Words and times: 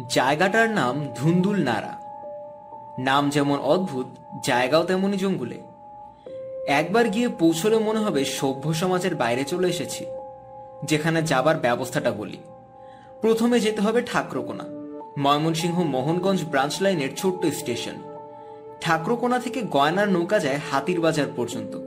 জায়গাটার 0.00 0.70
নাম 0.70 1.06
ধুন্দুল 1.14 1.64
নাড়া 1.64 2.00
নাম 2.98 3.30
যেমন 3.30 3.58
অদ্ভুত, 3.58 4.06
জায়গাও 4.44 4.84
তেমনই 4.84 5.16
জঙ্গুলে। 5.16 5.60
একবার 6.66 7.08
গিয়ে 7.08 7.28
পৌঁছলে 7.28 7.78
মনে 7.78 7.98
হবে 7.98 8.24
সভ্য 8.24 8.74
সমাজের 8.74 9.14
বাইরে 9.14 9.44
চলে 9.44 9.68
এসেছি, 9.68 10.06
যেখানে 10.84 11.22
যাবার 11.22 11.56
ব্যবস্থাটা 11.56 12.10
বলি। 12.10 12.38
প্রথমে 13.20 13.60
যেতে 13.60 13.80
হবে 13.80 14.02
ঠাকরোকোনা, 14.02 14.64
ময়মনসিংহ 15.18 15.82
মোহনগঞ্জ 15.82 16.44
ব্রাঞ্চ 16.44 16.82
লাইনের 16.82 17.16
ছোট্ট 17.16 17.46
স্টেশন। 17.46 17.94
ঠাকরোকোনা 18.80 19.38
থেকে 19.38 19.62
গয়নার 19.62 20.08
নৌকা 20.08 20.38
যায় 20.38 20.60
হাতির 20.70 21.00
বাজার 21.00 21.26
পর্যন্ত। 21.36 21.78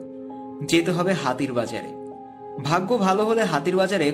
যেতে 0.66 0.92
হবে 0.92 1.14
হাতির 1.14 1.54
বাজারে। 1.54 1.88
ভাগ্য 2.64 2.98
ভালো 2.98 3.26
হলে 3.26 3.44
হাতির 3.44 3.76
বাজারে 3.76 4.12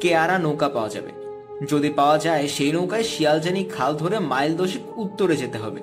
কেয়ারা 0.00 0.38
নৌকা 0.38 0.68
পাওয়া 0.68 0.88
যাবে। 0.88 1.23
যদি 1.70 1.90
পাওয়া 1.90 2.18
যায়, 2.18 2.48
সেই 2.48 2.72
নৌকায় 2.72 3.02
শিয়ালজানি 3.02 3.64
খাল 3.64 3.94
ধরে 3.94 4.18
মাইল 4.18 4.56
দশেক 4.56 4.98
উত্তরে 4.98 5.36
যেতে 5.36 5.58
হবে। 5.58 5.80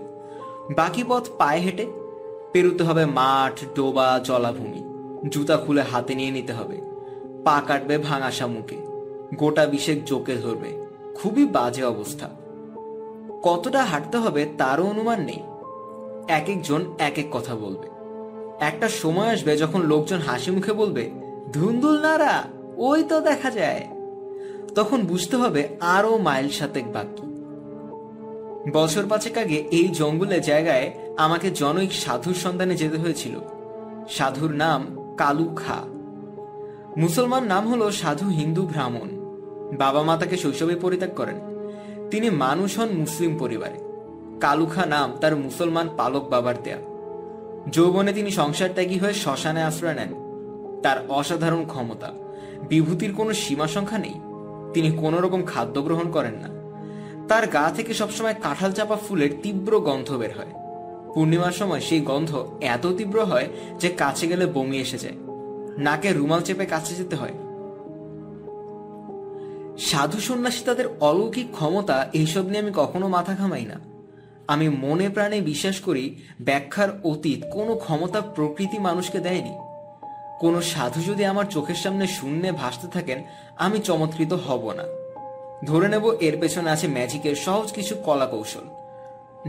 বাকি 0.76 1.04
পথ 1.08 1.28
পায়ে 1.38 1.62
হেঁটে 1.62 1.86
পেরুতে 2.52 2.84
হবে 2.84 3.06
মাঠ, 3.06 3.60
ডোবা, 3.76 4.20
জলাভূমি। 4.24 4.92
জুতা 5.30 5.58
খুলে 5.58 5.82
হাতে 5.82 6.16
নিয়ে 6.16 6.32
নিতে 6.32 6.54
হবে। 6.54 6.82
পা 7.44 7.62
কাটবে 7.68 7.98
ভাঙাসা 7.98 8.48
মুখে 8.48 8.76
গোটা 9.36 9.66
বিশেক 9.66 10.06
জোকে 10.06 10.36
ধরবে। 10.36 10.86
খুবই 11.16 11.46
বাজে 11.46 11.84
অবস্থা। 11.84 12.30
কতটা 13.44 13.84
হাঁটতে 13.84 14.18
হবে 14.18 14.46
তারও 14.58 14.84
অনুমান 14.84 15.22
নেই। 15.22 15.40
এক 16.28 16.50
একজন 16.50 16.86
এক 17.00 17.18
এক 17.18 17.26
কথা 17.32 17.56
বলবে। 17.56 17.88
একটা 18.60 18.90
সময় 18.90 19.28
আসবে 19.28 19.58
যখন 19.58 19.82
লোকজন 19.82 20.18
হাসি 20.18 20.52
মুখে 20.52 20.74
বলবে, 20.74 21.12
ধুন্দুল 21.54 22.02
নাড়া 22.02 22.44
ওই 22.78 23.04
তো 23.04 23.20
দেখা 23.20 23.52
যায়। 23.52 23.88
তখন 24.76 25.02
বুঝতে 25.02 25.38
হবে 25.38 25.68
আরও 25.80 26.18
মাইল 26.18 26.50
সাতেক 26.50 26.94
বাকি। 26.94 27.32
বছর 28.72 29.04
পাঁচেক 29.10 29.38
আগে 29.38 29.64
এই 29.72 29.88
জঙ্গলে 29.88 30.40
জায়গায় 30.40 30.92
আমাকে 31.18 31.52
জনৈক 31.52 31.92
সাধুর 31.92 32.34
সন্ধানে 32.34 32.76
যেতে 32.76 32.98
হয়েছিল। 32.98 33.40
সাধুর 34.10 34.52
নাম 34.52 35.14
কালু 35.18 35.56
খা। 35.56 35.78
মুসলমান 36.98 37.44
নাম 37.44 37.68
হলো 37.68 37.92
সাধু 37.92 38.30
হিন্দু 38.30 38.62
ব্রাহ্মণ। 38.62 39.10
বাবা 39.78 40.04
মা 40.04 40.18
তাকে 40.18 40.38
শৈশবে 40.38 40.76
পরিত্যাগ 40.76 41.16
করেন। 41.16 41.36
তিনি 42.12 42.30
মানুষ 42.30 42.80
হন 42.80 42.90
মুসলিম 42.92 43.38
পরিবারে। 43.38 43.78
কালু 43.78 44.40
কালুখা 44.40 44.86
নাম 44.86 45.14
তার 45.22 45.36
মুসলমান 45.36 45.90
পালক 45.98 46.30
বাবার 46.30 46.56
দেয়া। 46.64 46.78
যৌবনে 47.70 48.14
তিনি 48.14 48.32
সংসার 48.32 48.70
ত্যাগী 48.74 49.00
হয়ে 49.00 49.14
শ্মশানে 49.14 49.64
আশ্রয় 49.64 49.94
নেন। 49.94 50.14
তার 50.84 50.98
অসাধারণ 51.10 51.66
ক্ষমতা, 51.68 52.12
বিভূতির 52.70 53.14
কোনো 53.14 53.34
সীমা 53.34 53.68
সংখ্যা 53.68 53.98
নেই। 53.98 54.14
তিনি 54.74 54.92
কোনো 54.92 55.22
রকম 55.22 55.46
খাদ্য 55.46 55.82
গ্রহণ 55.82 56.12
করেন 56.12 56.34
না। 56.34 56.50
তার 57.28 57.48
গা 57.48 57.72
থেকে 57.76 57.94
সবসময় 57.94 58.36
কাঁঠাল 58.42 58.72
চাপা 58.72 58.96
ফুলের 58.96 59.30
তীব্র 59.44 59.80
গন্ধ 59.80 60.12
বের 60.12 60.38
হয়। 60.38 60.52
পূর্ণিমার 61.14 61.52
সময় 61.52 61.80
সেই 61.80 62.02
গন্ধ 62.02 62.58
এত 62.62 62.88
তীব্র 62.88 63.24
হয় 63.24 63.48
যে 63.80 63.90
কাছে 63.90 64.28
গেলে 64.28 64.46
বমি 64.46 64.78
এসে 64.78 64.98
যায়। 64.98 65.14
নাকে 65.78 66.14
রুমাল 66.14 66.42
চেপে 66.42 66.66
কাছে 66.66 66.96
যেতে 66.96 67.16
হয়। 67.16 67.34
সাধু 69.78 70.20
সন্ন্যাসী 70.20 70.64
তাদের 70.66 70.86
অলৌকিক 71.00 71.52
ক্ষমতা 71.52 72.10
এইসব 72.14 72.46
নিয়ে 72.46 72.60
আমি 72.60 72.72
কখনো 72.76 73.08
মাথা 73.08 73.36
ঘামাই 73.36 73.66
না। 73.66 73.80
আমি 74.48 74.70
মনে 74.70 75.10
প্রাণে 75.10 75.42
বিশ্বাস 75.42 75.80
করি 75.80 76.16
ব্যাখ্যার 76.42 76.90
অতীত 77.04 77.44
কোনো 77.54 77.76
ক্ষমতা 77.76 78.22
প্রকৃতি 78.22 78.80
মানুষকে 78.80 79.20
দেয়নি। 79.20 79.54
কোনো 80.42 80.62
সাধু 80.62 81.02
যদি 81.02 81.26
আমার 81.26 81.46
চোখের 81.46 81.76
সামনে 81.76 82.08
শূন্যে 82.08 82.52
ভাসতে 82.52 82.88
থাকেন, 82.88 83.24
আমি 83.58 83.80
চমৎকৃত 83.80 84.34
হব 84.34 84.72
না। 84.72 84.84
ধরে 85.66 85.88
নেব 85.88 86.06
এর 86.20 86.40
পেছনে 86.40 86.70
আছে 86.70 86.88
ম্যাজিকের 86.88 87.36
সহজ 87.36 87.72
কিছু 87.72 87.96
কলা 87.96 88.26
কৌশল 88.26 88.66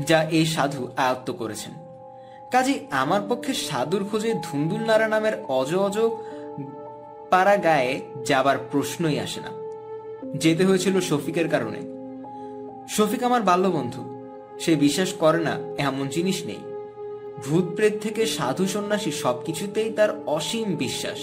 যা 0.05 0.23
এই 0.23 0.47
সাধু 0.47 0.89
আয়ত্ত 0.97 1.31
করেছেন। 1.31 1.73
কাজে 2.51 2.75
আমার 2.91 3.21
পক্ষে 3.29 3.55
সাধুর 3.55 4.05
খোঁজে 4.11 4.35
ধুন্দুল 4.35 4.81
নারা 4.81 5.09
নামের 5.09 5.33
অজ 5.49 5.75
অজ 5.75 5.99
পাড়া 7.31 7.57
গায়ে 7.57 8.01
যাবার 8.27 8.57
প্রশ্নই 8.71 9.19
আসে 9.19 9.41
না। 9.41 9.51
যেতে 10.35 10.65
হয়েছিল 10.65 11.01
শফিকের 11.01 11.49
কারণে। 11.49 11.81
শফিক 12.89 13.23
আমার 13.23 13.43
বাল্যবন্ধু, 13.43 14.03
সে 14.61 14.77
বিশ্বাস 14.77 15.13
করে 15.13 15.41
না, 15.41 15.55
এমন 15.79 16.09
জিনিস 16.09 16.47
নেই। 16.47 16.72
ভূত 17.45 17.65
প্রেত 17.77 17.93
থেকে 18.03 18.27
সাধু 18.27 18.67
সন্ন্যাসী 18.67 19.11
সবকিছুতেই 19.11 19.91
তার 19.91 20.11
অসীম 20.27 20.77
বিশ্বাস। 20.77 21.19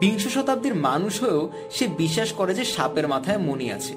বিংশ 0.00 0.28
শতাব্দীর 0.28 0.74
মানুষ 0.74 1.22
হয়েও 1.22 1.50
সে 1.70 1.86
বিশ্বাস 1.86 2.32
করে 2.32 2.54
যে 2.54 2.64
সাপের 2.64 3.08
মাথায় 3.08 3.38
মণি 3.38 3.72
আছে। 3.72 3.94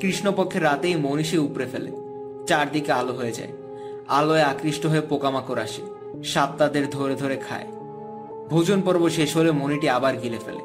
কৃষ্ণপক্ষের 0.00 0.62
রাতেই 0.62 0.96
মণি 0.96 1.24
সে 1.24 1.38
উপড়ে 1.38 1.66
ফেলে, 1.66 1.90
চারদিকে 2.46 2.92
আলো 2.92 3.12
হয়ে 3.12 3.32
যায়। 3.32 3.52
আলোয় 4.08 4.42
আকৃষ্ট 4.42 4.86
হয়ে 4.86 5.00
পোকামাকড় 5.00 5.62
আসে, 5.62 5.82
সাপ 6.24 6.50
তাদের 6.58 6.90
ধরে 6.90 7.14
ধরে 7.14 7.36
খায়। 7.36 7.66
ভোজন 8.48 8.82
পর্ব 8.82 9.08
শেষ 9.08 9.36
হলে 9.36 9.50
মণিটি 9.50 9.88
আবার 9.88 10.16
গিলে 10.16 10.38
ফেলে। 10.38 10.64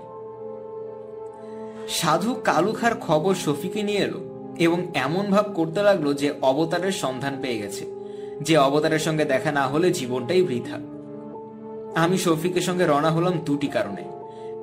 সাধু 1.89 2.33
কালুখার 2.33 2.99
খবর 2.99 3.33
শফিকে 3.33 3.83
নিয়ে 3.83 3.99
এলো 3.99 4.19
এবং 4.59 4.87
এমন 4.93 5.25
ভাব 5.31 5.45
করতে 5.53 5.83
লাগল 5.83 6.13
যে 6.13 6.33
অবতারের 6.41 6.91
সন্ধান 6.91 7.37
পেয়ে 7.41 7.57
গেছে। 7.57 8.02
যে 8.41 8.57
অবতারের 8.57 8.99
সঙ্গে 8.99 9.25
দেখা 9.25 9.51
না 9.51 9.67
হলে 9.67 9.91
জীবনটাই 9.91 10.41
বৃথা। 10.41 10.79
আমি 11.99 12.17
শফিকের 12.17 12.61
সঙ্গে 12.61 12.85
রওনা 12.85 13.11
হলাম 13.11 13.39
দুটি 13.39 13.67
কারণে। 13.67 14.03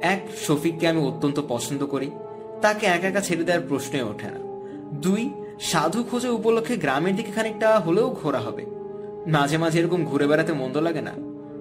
এক, 0.01 0.29
শফিককে 0.37 0.89
আমি 0.89 1.01
অত্যন্ত 1.01 1.43
পছন্দ 1.49 1.87
করি। 1.87 2.11
তাকে 2.63 2.87
একা 2.87 3.09
একা 3.09 3.21
ছেড়ে 3.21 3.45
দেওয়ার 3.45 3.69
প্রশ্নই 3.69 4.03
ওঠে 4.03 4.27
না। 4.27 4.39
দুই, 4.95 5.31
সাধু 5.61 6.03
খোঁজে 6.03 6.29
উপলক্ষে 6.29 6.77
গ্রামের 6.77 7.17
দিকে 7.17 7.33
খানিকটা 7.33 7.79
হলেও 7.79 8.17
ঘোরা 8.23 8.39
হবে। 8.39 8.67
মাঝে 9.27 9.59
মাঝে 9.59 9.81
এরকম 9.81 10.05
ঘুরে 10.05 10.27
বেড়াতে 10.27 10.53
মন্দ 10.53 10.77
লাগে 10.77 11.01
না। 11.01 11.13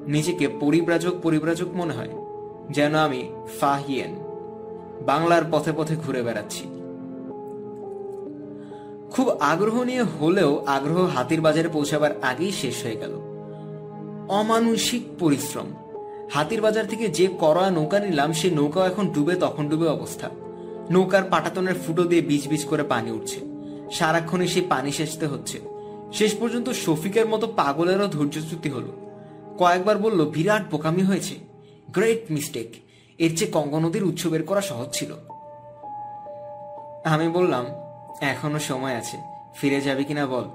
নিজেকে 0.07 0.47
পরিব্রাজক 0.47 1.13
পরিব্রাজক 1.23 1.67
মনে 1.73 1.93
হয়। 1.93 2.09
যেন 2.69 2.95
আমি 2.95 3.33
ফাহিয়েন। 3.59 4.15
বাংলার 5.05 5.41
পথে 5.51 5.71
পথে 5.77 5.95
ঘুরে 5.95 6.21
বেড়াচ্ছি। 6.21 6.78
খুব 9.11 9.29
আগ্রহ 9.29 9.83
নিয়ে 9.83 10.01
হলেও 10.01 10.63
আগ্রহ 10.65 11.05
হাতির 11.05 11.41
বাজারে 11.41 11.69
পৌঁছাবার 11.69 12.11
আগেই 12.21 12.51
শেষ 12.51 12.83
হয়ে 12.83 12.95
গেল। 12.95 13.13
অমানুষিক 14.29 15.01
পরিশ্রম। 15.19 15.73
হাতির 16.31 16.61
বাজার 16.61 16.87
থেকে 16.87 17.07
যে 17.07 17.27
করা 17.27 17.69
নৌকা 17.69 17.99
নিলাম, 17.99 18.33
সে 18.33 18.49
নৌকাও 18.49 18.85
এখন 18.85 19.07
ডুবে, 19.07 19.35
তখন 19.35 19.69
ডুবে 19.69 19.87
অবস্থা। 19.87 20.29
নৌকার 20.89 21.23
পাটাতনের 21.23 21.75
ফুটো 21.87 22.03
দিয়ে 22.03 22.21
বিচ 22.21 22.47
বিচ 22.47 22.65
করে 22.65 22.83
পানি 22.83 23.11
উঠছে। 23.11 23.39
সারাক্ষণে 23.91 24.47
সেই 24.47 24.61
পানি 24.61 24.91
সেচতে 24.91 25.27
হচ্ছে। 25.27 25.59
শেষ 26.13 26.35
পর্যন্ত 26.35 26.69
শফিকের 26.69 27.25
মতো 27.25 27.47
পাগলেরও 27.47 28.07
ধৈর্যচ্যুতি 28.07 28.69
হলো। 28.69 28.91
কয়েকবার 29.57 29.97
বলল, 29.97 30.25
বিরাট 30.25 30.71
বোকামি 30.71 31.03
হয়েছে। 31.03 31.35
গ্রেট 31.91 32.31
মিস্টেক 32.31 32.73
এর 33.17 33.37
চেয়ে 33.37 33.51
গঙ্গা 33.51 33.79
নদীর 33.79 34.03
উৎস 34.03 34.27
বের 34.27 34.43
করা 34.43 34.61
সহজ 34.61 34.87
ছিল। 34.93 35.13
আমি 37.05 37.27
বললাম 37.27 37.65
এখনও 38.21 38.59
সময় 38.59 38.95
আছে। 38.95 39.17
ফিরে 39.55 39.81
যাবে 39.81 40.03
কিনা 40.03 40.25
বল। 40.25 40.45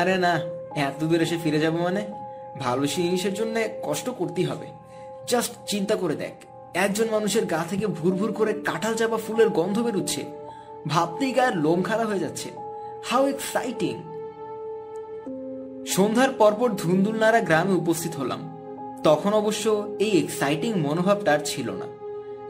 আরে 0.00 0.16
না, 0.16 0.40
এত 0.76 1.04
দূর 1.04 1.20
এসে 1.22 1.38
ফিরে 1.44 1.58
যাব 1.58 1.76
মানে? 1.76 2.06
ভালো 2.60 2.86
জিনিসের 2.86 3.34
জন্য 3.34 3.60
কষ্ট 3.82 4.10
করতেই 4.10 4.44
হবে। 4.44 4.66
জাস্ট 5.28 5.52
চিন্তা 5.66 5.96
করে 5.96 6.16
দেখ, 6.16 6.32
একজন 6.74 7.04
মানুষের 7.10 7.46
গা 7.46 7.64
থেকে 7.70 7.86
ভুর 7.86 8.14
ভুর 8.14 8.32
করে 8.32 8.52
কাঁঠাল 8.52 8.94
চাপা 8.94 9.16
ফুলের 9.16 9.48
গন্ধ 9.48 9.78
বেরোচ্ছে। 9.78 10.24
ভাবতেই 10.88 11.32
গায়ের 11.32 11.56
লোম 11.56 11.82
খারাপ 11.82 12.06
হয়ে 12.06 12.18
যাচ্ছে। 12.18 12.50
হাউ 13.04 13.26
এক্সাইটিং 13.26 14.02
সন্ধ্যার 15.86 16.32
পরপর 16.32 16.70
ধুন্দুল 16.70 17.18
নাড়া 17.18 17.40
গ্রামে 17.40 17.72
উপস্থিত 17.72 18.16
হলাম। 18.16 18.56
তখন 19.04 19.32
অবশ্য 19.32 19.96
এই 19.98 20.22
এক্সাইটিং 20.22 20.74
মনোভাবটা 20.80 21.32
আর 21.32 21.38
ছিল 21.44 21.70
না। 21.70 21.86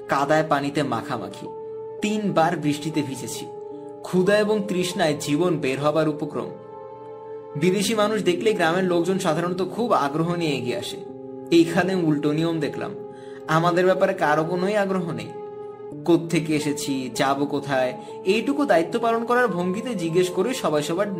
কাদায় 0.08 0.46
পানিতে 0.48 0.82
মাখামাখি, 0.82 1.46
তিনবার 2.02 2.56
বৃষ্টিতে 2.56 3.02
ভিজেছি। 3.02 3.46
ক্ষুধা 4.06 4.38
এবং 4.38 4.62
তৃষ্ণায় 4.68 5.16
জীবন 5.20 5.56
বের 5.56 5.80
হবার 5.80 6.08
উপক্রম। 6.08 6.50
বিদেশি 7.56 7.94
মানুষ 7.94 8.22
দেখলে 8.22 8.52
গ্রামের 8.52 8.84
লোকজন 8.84 9.18
সাধারণত 9.18 9.62
খুব 9.62 9.92
আগ্রহ 9.92 10.34
নিয়ে 10.34 10.56
এগিয়ে 10.56 10.76
আসে। 10.76 10.96
এইখানে 11.50 11.94
উল্টো 11.94 12.32
নিয়ম 12.32 12.60
দেখলাম। 12.60 12.94
আমাদের 13.48 13.84
ব্যাপারে 13.84 14.14
কারও 14.14 14.44
কোনোই 14.44 14.76
আগ্রহ 14.76 15.12
নেই। 15.12 15.26
থেকে 16.30 16.56
এসেছি, 16.56 17.10
যাব 17.14 17.44
কোথায়, 17.44 17.92
এইটুকু 18.24 18.64
দায়িত্ব 18.64 19.00
পালন 19.00 19.24
করার 19.24 19.48
ভঙ্গিতে 19.48 19.94
জিজ্ঞেস 19.94 20.28
করে 20.28 20.54
সবাই 20.54 20.82
সবার 20.82 21.14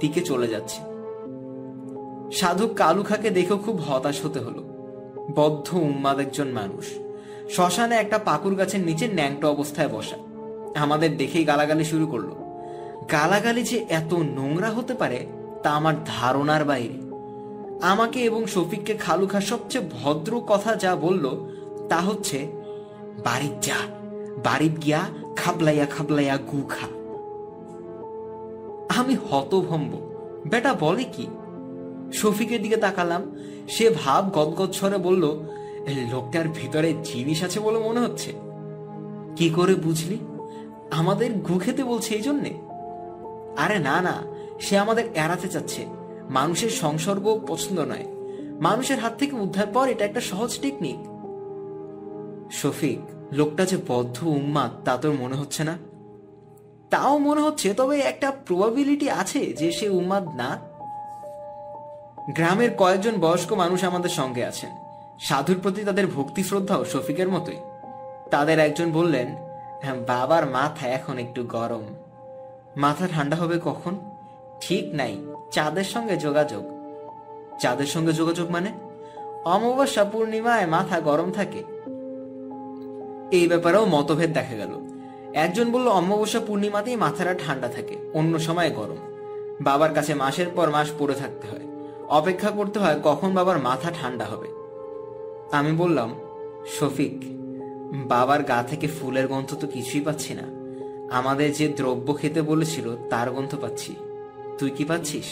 দিকে 0.00 0.20
চলে 0.20 0.48
যাচ্ছে। 0.48 0.80
সাধু 2.32 2.68
কালুখাকে 2.68 3.30
দেখেও 3.30 3.58
খুব 3.58 3.76
হতাশ 3.76 4.24
হতে 4.24 4.38
হলো। 4.40 4.64
বদ্ধ 5.34 5.74
উন্মাদ 5.74 6.18
একজন 6.18 6.48
মানুষ। 6.48 6.84
শ্মশানে 7.50 7.96
একটা 7.96 8.18
পাকুর 8.18 8.54
গাছের 8.54 8.80
নিচে 8.80 9.08
ন্যাংটো 9.08 9.48
অবস্থায় 9.48 9.88
বসা। 9.88 10.25
আমাদের 10.76 11.16
দেখেই 11.16 11.44
গালাগালি 11.44 11.84
শুরু 11.84 12.06
করল। 12.06 12.30
গালাগালি 13.12 13.62
যে 13.62 13.86
এত 13.88 14.14
নোংরা 14.14 14.70
হতে 14.70 14.94
পারে, 14.94 15.26
তা 15.62 15.70
আমার 15.70 15.94
ধারণার 16.06 16.64
বাইরে। 16.64 17.06
আমাকে 17.82 18.20
এবং 18.20 18.46
শফিককে 18.46 18.94
খালুখা 18.94 19.40
সবচেয়ে 19.40 19.88
ভদ্র 20.02 20.40
কথা 20.46 20.74
যা 20.74 20.96
বলল, 20.96 21.48
তা 21.88 21.96
হচ্ছে, 21.96 22.46
বাড়ির 23.24 23.60
যা, 23.60 23.74
বাড়ির 24.44 24.72
গিয়া 24.72 25.00
খাবলাইয়া 25.36 25.86
খাবলাইয়া 25.86 26.36
গু 26.36 26.62
খা। 26.62 26.86
আমি 29.00 29.16
হতভম্ব। 29.30 29.92
বেটা, 30.50 30.74
বলে 30.74 31.04
কি? 31.04 31.26
শফিকের 32.12 32.62
দিকে 32.62 32.76
তাকালাম। 32.76 33.36
সে 33.68 33.90
ভাব 33.90 34.30
গদগদ 34.32 34.70
স্বরে 34.70 34.98
বলল 34.98 35.24
লোকটার 36.12 36.48
ভিতরে 36.48 36.94
জিনিস 37.04 37.44
আছে 37.44 37.60
বলে 37.60 37.78
মনে 37.78 38.00
হচ্ছে। 38.00 38.32
কি 39.36 39.50
করে 39.50 39.74
বুঝলি? 39.74 40.18
আমাদের 40.90 41.38
গু 41.38 41.58
খেতে 41.58 41.84
বলছে 41.84 42.14
এই 42.14 42.22
জন্যে? 42.22 42.50
আরে 43.56 43.78
না 43.78 44.00
না, 44.00 44.22
সে 44.60 44.78
আমাদের 44.78 45.06
এড়াতে 45.06 45.48
চাচ্ছে। 45.48 45.86
মানুষের 46.30 46.70
সংসর্গ 46.70 47.40
পছন্দ 47.48 47.80
নয়। 47.80 48.06
মানুষের 48.60 48.98
হাত 48.98 49.12
থেকে 49.18 49.36
উদ্ধার 49.36 49.66
পর 49.66 49.88
এটা 49.88 50.04
একটা 50.04 50.20
সহজ 50.20 50.60
টেকনিক 50.60 50.96
শফিক, 52.52 53.00
লোকটা 53.32 53.64
যে 53.64 53.76
বদ্ধ 53.88 54.22
উন্মাদ 54.22 54.84
তা 54.84 54.96
তোর 54.96 55.12
মনে 55.12 55.36
হচ্ছে 55.36 55.64
না? 55.64 55.78
তাও 56.90 57.18
মনে 57.18 57.40
হচ্ছে, 57.40 57.74
তবে 57.74 58.00
একটা 58.00 58.32
প্রবাবিলিটি 58.46 59.10
আছে 59.10 59.52
যে 59.52 59.72
সে 59.72 59.88
উন্মাদ 59.88 60.28
না। 60.28 60.58
গ্রামের 62.32 62.70
কয়েকজন 62.76 63.12
বয়স্ক 63.20 63.52
মানুষ 63.52 63.84
আমাদের 63.84 64.10
সঙ্গে 64.10 64.44
আছেন। 64.44 64.70
সাধুর 65.20 65.56
প্রতি 65.62 65.84
তাদের 65.84 66.06
ভক্তি 66.06 66.44
শ্রদ্ধাও 66.44 66.84
শফিকের 66.84 67.28
মতোই। 67.28 67.56
তাদের 68.30 68.58
একজন 68.58 68.92
বললেন 68.92 69.36
বাবার 69.84 70.46
মাথা 70.46 70.88
এখন 70.88 71.18
একটু 71.18 71.42
গরম। 71.42 71.82
মাথা 72.76 73.08
ঠান্ডা 73.08 73.36
হবে 73.36 73.60
কখন? 73.64 73.96
ঠিক 74.60 74.94
নাই, 74.94 75.26
চাঁদের 75.52 75.84
সঙ্গে 75.84 76.16
যোগাযোগ। 76.16 76.64
চাঁদের 77.60 77.86
সঙ্গে 77.86 78.12
যোগাযোগ 78.12 78.50
মানে? 78.50 78.72
অমাবস্যা 79.44 80.04
পূর্ণিমায় 80.04 80.66
মাথা 80.66 81.00
গরম 81.00 81.32
থাকে। 81.32 81.58
এই 83.30 83.46
ব্যাপারেও 83.48 83.86
মতভেদ 83.86 84.32
দেখা 84.32 84.54
গেল। 84.54 84.68
একজন 85.34 85.72
বলল, 85.72 85.88
অমাবস্যা 85.88 86.40
পূর্ণিমাতেই 86.46 86.96
মাথাটা 86.96 87.34
ঠান্ডা 87.34 87.68
থাকে, 87.68 87.96
অন্য 88.14 88.38
সময় 88.38 88.70
গরম। 88.70 88.96
বাবার 89.60 89.94
কাছে 89.94 90.14
মাসের 90.14 90.46
পর 90.48 90.70
মাস 90.70 90.88
পড়ে 90.98 91.14
থাকতে 91.14 91.48
হয়। 91.48 91.66
অপেক্ষা 92.08 92.50
করতে 92.50 92.78
হয় 92.78 93.00
কখন 93.04 93.34
বাবার 93.34 93.58
মাথা 93.58 93.92
ঠান্ডা 94.02 94.24
হবে। 94.24 94.48
আমি 95.52 95.72
বললাম, 95.72 96.14
শফিক। 96.66 97.35
বাবার 97.92 98.42
গা 98.42 98.62
থেকে 98.62 98.86
ফুলের 98.86 99.28
গন্ধ 99.28 99.54
তো 99.54 99.66
কিছুই 99.66 100.00
পাচ্ছি 100.00 100.34
না। 100.34 100.42
আমাদের 101.16 101.52
যে 101.52 101.68
দ্রব্য 101.68 102.16
খেতে 102.16 102.42
বলেছিল, 102.42 102.96
তার 103.10 103.30
গন্ধ 103.30 103.56
পাচ্ছি। 103.60 103.96
তুই 104.58 104.70
কি 104.70 104.84
পাচ্ছিস? 104.84 105.24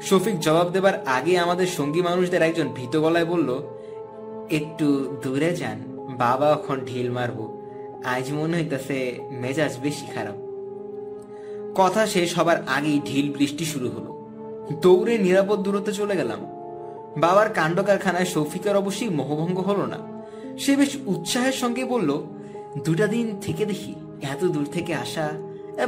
শফিক 0.00 0.40
জবাব 0.40 0.70
দেবার 0.70 1.02
আগে 1.06 1.38
আমাদের 1.38 1.66
সঙ্গী 1.66 2.02
মানুষদের 2.02 2.42
একজন 2.42 2.68
ভীত 2.68 2.96
গলায় 2.96 3.24
বলল, 3.24 3.62
একটু 4.50 5.18
দূরে 5.22 5.56
যান, 5.56 5.78
বাবা 6.18 6.50
এখন 6.50 6.80
ঢিল 6.86 7.10
মারবো। 7.10 7.62
আজ 8.04 8.32
মনে 8.32 8.56
হইতেছে 8.56 9.18
মেজাজ 9.30 9.78
বেশি 9.78 10.06
খারাপ। 10.06 10.34
কথা 11.74 12.06
শেষ 12.06 12.38
হবার 12.38 12.56
আগেই 12.66 13.00
ঢিল 13.04 13.32
বৃষ্টি 13.32 13.64
শুরু 13.64 13.88
হলো। 13.88 14.18
দৌড়ে 14.82 15.18
নিরাপদ 15.18 15.62
দূরত্বে 15.62 15.92
চলে 15.92 16.16
গেলাম। 16.16 16.46
বাবার 17.20 17.48
কাণ্ড 17.48 17.82
কারখানায় 17.82 18.24
শফিকের 18.24 18.76
অবশ্যই 18.76 19.08
মোহভঙ্গ 19.08 19.60
হলো 19.60 19.86
না। 19.86 20.17
সে 20.58 20.76
বেশ 20.76 20.96
উৎসাহের 21.06 21.52
সঙ্গে 21.52 21.84
বলল, 21.84 22.10
দুটা 22.84 23.06
দিন 23.06 23.26
থেকে 23.40 23.66
দেখি, 23.66 23.94
এত 24.22 24.44
দূর 24.44 24.66
থেকে 24.72 24.94
আসা 24.94 25.28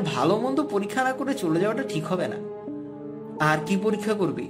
ভালো 0.05 0.35
মন্দ 0.39 0.59
পরীক্ষা 0.63 1.05
না 1.05 1.13
করে 1.13 1.35
চলে 1.35 1.61
যাওয়াটা 1.61 1.83
ঠিক 1.89 2.05
হবে 2.07 2.27
না। 2.29 2.39
আর 3.45 3.59
কি 3.67 3.77
পরীক্ষা 3.83 4.15
করবি? 4.15 4.47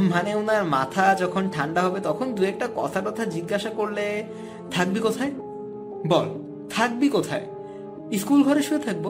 মানে 0.00 0.34
ওনার 0.34 0.64
মাথা 0.64 1.14
যখন 1.14 1.48
ঠান্ডা 1.52 1.80
হবে 1.82 2.00
তখন 2.00 2.26
দু 2.34 2.42
একটা 2.42 2.68
কথা 2.76 3.00
টথা 3.00 3.24
জিজ্ঞাসা 3.24 3.70
করলে 3.70 4.24
থাকবি 4.70 5.00
কোথায়? 5.00 5.30
বল, 6.06 6.28
থাকবি 6.70 7.08
কোথায়? 7.08 7.46
স্কুল 8.18 8.42
ঘরে 8.42 8.62
শুয়ে 8.62 8.80
থাকব। 8.80 9.06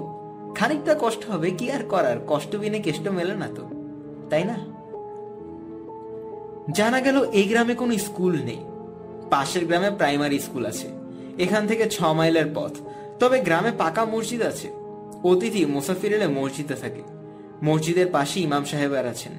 খানিকটা 0.55 0.95
কষ্ট 1.01 1.31
হবে, 1.31 1.51
কি 1.51 1.67
আর 1.71 1.83
করার? 1.85 2.17
কষ্ট 2.29 2.57
বিনে 2.57 2.79
কেষ্ট 2.79 3.09
মেলে 3.09 3.35
না 3.35 3.49
তো, 3.55 3.65
তাই 4.31 4.45
না? 4.45 4.57
জানা 6.71 7.01
গেল 7.01 7.17
এই 7.25 7.45
গ্রামে 7.45 7.75
কোনো 7.75 7.93
স্কুল 7.99 8.35
নেই। 8.45 8.61
পাশের 9.31 9.67
গ্রামে 9.67 9.91
প্রাইমারি 9.91 10.39
স্কুল 10.39 10.67
আছে। 10.67 10.89
এখান 11.39 11.67
থেকে 11.67 11.91
ছ 11.91 12.03
মাইলের 12.03 12.47
পথ। 12.55 12.73
তবে 13.21 13.41
গ্রামে 13.41 13.73
পাকা 13.79 14.05
মসজিদ 14.05 14.43
আছে। 14.43 14.69
অতিথি 15.25 15.67
মুসাফির 15.67 16.13
এলে 16.13 16.29
মসজিদে 16.29 16.75
থাকে। 16.75 17.03
মসজিদের 17.63 18.07
পাশে 18.07 18.41
ইমাম 18.41 18.65
সাহেব 18.65 18.95
আর 18.95 19.07
আছেন। 19.07 19.33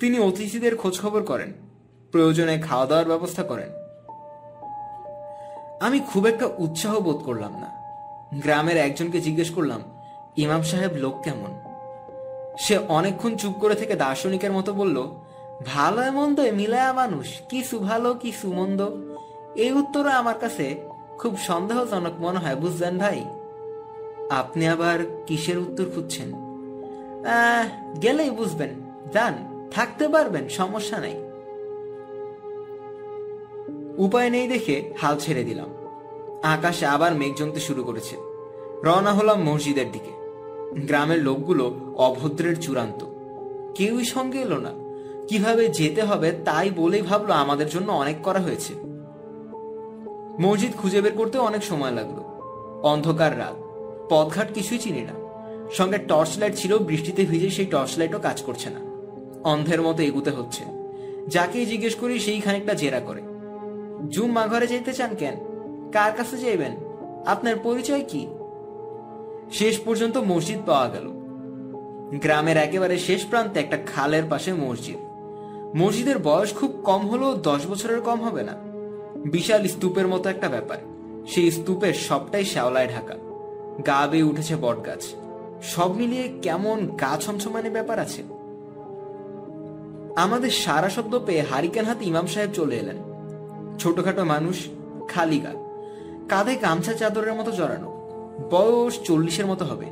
তিনি 0.00 0.18
অতিথিদের 0.18 0.76
খোঁজখবর 0.76 1.22
করেন। 1.22 1.52
প্রয়োজনে 2.12 2.58
খাওয়া 2.58 2.86
দাওয়ার 2.86 3.06
ব্যবস্থা 3.06 3.42
করেন। 3.42 3.68
আমি 5.80 6.00
খুব 6.00 6.26
একটা 6.26 6.48
উৎসাহ 6.58 7.00
বোধ 7.00 7.16
করলাম 7.16 7.52
না। 7.52 7.78
গ্রামের 8.34 8.76
একজনকে 8.76 9.20
জিজ্ঞেস 9.20 9.50
করলাম, 9.50 9.82
ইমাম 10.36 10.62
সাহেব 10.62 10.90
লোক 10.94 11.22
কেমন? 11.22 11.58
সে 12.58 12.78
অনেকক্ষণ 12.78 13.36
চুপ 13.36 13.54
করে 13.54 13.74
থেকে 13.74 13.94
দার্শনিকের 13.94 14.52
মতো 14.52 14.72
বলল 14.72 15.02
ভালো 15.66 16.12
মন্দ 16.12 16.40
মিলায়া 16.40 16.92
মানুষ, 16.92 17.40
কিছু 17.48 17.78
ভালো, 17.78 18.14
কিছু 18.14 18.52
মন্দ? 18.52 18.90
এই 19.54 19.72
উত্তরে 19.72 20.10
আমার 20.10 20.38
কাছে 20.38 20.88
খুব 21.18 21.38
সন্দেহজনক 21.38 22.20
মনে 22.20 22.38
হয়, 22.38 22.56
বুঝলেন 22.56 22.98
ভাই? 22.98 23.24
আপনি 24.30 24.68
আবার 24.68 24.98
কিসের 25.26 25.58
উত্তর 25.58 25.84
খুঁজছেন? 25.94 26.32
গেলেই 28.02 28.30
বুঝবেন। 28.30 28.70
যান, 29.12 29.68
থাকতে 29.70 30.08
পারবেন, 30.08 30.48
সমস্যা 30.48 30.98
নাই। 30.98 31.22
উপায় 33.98 34.30
নেই 34.30 34.48
দেখে 34.48 34.92
হাল 34.98 35.18
ছেড়ে 35.18 35.44
দিলাম। 35.44 35.68
আকাশে 36.42 36.86
আবার 36.86 37.14
মেঘ 37.14 37.34
জমতে 37.36 37.60
শুরু 37.60 37.84
করেছে। 37.84 38.16
রওনা 38.84 39.12
হলাম 39.14 39.42
মসজিদের 39.42 39.92
দিকে। 39.92 40.10
গ্রামের 40.86 41.22
লোকগুলো 41.22 41.76
অভদ্রের 41.96 42.60
চূড়ান্ত। 42.60 43.04
কেউই 43.74 44.04
সঙ্গে 44.04 44.38
এলো 44.38 44.58
না। 44.58 44.87
কীভাবে 45.28 45.68
যেতে 45.68 46.02
হবে 46.02 46.32
তাই 46.44 46.70
বলেই 46.70 47.02
ভাবলো 47.02 47.32
আমাদের 47.32 47.68
জন্য 47.68 47.92
অনেক 47.92 48.16
করা 48.22 48.38
হয়েছে। 48.38 48.74
মসজিদ 50.40 50.72
খুঁজে 50.76 51.00
বের 51.00 51.12
করতে 51.12 51.38
অনেক 51.38 51.64
সময় 51.64 51.90
লাগল। 51.90 52.20
অন্ধকার 52.82 53.38
রাত। 53.38 53.54
পথঘাট 54.10 54.52
কিছুই 54.52 54.78
চিনি 54.78 55.00
না। 55.00 55.28
সঙ্গে 55.70 55.98
টর্চ 55.98 56.38
লাইট 56.38 56.54
ছিল 56.54 56.78
বৃষ্টিতে 56.78 57.24
ভিজে 57.24 57.50
সেই 57.50 57.66
টর্চ 57.66 57.98
লাইটও 57.98 58.18
কাজ 58.18 58.42
করছে 58.42 58.70
না। 58.70 58.80
অন্ধের 59.48 59.82
মতো 59.82 60.02
এগুতে 60.02 60.30
হচ্ছে। 60.30 60.64
যাকেই 61.28 61.66
জিজ্ঞেস 61.66 61.94
করি 61.94 62.18
সেই 62.18 62.40
খানিকটা 62.40 62.74
জেরা 62.74 63.00
করে। 63.00 63.22
জুম 64.08 64.32
মা 64.32 64.46
ঘরে 64.46 64.66
যেতে 64.66 64.92
চান 64.92 65.14
কেন? 65.14 65.34
কার 65.92 66.12
কাছে 66.12 66.36
যাইবেন? 66.36 66.76
আপনার 67.26 67.56
পরিচয় 67.58 68.04
কি? 68.08 68.26
শেষ 69.52 69.78
পর্যন্ত 69.78 70.16
মসজিদ 70.16 70.58
পাওয়া 70.66 70.88
গেল। 70.88 71.08
গ্রামের 72.18 72.56
একেবারে 72.56 72.98
শেষ 72.98 73.26
প্রান্তে 73.26 73.60
একটা 73.60 73.78
খালের 73.86 74.22
পাশে 74.30 74.52
মসজিদ। 74.52 75.07
মসজিদের 75.76 76.18
বয়স 76.18 76.54
খুব 76.54 76.80
কম 76.84 77.08
হলেও 77.08 77.34
দশ 77.34 77.66
বছরের 77.66 78.00
কম 78.00 78.20
হবে 78.20 78.42
না। 78.42 78.52
বিশাল 79.30 79.66
স্তূপের 79.66 80.08
মতো 80.08 80.28
একটা 80.28 80.48
ব্যাপার। 80.48 80.78
সেই 81.28 81.50
স্তূপের 81.50 81.94
সবটাই 81.94 82.44
শ্যাওলায় 82.44 82.88
ঢাকা। 82.88 83.14
গা 83.86 84.06
বেয়ে 84.06 84.22
উঠেছে 84.22 84.56
বট 84.56 84.86
গাছ 84.86 85.06
সব 85.62 85.96
মিলিয়ে 85.96 86.38
কেমন 86.42 86.86
গা 86.86 87.18
ছমছমানে 87.20 87.70
ব্যাপার 87.70 87.98
আছে। 87.98 88.22
আমাদের 90.16 90.50
সারা 90.50 90.90
শব্দ 90.90 91.18
পেয়ে 91.26 91.42
হারিকেন 91.42 91.84
হাতে 91.84 92.04
ইমাম 92.04 92.26
সাহেব 92.26 92.50
চলে 92.52 92.76
এলেন। 92.76 92.96
ছোটখাটো 93.78 94.24
মানুষ, 94.24 94.66
খালি 95.08 95.38
গা। 95.38 95.52
কাঁধে 96.28 96.56
গামছা 96.56 96.92
চাদরের 96.92 97.34
মতো 97.34 97.50
জড়ানো। 97.50 98.08
বয়স 98.50 99.00
চল্লিশের 99.02 99.46
মতো 99.46 99.64
হবে। 99.64 99.86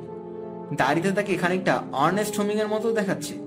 দাড়িতে 0.77 1.13
তাকে 1.13 1.35
খানিকটা 1.35 1.83
অর্নেস্ট 1.93 2.39
হোমিং 2.39 2.59
এর 2.59 2.69
মতো 2.69 2.93
দেখাচ্ছে। 2.93 3.46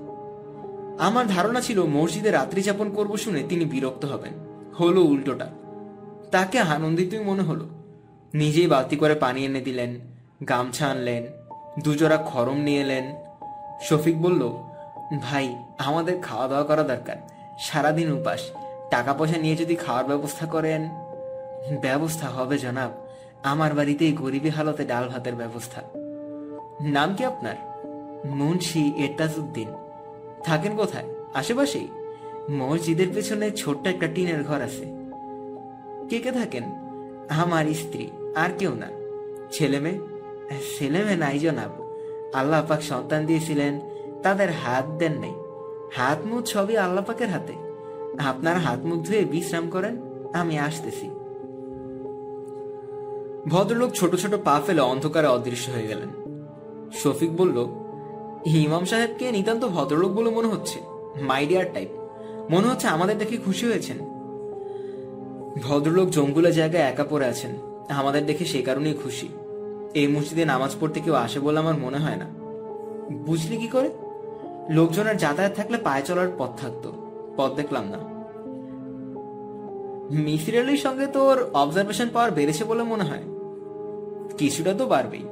আমার 0.98 1.26
ধারণা 1.26 1.60
ছিল 1.60 1.84
মসজিদে 1.84 2.30
রাত্রি 2.30 2.62
যাপন 2.62 2.90
করব 2.90 3.16
শুনে 3.16 3.42
তিনি 3.48 3.64
বিরক্ত 3.64 4.04
হবেন। 4.04 4.32
হলো 4.80 5.02
উল্টোটা। 5.02 5.50
তাকে 6.30 6.58
আনন্দিতই 6.58 7.18
মনে 7.18 7.42
হলো। 7.42 7.68
নিজেই 8.34 8.66
বালতি 8.66 8.96
করে 8.96 9.14
পানি 9.14 9.44
এনে 9.44 9.60
দিলেন, 9.60 10.00
গামছা 10.48 10.86
আনলেন, 10.86 11.26
দুজোড়া 11.82 12.16
খরম 12.16 12.56
নিয়ে 12.56 12.80
এলেন। 12.80 13.16
শফিক 13.82 14.22
বলল, 14.22 14.48
ভাই, 15.20 15.56
আমাদের 15.78 16.20
খাওয়া 16.22 16.48
দাওয়া 16.48 16.64
করা 16.64 16.82
দরকার। 16.82 17.16
সারাদিন 17.58 18.12
উপাস। 18.12 18.40
টাকা 18.90 19.14
পয়সা 19.14 19.38
নিয়ে 19.38 19.56
যদি 19.56 19.74
খাওয়ার 19.74 20.04
ব্যবস্থা 20.04 20.46
করেন? 20.46 20.88
ব্যবস্থা 21.80 22.28
হবে, 22.28 22.58
জনাব। 22.58 22.90
আমার 23.42 23.74
বাড়িতেই 23.74 24.12
গরিবী 24.12 24.48
হালতে 24.48 24.84
ডাল 24.84 25.08
ভাতের 25.08 25.34
ব্যবস্থা। 25.34 25.82
নাম 26.80 27.14
কি 27.14 27.24
আপনার? 27.24 27.54
মুন্সি 28.30 28.92
এটাজউদ্দিন 28.96 29.68
থাকেন 30.44 30.76
কোথায়? 30.76 31.04
আশেপাশেই? 31.34 31.88
মসজিদের 32.50 33.06
পেছনে 33.14 33.50
ছোট্ট 33.50 33.86
একটা 33.86 34.06
টিনের 34.06 34.44
ঘর 34.44 34.60
আছে। 34.60 34.84
কে 36.08 36.18
কে 36.18 36.32
থাকেন? 36.32 36.62
আমার 37.28 37.64
স্ত্রী, 37.74 38.10
আর 38.34 38.48
কেউ 38.58 38.74
না। 38.74 38.86
ছেলে 39.52 39.80
মেয়ে? 39.80 39.98
ছেলে 40.78 41.04
মেয়ে 41.04 41.16
নাই 41.16 41.38
জনাব। 41.38 41.94
আল্লাহ 42.34 42.66
পাক 42.66 42.82
সন্তান 42.82 43.26
দিয়েছিলেন, 43.26 43.80
তাদের 44.22 44.50
হাত 44.50 44.86
দেন 44.98 45.12
নাই। 45.12 45.34
হাত 45.92 46.18
মুখ 46.26 46.44
সবই 46.44 46.76
আল্লাহ 46.76 47.04
পাকের 47.04 47.28
হাতে। 47.28 47.52
আপনার 48.18 48.56
হাত 48.56 48.78
মুখ 48.84 49.04
ধুয়ে 49.06 49.24
বিশ্রাম 49.24 49.70
করেন, 49.70 49.96
আমি 50.32 50.58
আসতেছি। 50.58 51.10
ভদ্রলোক 53.48 53.92
ছোট 53.92 54.14
ছোট 54.14 54.34
পা 54.44 54.60
ফেলে 54.66 54.80
অন্ধকারে 54.80 55.26
অদৃশ্য 55.26 55.70
হয়ে 55.70 55.86
গেলেন। 55.86 56.08
শফিক 56.92 57.36
বলল 57.36 57.79
ইমাম 58.46 58.84
সাহেবকে 58.84 59.32
নিতান্ত 59.32 59.64
ভদ্রলোক 59.64 60.12
বলে 60.12 60.30
মনে 60.30 60.48
হচ্ছে। 60.48 60.80
মাইডিয়ার 61.20 61.72
টাইপ 61.74 61.88
মনে 62.50 62.68
হচ্ছে 62.68 62.88
আমাদের 62.88 63.18
দেখে 63.18 63.36
খুশি 63.36 63.66
হয়েছেন। 63.66 63.98
ভদ্রলোক 65.62 66.08
জঙ্গুলা 66.08 66.50
জায়গায় 66.50 66.82
একা 66.82 67.04
পড়ে 67.04 67.26
আছেন। 67.26 67.50
আমাদের 67.88 68.26
দেখে 68.26 68.44
সে 68.44 68.62
কারণেই 68.62 68.94
খুশি। 68.94 69.28
এই 69.94 70.06
মসজিদে 70.06 70.44
নামাজ 70.44 70.76
পড়তে 70.80 71.00
কেউ 71.00 71.14
আসে 71.14 71.40
বলে 71.40 71.58
আমার 71.58 71.74
মনে 71.74 71.98
হয় 71.98 72.16
না। 72.16 72.26
বুঝলি 73.12 73.56
কি 73.56 73.68
করে? 73.68 73.90
লোকজনের 74.68 75.16
যাতায়াত 75.16 75.52
থাকলে 75.56 75.78
পায়ে 75.78 76.02
চলার 76.02 76.28
পথ 76.38 76.60
থাকতো। 76.60 76.92
পথ 77.36 77.54
দেখলাম 77.54 77.84
না। 77.84 78.20
মিসির 80.20 80.76
সঙ্গে 80.76 81.06
তোর 81.06 81.50
অবজারভেশন 81.54 82.08
পাওয়ার 82.12 82.32
বেড়েছে 82.32 82.64
বলে 82.64 82.82
মনে 82.82 83.04
হয়। 83.04 83.22
কিছুটা 84.38 84.74
তো 84.78 84.86
বাড়বেই। 84.86 85.24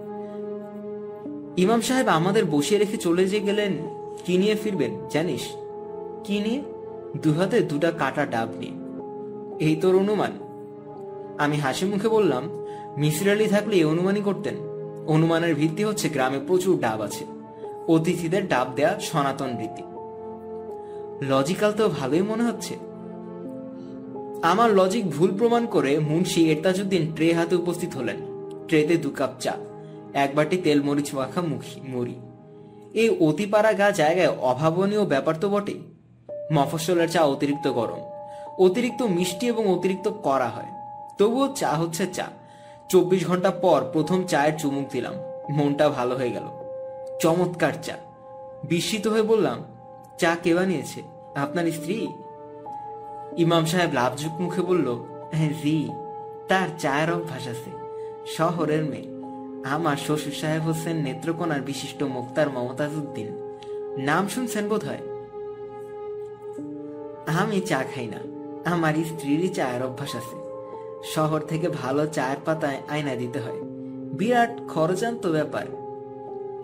ইমাম 1.58 1.80
সাহেব 1.80 2.08
আমাদের 2.08 2.44
বসিয়ে 2.44 2.80
রেখে 2.80 2.96
চলে 2.96 3.28
যে 3.28 3.40
গেলেন, 3.40 3.72
কি 4.24 4.38
নিয়ে 4.38 4.54
ফিরবেন, 4.54 4.90
জানিস? 5.10 5.40
কি 6.24 6.40
নিয়ে? 6.40 6.62
দু 7.22 7.32
হাতে 7.32 7.60
দুটা 7.60 7.90
কাটা 7.90 8.26
ডাব 8.26 8.48
নিয়ে। 8.58 8.72
এই 9.68 9.76
তোর 9.76 9.96
অনুমান। 9.96 10.30
আমি 11.38 11.56
হাসি 11.56 11.86
মুখে 11.86 12.08
বললাম, 12.08 12.48
মিসির 12.96 13.30
আলী 13.30 13.46
থাকলে 13.46 13.76
এই 13.76 13.84
অনুমানই 13.84 14.20
করতেন। 14.20 14.54
অনুমানের 15.06 15.54
ভিত্তি 15.54 15.84
হচ্ছে 15.84 16.08
গ্রামে 16.08 16.40
প্রচুর 16.46 16.80
ডাব 16.80 17.00
আছে। 17.00 17.24
অতিথিদের 17.88 18.48
ডাব 18.48 18.66
দেয়া 18.76 19.00
সনাতন 19.00 19.50
রীতি। 19.58 19.82
লজিক্যাল 21.28 21.72
তো 21.72 21.88
ভালোই 21.88 22.22
মনে 22.22 22.42
হচ্ছে। 22.44 22.74
আমার 24.42 24.74
লজিক 24.74 25.10
ভুল 25.10 25.34
প্রমাণ 25.38 25.66
করে 25.66 25.98
মুন্সি 25.98 26.50
এরতাজুদ্দিন 26.50 27.12
ট্রে 27.14 27.32
হাতে 27.32 27.56
উপস্থিত 27.56 27.96
হলেন। 27.96 28.16
ট্রেতে 28.68 28.96
দু 28.96 29.10
কাপ 29.10 29.30
চা। 29.40 29.67
এক 30.14 30.34
বাটি 30.34 30.56
তেল 30.56 30.82
মরিচ 30.82 31.14
মাখা 31.14 31.40
মুখি, 31.40 31.80
মুড়ি। 31.88 32.14
এই 32.94 33.16
অতিপাড়া 33.20 33.72
গা 33.72 33.90
জায়গায় 33.90 34.28
অভাবনীয় 34.28 35.04
ব্যাপার 35.04 35.34
তো 35.40 35.48
বটে। 35.48 35.74
মফস্বলের 36.52 37.08
চা 37.08 37.24
অতিরিক্ত 37.24 37.72
গরম, 37.72 38.00
অতিরিক্ত 38.58 39.02
মিষ্টি 39.02 39.46
এবং 39.46 39.68
অতিরিক্ত 39.68 40.08
করা 40.08 40.48
হয়। 40.48 40.66
তবুও 41.18 41.48
চা 41.54 41.70
হচ্ছে 41.70 42.06
চা। 42.06 42.26
চব্বিশ 42.88 43.26
ঘণ্টা 43.26 43.50
পর 43.50 43.84
প্রথম 43.92 44.24
চায়ের 44.24 44.58
চুমুক 44.58 44.88
দিলাম। 44.90 45.14
মনটা 45.50 45.88
ভালো 45.88 46.16
হয়ে 46.16 46.30
গেল। 46.30 46.42
চমৎকার 47.20 47.72
চা। 47.82 47.92
বিস্মিত 48.68 49.06
হয়ে 49.06 49.22
বললাম, 49.22 49.64
চা 50.18 50.36
কে 50.42 50.54
বানিয়েছে? 50.54 51.02
আপনার 51.34 51.70
স্ত্রী? 51.70 52.08
ইমাম 53.36 53.64
সাহেব 53.64 53.92
লাভজুক 53.92 54.40
মুখে 54.40 54.60
বলল 54.60 55.04
হ্যাঁ 55.32 55.50
জি। 55.62 55.88
তার 56.48 56.68
চায়ের 56.78 57.12
অভ্যাস 57.12 57.48
আছে। 57.48 57.70
শহরের 58.26 58.84
মেয়ে। 58.84 59.17
আমার 59.64 59.96
শ্বশুর 59.96 60.32
সাহেব 60.32 60.62
হোসেন 60.62 60.96
নেত্রকোনার 60.96 61.60
বিশিষ্ট 61.60 62.02
মুক্তার 62.02 62.50
মমতাজ 62.50 62.94
উদ্দিন 62.94 63.28
নাম 63.98 64.28
শুনছেন 64.28 64.68
বোধ 64.68 64.84
হয় 64.84 64.98
আমি 67.26 67.60
চা 67.60 67.84
খাই 67.94 68.06
না। 68.06 68.38
আমার 68.70 68.94
স্ত্রীরই 68.94 69.48
চায়ের 69.48 69.82
অভ্যাস 69.82 70.16
আছে। 70.16 70.36
শহর 71.04 71.40
থেকে 71.40 71.68
ভালো 71.68 72.06
চায়ের 72.06 72.36
পাতায় 72.44 72.76
আয়না 72.88 73.14
দিতে 73.14 73.40
হয়। 73.40 73.60
বিরাট 74.12 74.60
খরচান্ত 74.68 75.26
ব্যাপার। 75.26 75.66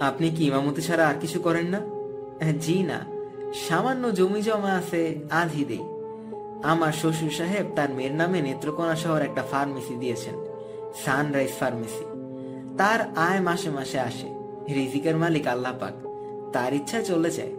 আপনি 0.01 0.31
কি 0.31 0.47
ইমামতি 0.47 0.83
ছাড়া 0.83 1.09
আর 1.09 1.15
কিছু 1.21 1.41
করেন 1.41 1.67
না? 1.67 1.81
জি 2.53 2.83
না। 2.83 3.01
সামান্য 3.55 4.15
জমি 4.15 4.43
জমা 4.43 4.71
আছে, 4.71 5.19
আধি 5.31 5.65
দেই। 5.65 5.83
আমার 6.63 6.93
শ্বশুর 6.93 7.31
সাহেব 7.31 7.67
তার 7.77 7.91
মেয়ের 7.91 8.13
নামে 8.13 8.43
নেত্রকোনা 8.43 8.97
শহর 8.97 9.23
একটা 9.23 9.43
ফার্মেসি 9.51 9.95
দিয়েছেন। 9.95 10.35
Sunrise 11.05 11.51
pharmacy. 11.61 12.14
তার 12.79 13.13
আয় 13.17 13.41
মাসে 13.41 13.71
মাসে 13.71 14.01
আসে। 14.01 14.35
রিজিকের 14.75 15.17
মালিক 15.17 15.47
আল্লাহ 15.47 15.73
পাক। 15.81 15.93
তার 16.53 16.75
ইচ্ছা 16.75 17.03
চলে 17.03 17.31
যায় 17.31 17.53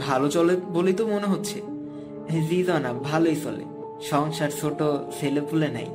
ভালো 0.00 0.28
চলে 0.28 0.56
বলেই 0.56 0.94
তো 0.94 1.06
মনে 1.06 1.26
হচ্ছে। 1.26 1.62
জি 2.30 2.64
ভালোই 3.02 3.36
চলে। 3.36 3.64
সংসার 4.00 4.50
ছোট 4.50 4.82
ছেলে 5.20 5.40
পুলে 5.40 5.68
নাই। 5.68 5.86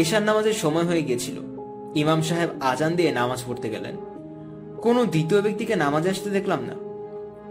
এশার 0.00 0.22
নামাজের 0.22 0.52
সময় 0.52 0.82
হয়ে 0.82 1.02
গেছিল 1.02 1.36
ইমাম 1.94 2.22
সাহেব 2.22 2.50
আজান 2.60 2.96
দিয়ে 2.96 3.12
নামাজ 3.12 3.44
পড়তে 3.46 3.70
গেলেন। 3.70 3.96
কোনো 4.82 5.04
দ্বিতীয় 5.04 5.40
ব্যক্তিকে 5.40 5.76
নামাজ 5.76 6.08
আসতে 6.08 6.30
দেখলাম 6.30 6.58
না। 6.62 6.74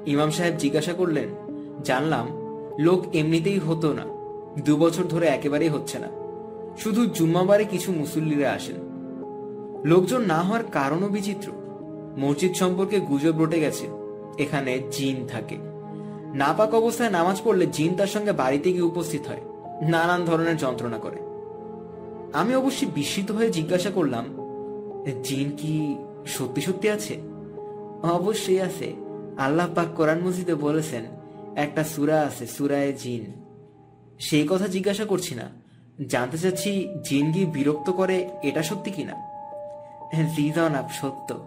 ইমাম 0.06 0.30
সাহেব 0.30 0.56
জিজ্ঞাসা 0.56 0.94
করলেন, 0.94 1.28
জানলাম, 1.84 2.28
লোক 2.80 3.16
এমনিতেই 3.16 3.60
হতো 3.60 3.94
না। 3.94 4.06
দু 4.62 4.78
বছর 4.78 5.04
ধরে 5.04 5.28
একেবারেই 5.28 5.70
হচ্ছে 5.70 6.00
না। 6.00 6.08
শুধু 6.78 7.06
জুম্মাবারে 7.06 7.66
কিছু 7.66 7.92
মুসল্লিরা 7.92 8.52
আসেন। 8.52 8.76
লোকজন 9.86 10.22
না 10.22 10.42
হওয়ার 10.42 10.64
কারণও 10.64 11.08
বিচিত্র। 11.08 11.52
মসজিদ 12.18 12.54
সম্পর্কে 12.54 13.00
গুজব 13.00 13.44
রটে 13.44 13.60
গেছে। 13.60 13.88
এখানে 14.38 14.80
জিন 14.92 15.28
থাকে। 15.28 15.58
নাপাক 16.34 16.74
অবস্থায় 16.74 17.10
নামাজ 17.10 17.42
পড়লে 17.44 17.68
জিন 17.68 17.96
তার 17.96 18.08
সঙ্গে 18.08 18.32
বাড়িতে 18.32 18.72
গিয়ে 18.72 18.84
উপস্থিত 18.84 19.22
হয়। 19.28 19.42
নানান 19.90 20.26
ধরনের 20.26 20.58
যন্ত্রণা 20.58 20.98
করে। 20.98 21.18
আমি 22.34 22.56
অবশ্যই 22.56 22.88
বিস্মিত 22.96 23.32
হয়ে 23.32 23.50
জিজ্ঞাসা 23.50 23.90
করলাম, 23.90 24.26
জিন 25.24 25.52
কি 25.58 25.98
সত্যি 26.26 26.62
সত্যি 26.62 26.90
আছে? 26.90 27.22
অবশ্যই 28.04 28.60
আছে। 28.60 28.94
আল্লাহ 29.38 29.68
পাক 29.76 29.88
কোরআন 29.96 30.20
মসজিদে 30.22 30.56
বলেছেন, 30.56 31.06
একটা 31.56 31.84
সুরা 31.84 32.22
আছে, 32.22 32.48
সুরায় 32.48 32.94
জিন। 32.94 33.26
সেই 34.20 34.48
কথা 34.50 34.68
জিজ্ঞাসা 34.68 35.06
করছি 35.06 35.36
না। 35.36 35.61
জানতে 36.08 36.38
চাচ্ছি 36.38 36.90
জিন 37.04 37.32
গিয়ে 37.32 37.46
বিরক্ত 37.46 37.90
করে 37.90 38.30
এটা 38.44 38.64
সত্যি 38.64 38.92
কিনা? 38.92 39.14
জি 40.36 40.52
জনাব 40.52 40.90
সত্য। 40.90 41.40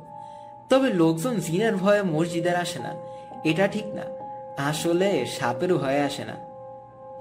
তবে 0.69 0.93
লোকজন 0.93 1.37
জিনের 1.37 1.77
ভয়ে 1.77 2.03
মসজিদের 2.03 2.57
আসে 2.57 2.79
না। 2.79 2.95
এটা 3.45 3.67
ঠিক 3.67 3.87
না। 3.87 4.03
আসলে 4.59 5.27
সাপের 5.27 5.75
ভয়ে 5.75 6.01
আসে 6.01 6.25
না। 6.25 6.37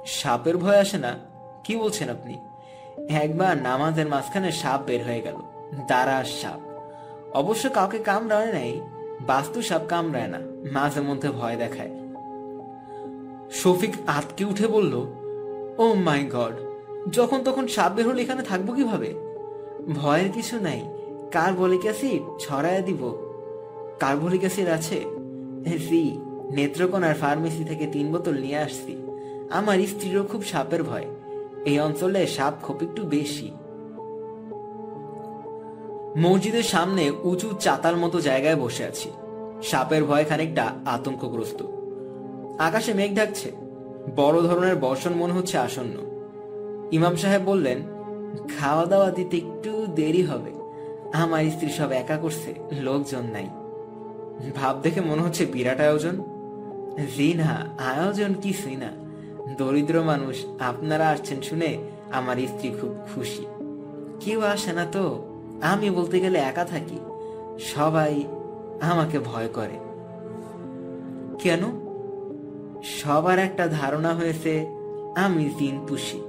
সাপের 0.05 0.57
ভয় 0.57 0.79
আসে 0.79 0.97
না? 0.97 1.17
কি 1.63 1.75
বলছেন 1.75 2.09
আপনি? 2.09 2.39
একবার 3.09 3.57
নামাজের 3.57 4.07
মাঝখানে 4.07 4.51
সাপ 4.51 4.81
বের 4.81 5.05
হয়ে 5.05 5.21
গেল। 5.21 5.35
দাঁড়া, 5.87 6.23
সাপ। 6.23 6.59
অবশ্য 7.35 7.69
কাউকে 7.69 7.99
কামড়ায় 7.99 8.53
নাই, 8.53 8.81
বাস্তু 9.21 9.61
সাপ 9.61 9.81
কামড়ায় 9.89 10.27
না, 10.27 10.39
মাঝে 10.71 11.01
মধ্যে 11.01 11.29
ভয় 11.29 11.55
দেখায়। 11.55 11.91
শফিক 13.51 13.95
আতকে 14.07 14.45
উঠে 14.45 14.67
বলল 14.67 14.93
ও 15.77 15.93
মাই 15.93 16.29
গড 16.31 16.72
যখন 17.11 17.43
তখন 17.43 17.67
সাপ 17.67 17.91
বের 17.91 18.07
হলে 18.07 18.21
এখানে 18.21 18.43
থাকব 18.43 18.75
কীভাবে? 18.75 19.13
ভয়ের 19.95 20.31
কিছু 20.31 20.59
নাই। 20.59 20.81
Carbolic 21.31 21.81
acid? 21.81 22.21
ছড়ায় 22.39 22.81
দিব। 22.81 23.15
কার্বলিক 23.99 24.39
অ্যাসিড 24.39 24.67
আছে? 24.67 24.99
জি, 25.89 26.19
নেত্রকোনার 26.51 27.15
ফার্মেসি 27.15 27.63
থেকে 27.63 27.87
তিন 27.87 28.11
বোতল 28.11 28.33
নিয়ে 28.33 28.57
আসছি। 28.57 28.97
আমার 29.49 29.79
স্ত্রীরও 29.79 30.23
খুব 30.23 30.43
সাপের 30.43 30.83
ভয়। 30.83 31.05
এই 31.65 31.79
অঞ্চলে 31.79 32.27
সাপ 32.27 32.53
খুব 32.61 32.77
একটু 32.81 33.03
বেশি। 33.03 33.51
মসজিদের 36.17 36.63
সামনে 36.63 37.11
উঁচু 37.23 37.49
চাতাল 37.59 37.95
মতো 37.95 38.21
জায়গায় 38.21 38.55
বসে 38.55 38.85
আছি। 38.85 39.11
সাপের 39.63 40.03
ভয় 40.03 40.25
খানিকটা 40.25 40.75
আতঙ্কগ্রস্ত। 40.85 41.63
আকাশে 42.59 42.93
মেঘ 42.93 43.15
ঢাকছে। 43.15 43.51
বড় 44.15 44.41
ধরনের 44.41 44.75
বর্ষণ 44.75 45.13
মনে 45.13 45.33
হচ্ছে 45.33 45.57
আসন্ন। 45.57 46.12
ইমাম 46.93 47.15
সাহেব 47.15 47.41
বললেন 47.45 47.79
খাওয়া 48.59 48.85
দাওয়া 48.85 49.11
দিতে 49.11 49.37
একটু 49.37 49.87
দেরি 49.87 50.23
হবে। 50.23 50.51
আমার 51.13 51.43
স্ত্রী 51.43 51.69
সব 51.69 51.91
একা 51.91 52.17
করছে, 52.17 52.55
লোকজন 52.81 53.23
নাই। 53.33 53.49
ভাব 54.55 54.79
দেখে 54.81 55.01
মনে 55.01 55.21
হচ্ছে 55.21 55.45
বিরাট 55.45 55.79
আয়োজন। 55.79 56.15
জি 57.17 57.33
না 57.33 57.51
আয়োজন 57.77 58.33
কিছুই 58.33 58.75
না 58.75 58.89
দরিদ্র 59.57 60.01
মানুষ, 60.01 60.45
আপনারা 60.59 61.09
আসছেন 61.09 61.41
শুনে 61.41 61.77
আমার 62.11 62.37
স্ত্রী 62.37 62.69
খুব 62.81 62.95
খুশি। 63.15 63.45
কেউ 64.19 64.41
আসে 64.41 64.73
না 64.73 64.85
তো? 64.85 65.05
আমি 65.61 65.89
বলতে 65.89 66.19
গেলে 66.19 66.39
একা 66.39 66.65
থাকি। 66.65 66.99
সবাই 67.59 68.23
আমাকে 68.81 69.19
ভয় 69.19 69.47
করে। 69.47 69.77
কেন? 71.39 71.61
সবার 72.83 73.39
একটা 73.39 73.67
ধারণা 73.67 74.13
হয়েছে, 74.13 74.65
আমি 75.15 75.49
জিন 75.59 75.85
পুষি। 75.87 76.21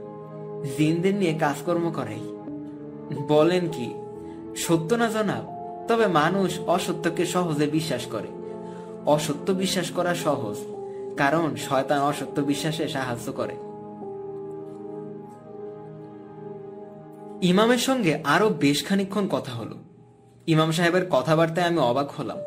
জিনদের 0.78 1.14
নিয়ে 1.14 1.38
কাজকর্ম 1.38 1.92
করাই 1.92 2.21
বলেন 3.28 3.68
কি, 3.68 3.94
সত্য 4.56 4.94
না 4.94 5.09
জনাব? 5.09 5.54
তবে 5.88 6.06
মানুষ 6.06 6.61
অসত্যকে 6.61 7.26
সহজে 7.26 7.66
বিশ্বাস 7.66 8.06
করে। 8.06 8.28
অসত্য 9.06 9.52
বিশ্বাস 9.52 9.90
করা 9.90 10.14
সহজ, 10.14 10.56
কারণ 11.16 11.56
শয়তান 11.56 12.00
অসত্য 12.00 12.40
বিশ্বাসে 12.40 12.88
সাহায্য 12.88 13.33
করে। 13.33 13.54
ইমামের 17.47 17.78
সঙ্গে 17.78 18.23
আরও 18.25 18.49
বেশ 18.49 18.85
খানিক্ষণ 18.85 19.28
কথা 19.28 19.52
হলো। 19.52 19.76
ইমাম 20.47 20.71
সাহেবের 20.73 21.11
কথাবার্তায় 21.11 21.66
আমি 21.66 21.78
অবাক 21.78 22.11
হলাম। 22.11 22.38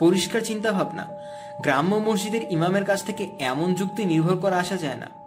পরিষ্কার 0.00 0.40
চিন্তা 0.40 0.72
ভাবনা 0.72 1.06
গ্রাম্য 1.62 1.96
মসজিদের 1.96 2.42
ইমামের 2.50 2.84
কাছ 2.84 3.04
থেকে 3.04 3.30
এমন 3.40 3.74
যুক্তি 3.74 4.04
নির্ভর 4.04 4.36
করা 4.36 4.56
আসা 4.56 4.76
যায় 4.76 4.96
না। 4.96 5.21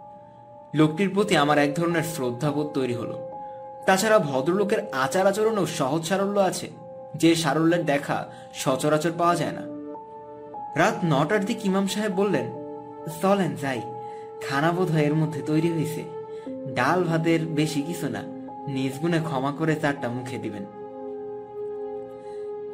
লোকটির 0.74 1.10
প্রতি 1.10 1.36
আমার 1.36 1.58
এক 1.58 1.74
ধরনের 1.74 2.02
শ্রদ্ধাবোধ 2.02 2.66
তৈরি 2.74 2.94
হলো। 2.94 3.16
তাছাড়া 3.86 4.18
ভদ্রলোকের 4.18 4.80
আচার 4.92 5.26
আচরণেও 5.26 5.66
সহজ 5.66 6.02
সারল্য 6.08 6.40
আছে, 6.40 6.68
যে 7.14 7.34
সারল্যের 7.34 7.84
দেখা 7.84 8.26
সচরাচর 8.54 9.12
পাওয়া 9.18 9.36
যায় 9.36 9.52
না। 9.52 9.64
রাত 10.76 10.96
নটার 11.04 11.44
দিক 11.44 11.66
ইমাম 11.66 11.86
সাহেব 11.86 12.12
বললেন, 12.12 12.46
চলেন 13.22 13.52
যাই 13.62 13.80
খানা 14.44 14.72
বোধ 14.72 14.90
হয় 14.90 15.02
এর 15.02 15.14
মধ্যে 15.14 15.40
তৈরি 15.42 15.70
হয়েছে 15.72 16.02
ডাল 16.74 17.04
ভাতের 17.04 17.40
বেশি 17.46 17.82
কিছু 17.82 18.08
না 18.08 18.22
নিজ 18.66 18.94
গুণে 19.02 19.20
ক্ষমা 19.20 19.52
করে 19.58 19.74
চারটা 19.76 20.08
মুখে 20.08 20.38
দিবেন। 20.38 20.64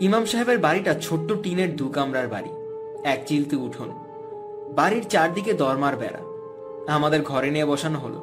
ইমাম 0.00 0.24
সাহেবের 0.26 0.58
বাড়িটা 0.58 0.94
ছোট্ট 0.94 1.32
টিনের 1.42 1.76
দু 1.76 1.88
কামরার 1.88 2.28
বাড়ি, 2.28 2.50
এক 3.04 3.20
চিলতে 3.26 3.56
উঠোন। 3.56 3.90
বাড়ির 4.74 5.04
চারদিকে 5.08 5.52
দরমার 5.54 5.96
বেড়া। 5.96 6.22
আমাদের 6.88 7.22
ঘরে 7.22 7.50
নিয়ে 7.50 7.64
বসানো 7.64 7.98
হলো। 7.98 8.22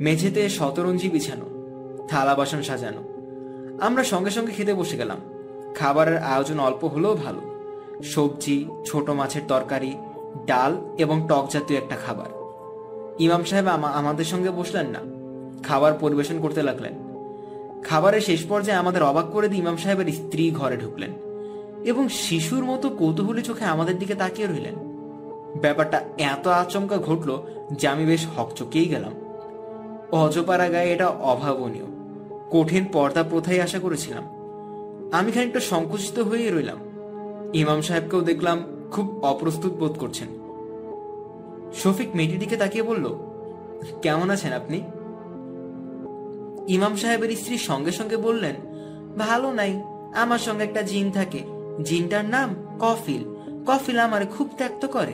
মেঝেতে 0.00 0.48
শতরঞ্জি 0.48 1.10
বিছানো, 1.10 1.44
থালা 2.08 2.34
বাসন 2.34 2.62
সাজানো। 2.62 3.02
আমরা 3.80 4.04
সঙ্গে 4.04 4.30
সঙ্গে 4.30 4.52
খেতে 4.52 4.74
বসে 4.74 4.96
গেলাম। 4.96 5.18
খাবারের 5.74 6.18
আয়োজন 6.18 6.60
অল্প 6.60 6.84
হলেও 6.84 7.14
ভালো। 7.14 7.40
সবজি, 8.02 8.64
ছোট 8.86 9.10
মাছের 9.10 9.42
তরকারি, 9.48 9.96
ডাল 10.46 10.76
এবং 10.98 11.26
টক 11.28 11.48
জাতীয় 11.50 11.78
একটা 11.78 11.96
খাবার। 11.96 12.26
ইমাম 13.18 13.44
সাহেব 13.44 13.66
আমা- 13.66 13.92
আমাদের 13.92 14.24
সঙ্গে 14.24 14.50
বসলেন 14.50 14.86
না। 14.86 14.98
খাবার 15.62 15.92
পরিবেশন 16.00 16.40
করতে 16.40 16.62
লাগলেন। 16.62 16.92
খাবারের 17.82 18.20
শেষ 18.20 18.46
পর্যায়ে 18.46 18.78
আমাদের 18.78 19.02
অবাক 19.02 19.26
করে 19.32 19.48
দিয়ে 19.48 19.62
ইমাম 19.62 19.76
সাহেবের 19.76 20.12
স্ত্রী 20.12 20.50
ঘরে 20.50 20.76
ঢুকলেন 20.76 21.10
এবং 21.84 22.08
শিশুর 22.08 22.64
মতো 22.64 22.88
কৌতূহলী 22.88 23.42
চোখে 23.42 23.64
আমাদের 23.64 23.98
দিকে 23.98 24.14
তাকিয়ে 24.14 24.48
রইলেন। 24.48 24.74
ব্যাপারটা 25.60 26.04
এত 26.18 26.46
আচমকা 26.46 26.98
ঘটলো 26.98 27.46
যে 27.72 27.88
আমি 27.88 28.06
বেশ 28.06 28.26
হকচকিয়েই 28.36 28.88
গেলাম। 28.88 29.12
অজপাড়া 30.12 30.68
গায়ে 30.68 30.92
এটা 30.92 31.08
অভাবনীয়। 31.08 31.84
কঠিন 32.50 32.84
পর্দা 32.92 33.22
প্রথাই 33.22 33.60
আশা 33.60 33.78
করেছিলাম। 33.78 34.24
আমি 35.12 35.32
খানিকটা 35.32 35.60
সংকুচিত 35.60 36.18
হয়েই 36.18 36.50
রইলাম। 36.50 36.78
ইমাম 37.54 37.80
সাহেবকেও 37.80 38.20
দেখলাম 38.20 38.62
খুব 38.90 39.24
অপ্রস্তুত 39.24 39.72
বোধ 39.72 39.98
করছেন। 39.98 40.28
শফিক 41.74 42.16
মেয়েটির 42.16 42.38
দিকে 42.38 42.56
তাকিয়ে 42.56 42.84
বলল, 42.84 43.16
কেমন 44.02 44.30
আছেন 44.30 44.52
আপনি? 44.52 44.82
ইমাম 46.68 46.96
সাহেবের 46.96 47.36
স্ত্রী 47.36 47.58
সঙ্গে 47.58 47.92
সঙ্গে 47.92 48.16
বললেন, 48.16 48.54
ভালো 49.18 49.52
নাই, 49.52 49.82
আমার 50.16 50.38
সঙ্গে 50.38 50.64
একটা 50.64 50.82
জিন 50.82 51.10
থাকে। 51.10 51.38
জিনটার 51.84 52.24
নাম 52.24 52.54
কফিল। 52.80 53.34
কফিল 53.66 53.98
আমারে 53.98 54.26
খুব 54.26 54.48
ত্যাক্ত 54.56 54.86
করে। 54.86 55.12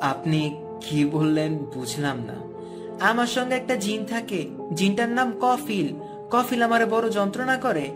আপনি 0.00 0.61
কি 0.88 1.04
বললেন 1.04 1.58
বুঝলাম 1.58 2.18
না। 2.20 2.52
আমার 3.10 3.26
সঙ্গে 3.26 3.54
একটা 3.54 3.76
জিন 3.76 4.04
থাকে, 4.04 4.48
জিনটার 4.74 5.08
নাম 5.08 5.32
কফিল। 5.40 5.94
কফিল 6.30 6.62
আমারে 6.62 6.86
বড় 6.86 7.10
যন্ত্রণা 7.10 7.56
করে। 7.56 7.90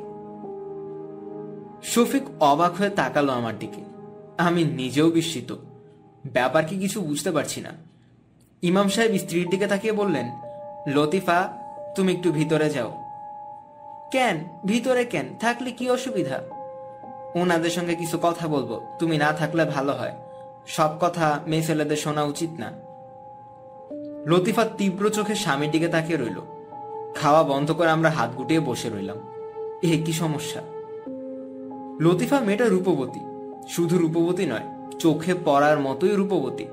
শফিক 1.83 2.23
অবাক 2.41 2.75
হয়ে 2.75 2.91
তাকালো 2.91 3.33
আমার 3.33 3.59
দিকে। 3.59 3.83
আমি 4.39 4.65
নিজেও 4.65 5.11
বিস্মিত। 5.11 5.55
ব্যাপার 6.27 6.65
কি 6.65 6.79
কিছু 6.79 7.01
বুঝতে 7.01 7.31
পারছি 7.31 7.61
না। 7.61 7.71
ইমাম 8.63 8.89
সাহেব 8.89 9.19
স্ত্রীর 9.19 9.49
দিকে 9.49 9.67
তাকিয়ে 9.67 9.93
বললেন, 9.93 10.31
লতিফা, 10.87 11.49
তুমি 11.97 12.13
একটু 12.13 12.33
ভিতরে 12.33 12.71
যাও। 12.71 12.93
কেন? 14.13 14.37
ভিতরে 14.67 15.05
কেন? 15.05 15.27
থাকলে 15.41 15.71
কি 15.71 15.91
অসুবিধা? 15.91 16.43
ওনাদের 17.35 17.71
সঙ্গে 17.71 17.95
কিছু 17.95 18.19
কথা 18.23 18.49
বলব। 18.49 18.87
তুমি 18.99 19.19
না 19.19 19.33
থাকলে 19.33 19.65
ভালো 19.65 19.93
হয়। 19.93 20.13
সব 20.67 20.91
কথা 21.01 21.41
মেয়ে 21.47 21.63
ছেলেদের 21.63 21.97
শোনা 21.97 22.25
উচিত 22.25 22.51
না। 22.59 22.73
লতিফা 24.27 24.65
তীব্র 24.65 25.09
চোখে 25.09 25.35
স্বামীর 25.35 25.71
দিকে 25.71 25.89
তাকিয়ে 25.89 26.19
রইল। 26.19 26.41
খাওয়া 27.15 27.43
বন্ধ 27.43 27.73
করে 27.73 27.91
আমরা 27.91 28.11
হাত 28.11 28.31
গুটিয়ে 28.31 28.61
বসে 28.61 28.89
রইলাম। 28.89 29.17
এ 29.83 30.03
কি 30.05 30.13
সমস্যা? 30.13 30.63
লতিফা 32.01 32.41
মেয়েটা 32.41 32.65
রূপবতী। 32.65 33.21
শুধু 33.69 33.99
রূপবতী 33.99 34.47
নয়, 34.47 34.91
চোখে 34.99 35.35
পড়ার 35.45 35.81
মতোই 35.81 36.09
রূপবতী। 36.09 36.67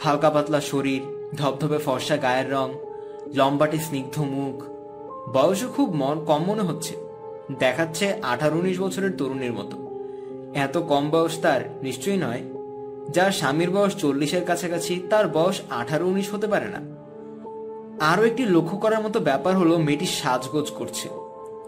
হালকা 0.00 0.30
পাতলা 0.30 0.60
শরীর, 0.60 1.30
ধবধবে 1.34 1.78
ফর্সা 1.78 2.16
গায়ের 2.16 2.52
রং, 2.52 2.74
লম্বাটে 3.34 3.76
স্নিগ্ধ 3.76 4.20
মুখ। 4.20 4.62
বয়সও 5.36 5.68
খুব 5.68 5.94
মন, 5.94 6.24
কম 6.24 6.44
মনে 6.46 6.62
হচ্ছে। 6.62 6.96
দেখাচ্ছে 7.58 8.14
আঠারো 8.22 8.58
উনিশ 8.58 8.80
বছরের 8.80 9.12
তরুণীর 9.12 9.52
মতো। 9.52 9.90
এত 10.54 10.78
কম 10.78 11.10
বয়স 11.10 11.40
তার 11.40 11.60
নিশ্চয়ই 11.82 12.16
নয়। 12.16 12.59
যার 13.10 13.32
স্বামীর 13.32 13.70
বয়স 13.70 13.96
চল্লিশের 13.96 14.44
কাছাকাছি, 14.44 15.02
তার 15.10 15.28
বয়স 15.28 15.60
আঠারো 15.70 16.08
উনিশ 16.08 16.34
হতে 16.34 16.46
পারে 16.46 16.68
না। 16.68 16.80
আরও 18.04 18.24
একটি 18.24 18.44
লক্ষ্য 18.44 18.76
করার 18.78 19.02
মতো 19.02 19.20
ব্যাপার 19.20 19.56
হলো 19.56 19.78
মেয়েটি 19.78 20.06
সাজগোজ 20.06 20.70
করছে। 20.70 21.08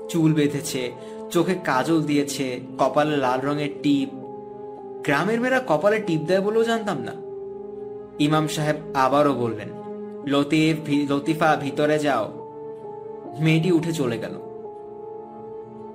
চুল 0.08 0.34
বেঁধেছে, 0.34 0.92
চোখে 1.30 1.54
কাজল 1.54 2.02
দিয়েছে, 2.02 2.60
কপালে 2.78 3.16
লাল 3.16 3.40
রঙের 3.40 3.68
টিপ। 3.82 4.08
গ্রামের 5.04 5.40
মেয়েরা 5.40 5.62
কপালে 5.68 5.98
টিপ 5.98 6.20
দেয় 6.20 6.40
বলেও 6.40 6.64
জানতাম 6.64 6.98
না। 6.98 7.12
ইমাম 8.18 8.48
সাহেব 8.48 8.76
আবারও 8.94 9.34
বললেন, 9.34 9.68
লতিফ 10.26 10.76
লতিফা, 11.12 11.56
ভিতরে 11.56 11.98
যাও। 11.98 12.48
মেয়েটি 13.40 13.72
উঠে 13.72 13.92
চলে 13.92 14.18
গেল। 14.18 14.34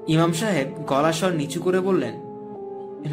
ইমাম 0.08 0.32
সাহেব 0.34 0.68
গলা 0.88 1.12
স্বর 1.12 1.32
নিচু 1.32 1.62
করে 1.62 1.80
বললেন, 1.80 2.16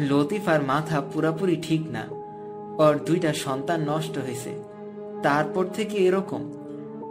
লতিফার 0.09 0.63
মাথা 0.63 1.01
পুরাপুরি 1.01 1.55
ঠিক 1.61 1.81
না। 1.87 2.14
ওর 2.77 2.99
দুইটা 3.05 3.33
সন্তান 3.33 3.81
নষ্ট 3.81 4.17
হয়েছে। 4.17 4.63
তারপর 5.23 5.65
থেকে 5.65 5.97
এরকম। 5.97 6.51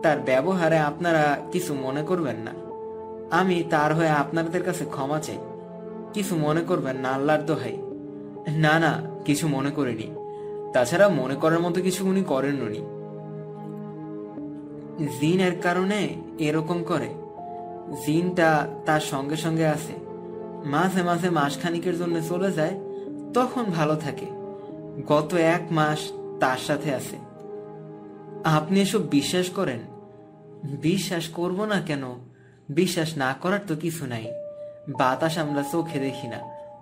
তার 0.03 0.18
ব্যবহারে 0.18 0.79
আপনারা 0.79 1.38
কিছু 1.53 1.74
মনে 1.74 2.03
করবেন 2.03 2.37
না। 2.37 2.50
আমি 3.37 3.64
তার 3.70 3.94
হয়ে 3.94 4.09
আপনাদের 4.09 4.62
কাছে 4.62 4.85
ক্ষমা 4.85 5.20
চাই। 5.20 5.38
কিছু 6.14 6.37
মনে 6.37 6.61
করবেন 6.61 6.96
না, 6.96 7.09
আল্লাহর 7.09 7.42
দোহাই। 7.42 7.77
না 8.57 8.79
না, 8.79 9.03
কিছু 9.24 9.48
মনে 9.48 9.70
করিনি। 9.70 10.14
তাছাড়া 10.72 11.09
মনে 11.09 11.35
করার 11.35 11.61
মতো 11.61 11.83
কিছু 11.83 12.09
উনি 12.09 12.22
করেন 12.22 12.62
উনি। 12.62 12.81
জিনের 15.20 15.61
কারণে 15.61 16.09
এরকম 16.38 16.83
করে। 16.83 17.09
জিনটা 18.07 18.66
তার 18.87 19.00
সঙ্গে 19.00 19.37
সঙ্গে 19.37 19.66
আছে 19.66 19.92
মাঝে 20.64 21.03
মাঝে 21.03 21.31
মাসখানিকের 21.31 21.98
জন্য 21.98 22.20
চলে 22.29 22.53
যায়, 22.53 22.81
তখন 23.35 23.64
ভালো 23.64 23.96
থাকে। 23.96 24.43
গত 25.02 25.35
এক 25.35 25.62
মাস 25.70 25.98
তার 26.40 26.57
সাথে 26.66 26.94
আছে। 26.94 27.16
আপনি 28.44 28.80
এসব 28.80 29.02
বিশ্বাস 29.09 29.50
করেন? 29.50 29.78
বিশ্বাস 30.64 31.28
করব 31.28 31.64
না 31.64 31.80
কেন? 31.80 32.04
বিশ্বাস 32.68 33.16
না 33.16 33.35
করার 33.40 33.61
তো 33.66 33.76
কিছু 33.76 34.07
নাই। 34.07 34.26
বাতাস 34.88 35.38
আমরা 35.38 35.62
চোখে 35.72 35.98
দেখি 35.98 36.28
না, 36.28 36.40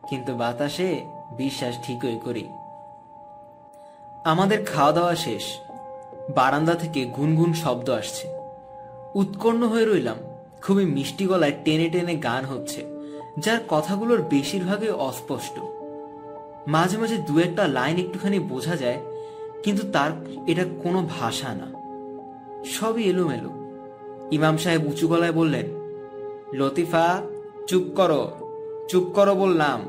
কিন্তু 0.08 0.36
বাতাসে 0.36 1.06
বিশ্বাস 1.36 1.74
ঠিকই 1.86 2.18
করি। 2.24 2.44
আমাদের 4.24 4.64
খাওয়া 4.64 4.92
দাওয়া 4.92 5.14
শেষ। 5.14 5.44
বারান্দা 6.34 6.74
থেকে 6.74 7.04
গুনগুন 7.04 7.52
শব্দ 7.52 7.90
আসছে। 7.90 8.26
উৎকণ্ঠ 9.14 9.64
হয়ে 9.64 9.86
রইলাম। 9.86 10.16
খুবই 10.62 10.84
মিষ্টি 10.84 11.24
গলায় 11.26 11.52
টেনে 11.64 11.88
টেনে 11.90 12.14
গান 12.16 12.44
হচ্ছে, 12.44 12.80
যার 13.38 13.60
কথাগুলোর 13.68 14.22
বেশিরভাগই 14.22 14.88
অস্পষ্ট। 14.88 15.56
মাঝে 16.66 16.96
মাঝে 16.98 17.16
দু 17.18 17.38
একটা 17.38 17.66
লাইন 17.68 17.96
একটুখানি 17.98 18.38
বোঝা 18.38 18.76
যায়, 18.76 19.00
কিন্তু 19.62 19.82
তার 19.92 20.10
এটা 20.46 20.64
কোনো 20.82 21.00
ভাষা 21.18 21.54
না। 21.54 21.68
সবই 22.64 23.02
এলোমেলো। 23.02 23.50
ইমাম 24.30 24.56
সাহেব 24.56 24.86
উঁচু 24.86 25.08
গলায় 25.08 25.32
বললেন, 25.32 25.66
লতিফা, 26.58 27.22
চুপ 27.66 27.84
করো 27.96 28.30
চুপ 28.88 29.04
করো 29.14 29.34
বললাম। 29.34 29.80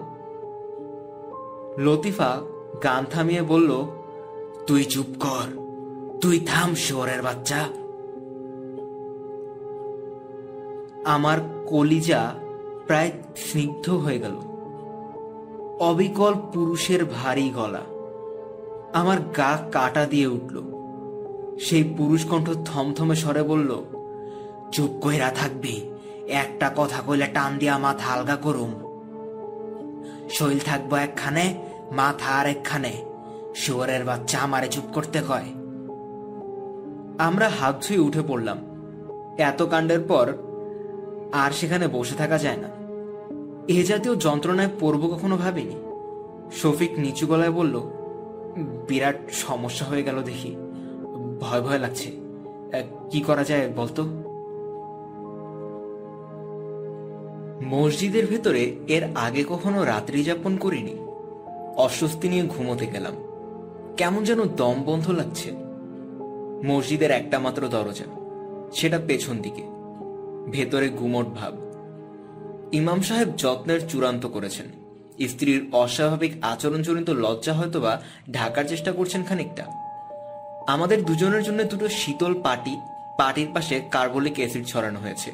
লতিফা 1.77 2.31
গান 2.83 3.05
থামিয়ে 3.11 3.41
বলল, 3.41 3.71
তুই 4.67 4.83
চুপ 4.83 5.09
কর, 5.19 5.47
তুই 6.21 6.39
থাম 6.39 6.75
শোরের 6.75 7.21
বাচ্চা। 7.21 7.61
আমার 11.05 11.37
কলিজা 11.67 12.21
প্রায় 12.87 13.11
স্নিগ্ধ 13.35 13.89
হয়ে 13.89 14.19
গেল। 14.19 14.35
অবিকল 15.79 16.33
পুরুষের 16.53 17.05
ভারী 17.05 17.49
গলা। 17.49 17.81
আমার 18.93 19.17
গা 19.37 19.57
কাটা 19.71 20.05
দিয়ে 20.05 20.27
উঠল। 20.27 20.61
সেই 21.59 21.83
পুরুষ 21.97 22.25
কণ্ঠ 22.25 22.49
থমথমে 22.65 23.15
স্বরে 23.15 23.43
বলল, 23.43 23.83
চুপ 24.71 25.07
কইরা 25.07 25.29
থাকবি, 25.29 25.89
একটা 26.27 26.71
কথা 26.75 27.01
কইলে 27.07 27.27
টান 27.27 27.57
দিয়া 27.57 27.77
মাথা 27.77 28.13
আলগা 28.13 28.35
করুম। 28.35 28.73
শৈল 30.29 30.59
থাকব 30.59 30.95
একখানে, 30.95 31.65
মাথা 31.91 32.31
আর 32.31 32.47
একখানে, 32.47 33.05
শুয়ারের 33.55 34.03
বাচ্চা 34.03 34.39
আমারে 34.39 34.67
চুপ 34.67 34.83
করতে 34.93 35.21
কয়। 35.29 35.45
আমরা 37.17 37.49
হাত 37.49 37.83
ছুঁয়ে 37.83 37.99
উঠে 37.99 38.21
পড়লাম। 38.27 38.57
এত 39.37 39.61
কাণ্ডের 39.61 40.01
পর 40.01 40.33
আর 41.31 41.51
সেখানে 41.51 41.87
বসে 41.87 42.15
থাকা 42.15 42.37
যায় 42.37 42.57
না। 42.57 42.82
এ 43.67 43.83
জাতীয় 43.83 44.15
যন্ত্রণায় 44.15 44.69
পড়ব 44.79 45.07
কখনো 45.07 45.37
ভাবিনি। 45.37 45.75
শফিক 46.51 46.99
নিচু 46.99 47.27
গলায় 47.27 47.51
বলল, 47.51 47.79
বিরাট 48.87 49.15
সমস্যা 49.31 49.85
হয়ে 49.85 50.03
গেল 50.03 50.21
দেখি। 50.21 50.55
ভয় 51.41 51.61
ভয় 51.61 51.79
লাগছে। 51.79 52.11
কি 53.11 53.21
করা 53.21 53.43
যায় 53.43 53.69
বলতো? 53.75 54.03
মসজিদের 57.65 58.25
ভেতরে 58.25 58.75
এর 58.87 59.03
আগে 59.15 59.43
কখনো 59.49 59.83
রাত্রি 59.83 60.23
যাপন 60.23 60.57
করিনি। 60.57 60.95
অস্বস্তি 61.77 62.29
নিয়ে 62.29 62.43
ঘুমোতে 62.43 62.87
গেলাম। 62.87 63.13
কেমন 63.97 64.23
যেন 64.23 64.43
দম 64.43 64.83
বন্ধ 64.85 65.09
লাগছে। 65.09 65.51
মসজিদের 66.65 67.11
একটা 67.11 67.39
মাত্র 67.39 67.67
দরজা, 67.67 68.05
সেটা 68.73 68.99
পেছন 69.07 69.37
দিকে। 69.37 69.63
ভেতরে 70.51 70.89
গুমট 70.89 71.25
ভাব। 71.25 71.62
ইমাম 72.73 73.01
সাহেব 73.01 73.29
যত্নের 73.37 73.87
চূড়ান্ত 73.89 74.25
করেছেন। 74.25 74.65
স্ত্রীর 75.27 75.69
অস্বাভাবিক 75.71 76.33
আচরণজনিত 76.41 77.09
লজ্জা 77.09 77.53
হয়তোবা 77.53 78.01
ঢাকার 78.31 78.65
চেষ্টা 78.67 78.91
করছেন 78.91 79.23
খানিকটা। 79.23 79.65
আমাদের 80.67 81.05
দুজনের 81.05 81.43
জন্য 81.43 81.63
দুটো 81.63 81.89
শীতল 81.89 82.41
পাটি, 82.41 82.77
পাটির 83.17 83.47
পাশে 83.53 83.81
কার্বলিক 83.91 84.33
অ্যাসিড 84.33 84.65
ছড়ানো 84.65 84.99
হয়েছে। 84.99 85.31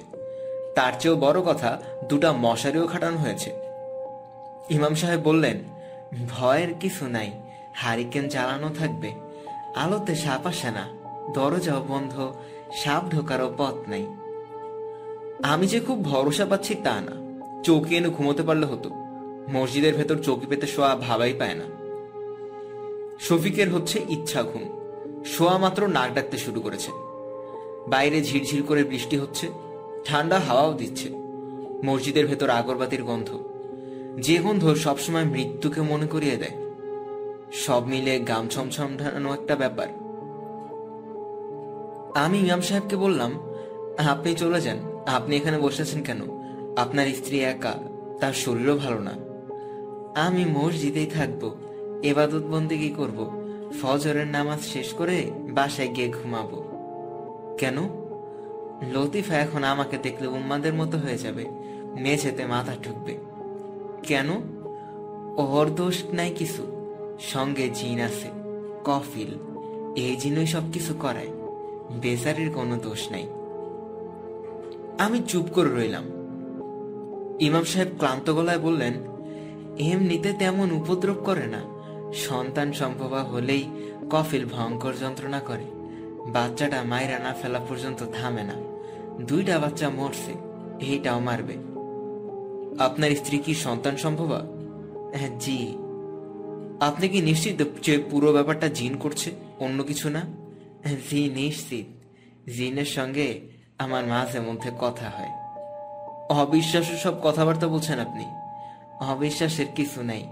তার 0.75 0.93
চেয়েও 0.99 1.17
বড় 1.17 1.41
কথা, 1.41 1.81
দুটা 2.09 2.33
মশারিও 2.33 2.87
খাটানো 2.87 3.17
হয়েছে। 3.17 3.49
ইমাম 4.69 4.95
সাহেব 4.95 5.19
বললেন, 5.19 5.57
ভয়ের 6.29 6.73
কিছু 6.73 7.07
নাই, 7.07 7.31
হারিকেন 7.75 8.27
জ্বালানো 8.27 8.69
থাকবে। 8.79 9.11
আলোতে 9.75 10.15
সাপ 10.15 10.47
আসে 10.47 10.71
না 10.71 10.87
দরজাও 11.33 11.85
বন্ধ, 11.87 12.33
সাপ 12.75 13.03
ঢোকারও 13.09 13.53
পথ 13.57 13.89
নাই। 13.89 14.05
আমি 15.43 15.67
যে 15.67 15.79
খুব 15.79 16.03
ভরসা 16.03 16.45
পাচ্ছি 16.45 16.75
তা 16.75 17.01
না। 17.01 17.28
চৌকি 17.63 17.95
এনে 17.95 18.09
ঘুমোতে 18.09 18.43
পারলে 18.43 18.65
হতো। 18.65 18.89
মসজিদের 19.49 19.95
ভেতর 19.95 20.17
চৌকি 20.17 20.45
পেতে 20.45 20.67
শোয়া 20.67 20.95
ভাবাই 20.95 21.33
পায় 21.33 21.55
না। 21.55 21.63
শফিকের 23.19 23.73
হচ্ছে 23.73 23.99
ইচ্ছা 24.09 24.43
ঘুম। 24.43 24.79
শোয়া 25.25 25.57
মাত্র 25.57 25.87
নাক 25.87 26.13
ডাকতে 26.13 26.37
শুরু 26.37 26.61
করেছে। 26.61 26.91
বাইরে 27.87 28.21
ঝিরঝির 28.21 28.63
করে 28.63 28.83
বৃষ্টি 28.83 29.17
হচ্ছে, 29.17 29.47
ঠান্ডা 30.05 30.39
হাওয়াও 30.39 30.73
দিচ্ছে। 30.73 31.09
মসজিদের 31.85 32.27
ভেতর 32.27 32.49
আগরবাতির 32.49 33.03
গন্ধ। 33.03 33.39
যে 34.19 34.37
গন্ধ 34.37 34.73
সবসময় 34.73 35.25
মৃত্যুকে 35.25 35.81
মনে 35.81 36.07
করিয়ে 36.07 36.37
দেয়। 36.37 36.51
সব 37.53 37.87
মিলে 37.87 38.19
গাম 38.19 38.47
ছমছম 38.47 38.97
ঢানানো 38.97 39.33
একটা 39.33 39.55
ব্যাপার। 39.55 39.87
আমি 42.15 42.39
ইমাম 42.39 42.61
সাহেবকে 42.61 42.95
বললাম, 42.95 43.39
আপনি 43.97 44.33
চলে 44.33 44.61
যান। 44.61 44.77
আপনি 45.05 45.35
এখানে 45.35 45.59
বসেছেন 45.59 46.03
কেন? 46.03 46.38
আপনার 46.79 47.07
স্ত্রী 47.07 47.39
একা, 47.39 47.73
তার 48.19 48.33
শরীরও 48.33 48.75
ভালো 48.75 48.99
না। 48.99 49.11
আমি 50.21 50.45
মসজিদেই 50.45 51.05
থাকব, 51.05 51.55
এবাদত 52.03 52.43
বন্দিগি 52.43 52.89
করব? 52.89 53.29
ফজরের 53.81 54.27
নামাজ 54.27 54.61
শেষ 54.61 54.93
করে 54.93 55.31
বাসায় 55.49 55.87
গিয়ে 55.87 56.09
ঘুমাবো। 56.09 56.63
কেন? 57.57 57.77
লতিফা 58.93 59.35
এখন 59.37 59.63
আমাকে 59.63 59.97
দেখলে 59.97 60.27
উম্মাদের 60.27 60.73
মতো 60.73 60.97
হয়ে 60.97 61.17
যাবে, 61.17 61.45
মেঝেতে 61.99 62.45
মাথা 62.45 62.73
ঠুকবে। 62.83 63.17
কেন? 64.03 64.29
ওর 65.37 65.69
দোষ 65.75 66.03
নাই 66.13 66.33
কিছু, 66.37 66.63
সঙ্গে 67.19 67.69
জিন 67.69 67.99
আছে, 68.01 68.29
কফিল, 68.83 69.33
এই 69.95 70.15
জিনই 70.15 70.47
সব 70.47 70.71
কিছু 70.73 70.93
করায় 70.93 71.29
বেজারির 72.01 72.51
কোনো 72.51 72.77
দোষ 72.77 73.11
নাই। 73.11 73.27
আমি 74.99 75.19
চুপ 75.27 75.45
করে 75.53 75.69
রইলাম। 75.69 76.18
ইমাম 77.39 77.63
সাহেব 77.63 77.87
ক্লান্ত 77.97 78.33
গলায় 78.33 78.59
বললেন 78.59 78.93
এমনিতে 79.79 80.33
তেমন 80.33 80.71
উপদ্রব 80.71 81.15
করে 81.15 81.47
না। 81.47 81.61
সন্তান 82.13 82.73
সম্ভবা 82.73 83.23
হলেই 83.23 83.69
কফিল 84.09 84.45
ভয়ঙ্কর 84.45 84.93
যন্ত্রণা 85.01 85.39
করে। 85.39 85.63
বাচ্চাটা 86.27 86.83
মায়েরা 86.83 87.19
না 87.19 87.33
ফেলা 87.41 87.59
পর্যন্ত 87.59 88.05
থামে 88.13 88.43
না। 88.43 88.53
দুইটা 89.23 89.59
বাচ্চা 89.59 89.89
মরছে 89.89 90.33
এইটাও 90.85 91.19
মারবে। 91.19 91.53
আপনার 92.83 93.11
স্ত্রী 93.11 93.37
কি 93.37 93.53
সন্তান 93.53 93.97
সম্ভবা? 93.97 94.43
হ্যাঁ 95.17 95.39
জি। 95.39 95.77
আপনি 96.79 97.07
কি 97.07 97.21
নিশ্চিত 97.21 97.63
যে 97.83 97.97
পুরো 97.97 98.33
ব্যাপারটা 98.33 98.67
জিন 98.67 98.97
করছে 98.97 99.31
অন্য 99.59 99.83
কিছু 99.83 100.09
না? 100.09 100.19
হ্যাঁ, 100.83 100.97
জি 101.09 101.29
নিশ্চিত। 101.29 101.85
জিনের 102.49 102.85
সঙ্গে 102.85 103.41
আমার 103.77 104.05
মাঝে 104.05 104.39
মধ্যে 104.39 104.71
কথা 104.79 105.09
হয়। 105.09 105.38
অবিশ্বাস্য 106.29 106.97
সব 106.97 107.13
কথাবার্তা 107.23 107.67
বলছেন 107.67 107.99
আপনি। 107.99 108.25
অবিশ্বাসের 108.99 109.65
কিছু 109.75 110.03
নাই। 110.03 110.27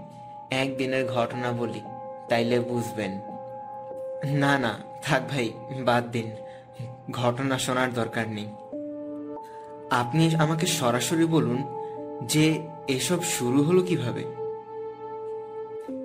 একদিনের 0.50 1.08
ঘটনা 1.08 1.52
বলি, 1.52 1.80
তাইলে 2.28 2.60
বুঝবেন। 2.60 3.20
না 4.24 4.58
না, 4.58 4.78
থাক 5.02 5.22
ভাই, 5.30 5.52
বাদ 5.84 6.10
দিন। 6.10 6.30
ঘটনা 7.10 7.58
শোনার 7.58 7.94
দরকার 7.94 8.28
নেই। 8.28 8.46
আপনি 9.90 10.34
আমাকে 10.34 10.66
সরাসরি 10.66 11.24
বলুন 11.24 11.62
যে 12.22 12.66
এসব 12.88 13.22
শুরু 13.22 13.62
হলো 13.62 13.82
কীভাবে? 13.82 14.24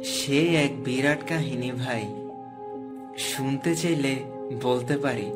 সে 0.03 0.55
এক 0.55 0.83
বিরাট 0.83 1.29
কাহিনী 1.29 1.71
ভাই। 1.71 2.29
শুনতে 3.17 3.75
চাইলে 3.75 4.15
বলতে 4.63 4.97
পারি, 4.97 5.31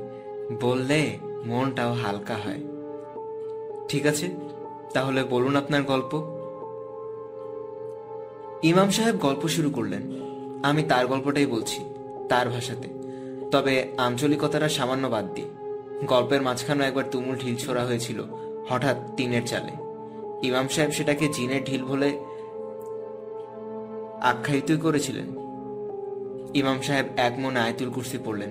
বললে 0.62 1.18
মনটাও 1.46 1.94
হালকা 1.94 2.36
হয়। 2.36 2.77
ঠিক 3.88 4.06
আছে? 4.06 4.30
তাহলে 4.94 5.24
বলুন 5.24 5.56
আপনার 5.56 5.84
গল্প। 5.84 6.38
ইমাম 8.64 8.90
সাহেব 8.90 9.16
গল্প 9.16 9.48
শুরু 9.48 9.70
করলেন। 9.70 10.02
আমি 10.64 10.84
তার 10.84 11.08
গল্পটাই 11.08 11.46
বলছি, 11.46 11.86
তার 12.30 12.50
ভাষাতে। 12.50 12.88
তবে 13.52 13.88
আঞ্চলিকতাটা 13.98 14.70
সামান্য 14.70 15.08
বাদ 15.08 15.34
দিয়ে 15.34 15.48
গল্পের 16.06 16.42
মাঝখানে 16.42 16.86
একবার 16.86 17.04
তুমুল 17.12 17.36
ঢিল 17.36 17.56
ছোড়া 17.56 17.86
হয়েছিল, 17.86 18.24
হঠাৎ 18.70 19.16
টিনের 19.16 19.46
চালে। 19.46 19.72
ইমাম 20.48 20.68
সাহেব 20.68 20.92
সেটাকে 20.92 21.28
জিনের 21.28 21.64
ঢিল 21.64 21.86
বলে 21.86 22.20
আখ্যায়িত 24.22 24.82
করেছিলেন। 24.82 25.26
ইমাম 26.54 26.82
সাহেব 26.82 27.06
এক 27.18 27.34
মনে 27.40 27.60
আয়তুল 27.60 27.90
কুর্সি 27.90 28.18
পড়লেন। 28.26 28.50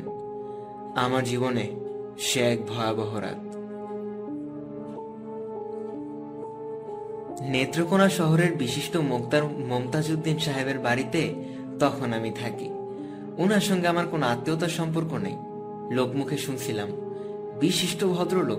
আমার 0.97 1.25
জীবনে 1.25 1.71
সে 2.19 2.41
এক 2.41 2.67
ভয়াবহ 2.67 3.17
রাত। 3.17 3.56
নেত্রকোনা 7.49 8.09
শহরের 8.09 8.57
বিশিষ্ট 8.57 8.97
মোক্তার 8.97 9.45
মমতাজউদ্দিন 9.45 10.39
সাহেবের 10.39 10.79
বাড়িতে 10.79 11.35
তখন 11.81 12.13
আমি 12.13 12.31
থাকি। 12.31 12.69
ওনার 13.39 13.61
সঙ্গে 13.61 13.87
আমার 13.89 14.07
কোনো 14.07 14.27
আত্মীয়তার 14.27 14.69
সম্পর্ক 14.69 15.13
নেই। 15.13 15.37
লোকমুখে 15.95 16.39
শুনছিলাম, 16.39 16.89
বিশিষ্ট 17.61 18.05
ভদ্রলোক, 18.05 18.59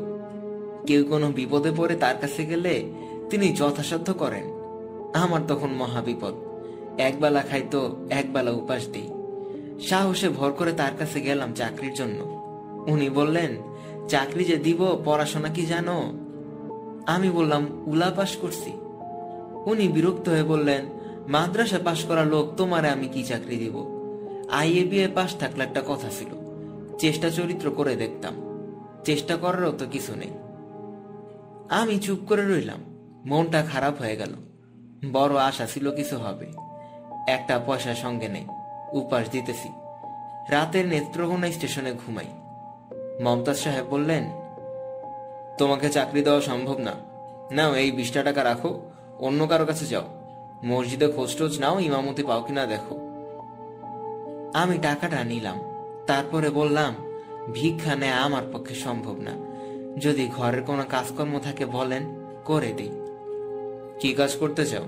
কেউ 0.86 1.04
কোনো 1.06 1.32
বিপদে 1.32 1.71
পড়ে 1.78 1.95
তার 1.95 2.15
কাছে 2.21 2.45
গেলে 2.45 2.93
তিনি 3.30 3.54
যথাসাধ্য 3.54 4.13
করেন। 4.13 4.43
আমার 5.13 5.41
তখন 5.47 5.69
মহাবিপদ 5.69 6.34
একবেলা 6.97 7.41
খাইতো 7.41 8.08
একবেলা 8.10 8.52
উপাস 8.52 8.88
দিই। 8.88 9.10
সাহসে 9.80 10.30
ভর 10.30 10.52
করে 10.52 10.71
তার 10.71 10.91
কাছে 11.00 11.21
গেলাম 11.21 11.54
চাকরির 11.54 11.93
জন্য। 11.93 12.19
উনি 12.88 13.10
বললেন, 13.10 13.58
চাকরি 14.08 14.43
যে 14.43 14.58
দিব, 14.58 15.02
পড়াশোনা 15.06 15.50
কি 15.50 15.65
জানো? 15.65 16.26
আমি 17.07 17.29
বললাম, 17.29 17.63
উলা 17.85 18.09
পাশ 18.15 18.35
করছি। 18.35 18.71
উনি 19.65 19.87
বিরক্ত 19.87 20.29
হয়ে 20.29 20.43
বললেন, 20.43 20.83
মাদ্রাসা 21.27 21.79
পাশ 21.85 21.99
করা 22.05 22.23
লোক, 22.23 22.45
তোমারে 22.57 22.89
আমি 22.89 23.07
কি 23.07 23.23
চাকরি 23.23 23.57
দিব? 23.57 23.75
আইএ 24.51 24.83
বিএ 24.85 25.07
পাশ 25.07 25.35
থাকলে 25.35 25.63
একটা 25.63 25.81
কথা 25.87 26.09
ছিল, 26.17 26.31
চেষ্টা 26.97 27.29
চরিত্র 27.29 27.71
করে 27.71 27.95
দেখতাম। 27.95 28.33
চেষ্টা 29.05 29.35
করারও 29.35 29.71
তো 29.71 29.85
কিছু 29.91 30.15
নেই। 30.15 30.33
আমি 31.69 31.99
চুপ 31.99 32.19
করে 32.27 32.43
রইলাম, 32.45 32.81
মনটা 33.25 33.59
খারাপ 33.73 33.95
হয়ে 34.01 34.15
গেল। 34.15 34.33
বড় 35.11 35.33
আশা 35.49 35.65
ছিল 35.65 35.85
কিছু 35.95 36.17
হবে, 36.17 36.47
একটা 37.27 37.55
পয়সা 37.65 37.93
সঙ্গে 37.95 38.27
নেই, 38.27 38.45
উপাস 38.93 39.29
দিতেছি। 39.29 39.69
রাতের 40.49 40.85
নেত্রকোনা 40.87 41.51
স্টেশনে 41.51 41.91
ঘুমাই। 41.93 42.29
মমতাজ 43.23 43.57
সাহেব 43.57 43.85
বললেন 43.89 44.23
তোমাকে 45.57 45.89
চাকরি 45.89 46.21
দেওয়া 46.21 46.41
সম্ভব 46.41 46.77
না। 46.77 46.91
নাও, 47.51 47.75
এই 47.75 47.91
বিশটা 47.91 48.23
টাকা 48.23 48.43
রাখো। 48.43 48.81
অন্য 49.19 49.47
কারও 49.47 49.65
কাছে 49.65 49.85
যাও। 49.85 50.03
মসজিদে 50.65 51.07
খোঁজ 51.07 51.37
টোজ 51.37 51.59
নাও, 51.59 51.79
ইমামতি 51.79 52.23
পাও 52.23 52.43
কিনা 52.43 52.65
দেখো। 52.65 52.95
আমি 54.53 54.77
টাকাটা 54.77 55.23
নিলাম। 55.23 55.59
তারপরে 56.07 56.49
বললাম, 56.49 56.95
ভিক্ষা 57.53 57.95
নেয়া 57.95 58.15
আমার 58.15 58.43
পক্ষে 58.53 58.75
সম্ভব 58.75 59.15
না। 59.17 59.31
যদি 59.97 60.29
ঘরের 60.37 60.63
কোনো 60.63 60.83
কাজকর্ম 60.89 61.39
থাকে 61.39 61.65
বলেন, 61.65 62.03
করে 62.45 62.73
দিই। 62.73 62.89
কি 63.99 64.13
কাজ 64.13 64.35
করতে 64.35 64.65
চাও? 64.65 64.83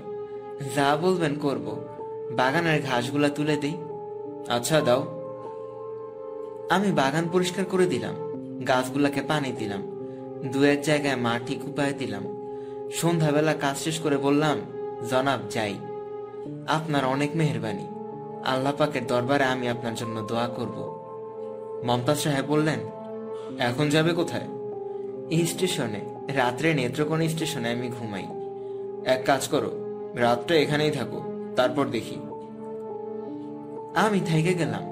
যা 0.76 0.96
বলবেন 0.96 1.34
করব। 1.38 1.84
বাগানের 2.30 2.82
ঘাসগুলা 2.82 3.28
তুলে 3.28 3.56
দিই। 3.56 3.76
আচ্ছা 4.48 4.80
দাও। 4.80 5.20
আমি 6.70 6.92
বাগান 6.92 7.28
পরিষ্কার 7.32 7.64
করে 7.64 7.86
দিলাম। 7.86 8.14
গাছগুলাকে 8.68 9.20
পানি 9.20 9.52
দিলাম। 9.52 9.89
দু 10.46 10.62
এক 10.62 10.82
জায়গায় 10.82 11.16
মাটি 11.16 11.54
কুপায় 11.54 11.92
দিলাম। 11.92 12.24
সন্ধ্যাবেলা 12.92 13.54
কাজ 13.54 13.78
শেষ 13.78 14.00
করে 14.00 14.16
বললাম, 14.16 14.60
জনাব, 15.10 15.40
যাই। 15.50 15.74
আপনার 16.66 17.04
অনেক 17.04 17.30
মেহরবানি। 17.34 17.86
আল্লাহ 18.44 18.72
পাকের 18.78 19.06
দরবারে 19.06 19.44
আমি 19.44 19.68
আপনার 19.68 19.94
জন্য 19.94 20.20
দোয়া 20.20 20.48
করব। 20.48 21.00
মমতাজ 21.84 22.18
সাহেব 22.18 22.44
বললেন, 22.46 22.78
এখন 23.58 23.88
যাবে 23.88 24.12
কোথায়? 24.12 24.48
এই 25.30 25.46
স্টেশনে। 25.46 26.00
রাত্রে 26.28 26.74
নেত্রকোনা 26.74 27.28
স্টেশনে 27.28 27.70
আমি 27.70 27.88
ঘুমাই। 27.88 28.26
এক 29.04 29.22
কাজ 29.26 29.48
করো, 29.48 29.70
রাতটা 30.14 30.54
এখানেই 30.54 30.90
থাকো, 30.90 31.22
তারপর 31.56 31.86
দেখি। 31.86 32.16
আমি 33.94 34.20
থেকে 34.20 34.54
গেলাম। 34.54 34.82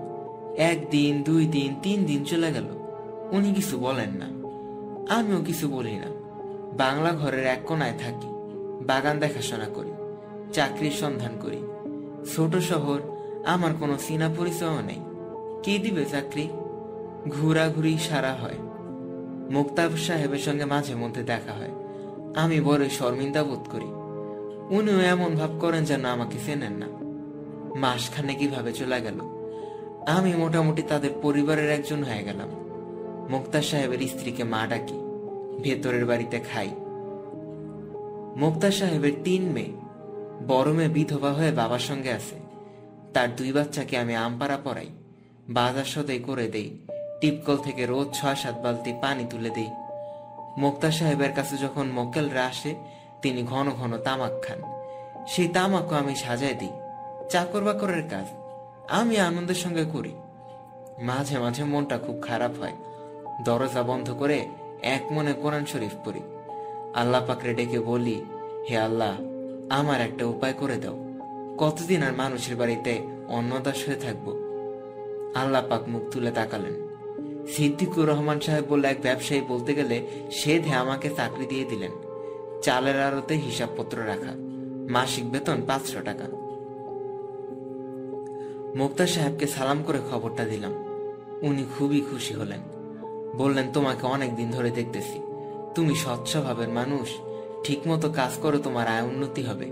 একদিন, 0.56 1.22
দুই 1.22 1.46
দিন, 1.46 1.74
তিন 1.82 2.04
দিন 2.04 2.24
চলে 2.24 2.52
গেল। 2.52 2.64
উনি 3.32 3.54
কিছু 3.54 3.78
বলেন 3.78 4.11
না। 4.11 4.38
আমিও 5.09 5.42
কিছু 5.42 5.68
বলি 5.68 5.97
না। 5.97 6.07
বাংলা 6.77 7.12
ঘরের 7.12 7.47
এক 7.47 7.59
কোনায় 7.66 7.99
থাকি, 7.99 8.27
বাগান 8.87 9.18
দেখাশোনা 9.18 9.64
করি, 9.64 9.92
চাকরির 10.53 10.90
সন্ধান 10.90 11.33
করি। 11.40 11.57
ছোট 12.35 12.57
শহর, 12.57 13.01
আমার 13.47 13.71
কোনো 13.81 13.99
চিনা 14.07 14.31
পরিচয়ও 14.37 14.81
নেই। 14.81 15.01
কে 15.62 15.79
দিবে 15.79 16.05
চাকরি? 16.05 16.49
ঘোরাঘুরি 17.29 17.99
সারা 17.99 18.35
হয়। 18.35 18.55
মুক্তাব 19.51 19.97
সাহেবের 19.97 20.38
সঙ্গে 20.38 20.64
মাঝে 20.64 20.94
মধ্যে 20.94 21.23
দেখা 21.23 21.53
হয়। 21.53 21.71
আমি 22.37 22.61
বড় 22.61 22.88
শর্মিন্দা 22.88 23.44
বোধ 23.44 23.68
করি। 23.71 23.87
উনিও 24.77 25.01
এমন 25.01 25.35
ভাব 25.35 25.59
করেন 25.59 25.85
যেন 25.85 26.05
আমাকে 26.05 26.38
চেনেন 26.47 26.73
না। 26.73 26.87
মাসখানে 27.79 28.35
কীভাবে 28.35 28.73
চলে 28.73 29.01
গেল। 29.01 29.21
আমি 30.07 30.35
মোটামুটি 30.35 30.83
তাদের 30.83 31.11
পরিবারের 31.23 31.71
একজন 31.71 32.05
হয়ে 32.05 32.23
গেলাম। 32.23 32.49
মুক্তার 33.28 33.62
সাহেবের 33.62 34.08
স্ত্রীকে 34.08 34.44
মা 34.44 34.66
ডাকি, 34.66 34.98
ভেতরের 35.62 36.06
বাড়িতে 36.06 36.40
খাই। 36.40 36.70
মুক্তার 38.36 38.70
সাহেবের 38.70 39.12
তিন 39.24 39.42
মেয়ে, 39.42 39.72
বড় 40.46 40.72
মেয়ে 40.72 40.88
বিধবা 40.88 41.32
হয়ে 41.32 41.52
বাবার 41.52 41.78
সঙ্গে 41.78 42.12
আছে। 42.12 42.36
তার 43.14 43.36
দুই 43.36 43.52
বাচ্চাকে 43.52 43.98
আমি 43.98 44.14
আমপাড়া 44.14 44.58
পড়াই 44.64 44.86
বাজার 45.48 45.84
সদাই 45.84 46.18
করে 46.18 46.48
দেই, 46.48 46.78
টিপকল 47.20 47.56
থেকে 47.56 47.86
রোজ 47.86 48.08
ছয়, 48.12 48.34
সাত 48.34 48.56
বালতি 48.62 48.92
পানি 49.02 49.24
তুলে 49.30 49.50
দেই। 49.50 49.70
মুক্তা 50.56 50.90
সাহেবের 50.90 51.32
কাছে 51.32 51.56
যখন 51.56 51.86
মক্কেলরা 51.86 52.46
আসে, 52.46 52.74
তিনি 53.22 53.42
ঘন 53.42 53.70
ঘন 53.70 53.98
তামাক 53.98 54.32
খান। 54.42 54.60
সেই 55.26 55.48
তামাকও 55.48 55.94
আমি 55.94 56.14
সাজায় 56.14 56.54
দিই, 56.54 56.72
চাকর 57.30 57.60
বাকরের 57.60 58.02
কাজ, 58.08 58.26
আমি 58.88 59.18
আনন্দের 59.18 59.54
সঙ্গে 59.54 59.84
করি। 59.84 60.12
মাঝে 61.02 61.38
মাঝে 61.38 61.64
মনটা 61.64 61.98
খুব 61.98 62.22
খারাপ 62.22 62.50
হয়। 62.60 62.72
দরজা 63.44 63.83
বন্ধ 63.83 64.11
করে 64.11 64.46
এক 64.83 65.12
মনে 65.12 65.33
কোরআন 65.33 65.64
শরীফ 65.64 65.94
পড়ি। 66.05 66.20
আল্লাহ 66.94 67.27
পাকরে 67.27 67.55
ডেকে 67.55 67.81
বলি, 67.81 68.24
হে 68.70 68.77
আল্লাহ, 68.77 69.16
আমার 69.70 70.01
একটা 70.01 70.27
উপায় 70.27 70.53
করে 70.53 70.77
দাও। 70.77 71.05
কতদিন 71.59 72.03
আর 72.03 72.12
মানুষের 72.12 72.57
বাড়িতে 72.57 73.01
অন্নদাস 73.29 73.88
হয়ে 73.88 73.96
থাকব? 73.96 74.38
আল্লাহ 75.35 75.66
পাক 75.68 75.88
মুখ 75.88 76.03
তুলে 76.11 76.31
তাকালেন। 76.31 76.88
সিদ্দিকুর 77.46 78.09
রহমান 78.09 78.40
সাহেব 78.40 78.64
বলে 78.68 78.88
এক 78.88 79.01
ব্যবসায়ী 79.03 79.40
বলতে 79.40 79.74
গেলে 79.74 80.07
সে 80.31 80.59
ধে 80.59 80.72
আমাকে 80.72 81.11
চাকরি 81.16 81.46
দিয়ে 81.46 81.64
দিলেন। 81.64 81.90
চালের 82.62 83.03
আড়তে 83.03 83.35
হিসাবপত্র 83.35 83.98
রাখা। 83.98 84.33
মাসিক 84.90 85.31
বেতন 85.31 85.62
পাঁচশো 85.66 86.01
টাকা। 86.05 86.24
মুক্তার 88.77 89.07
সাহেবকে 89.07 89.46
সালাম 89.46 89.83
করে 89.83 89.98
খবরটা 90.11 90.44
দিলাম। 90.44 90.72
উনি 91.42 91.64
খুবই 91.79 92.01
খুশি 92.01 92.35
হলেন। 92.35 92.77
বললেন, 93.36 93.72
তোমাকে 93.72 94.06
অনেক 94.06 94.36
দিন 94.36 94.50
ধরে 94.50 94.70
দেখতেছি। 94.70 95.20
তুমি 95.74 95.94
স্বচ্ছ 95.94 96.36
ভাবের 96.36 96.68
মানুষ। 96.68 97.08
ঠিকমতো 97.64 98.12
কাজ 98.12 98.38
করে, 98.42 98.58
তোমার 98.58 98.88
আয় 98.88 99.02
উন্নতি 99.02 99.42
হবে। 99.42 99.70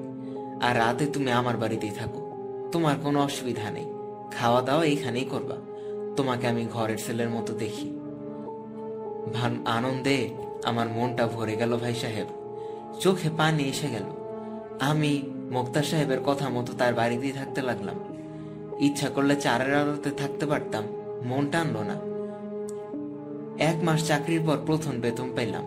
আর 0.62 0.78
রাতে 0.78 1.06
তুমি 1.06 1.32
আমার 1.32 1.56
বাড়িতেই 1.56 1.90
থাকো। 1.90 2.32
তোমার 2.72 2.94
কোনো 3.02 3.22
অসুবিধা 3.22 3.70
নেই। 3.70 3.92
খাওয়া 4.32 4.62
দাওয়া 4.62 4.84
এইখানেই 4.84 5.24
করবা। 5.24 5.56
তোমাকে 6.16 6.46
আমি 6.46 6.66
ঘরের 6.72 6.98
ছেলের 6.98 7.30
মতো 7.30 7.52
দেখি। 7.52 7.90
ভান, 9.34 9.66
আনন্দে 9.66 10.28
আমার 10.64 10.88
মনটা 10.88 11.26
ভরে 11.26 11.56
গেল 11.56 11.76
ভাই 11.76 11.94
সাহেব। 11.94 12.26
চোখে 13.00 13.30
পানি 13.36 13.62
এসে 13.62 13.88
গেল। 13.88 14.04
আমি 14.80 15.22
মুক্তার 15.50 15.82
সাহেবের 15.82 16.20
কথা 16.20 16.48
মতো 16.48 16.72
তার 16.72 16.94
বাড়িতেই 16.94 17.32
থাকতে 17.32 17.62
লাগলাম। 17.62 17.96
ইচ্ছা 18.78 19.08
করলে 19.08 19.36
চারের 19.36 19.74
আলোতে 19.74 20.10
থাকতে 20.10 20.46
পারতাম। 20.46 20.84
মন 21.24 21.46
টানলো 21.50 21.82
না। 21.82 22.15
এক 23.58 23.76
মাস 23.82 24.06
চাকরির 24.06 24.40
পর 24.46 24.58
প্রথম 24.66 24.90
বেতন 25.00 25.30
পেলাম। 25.36 25.64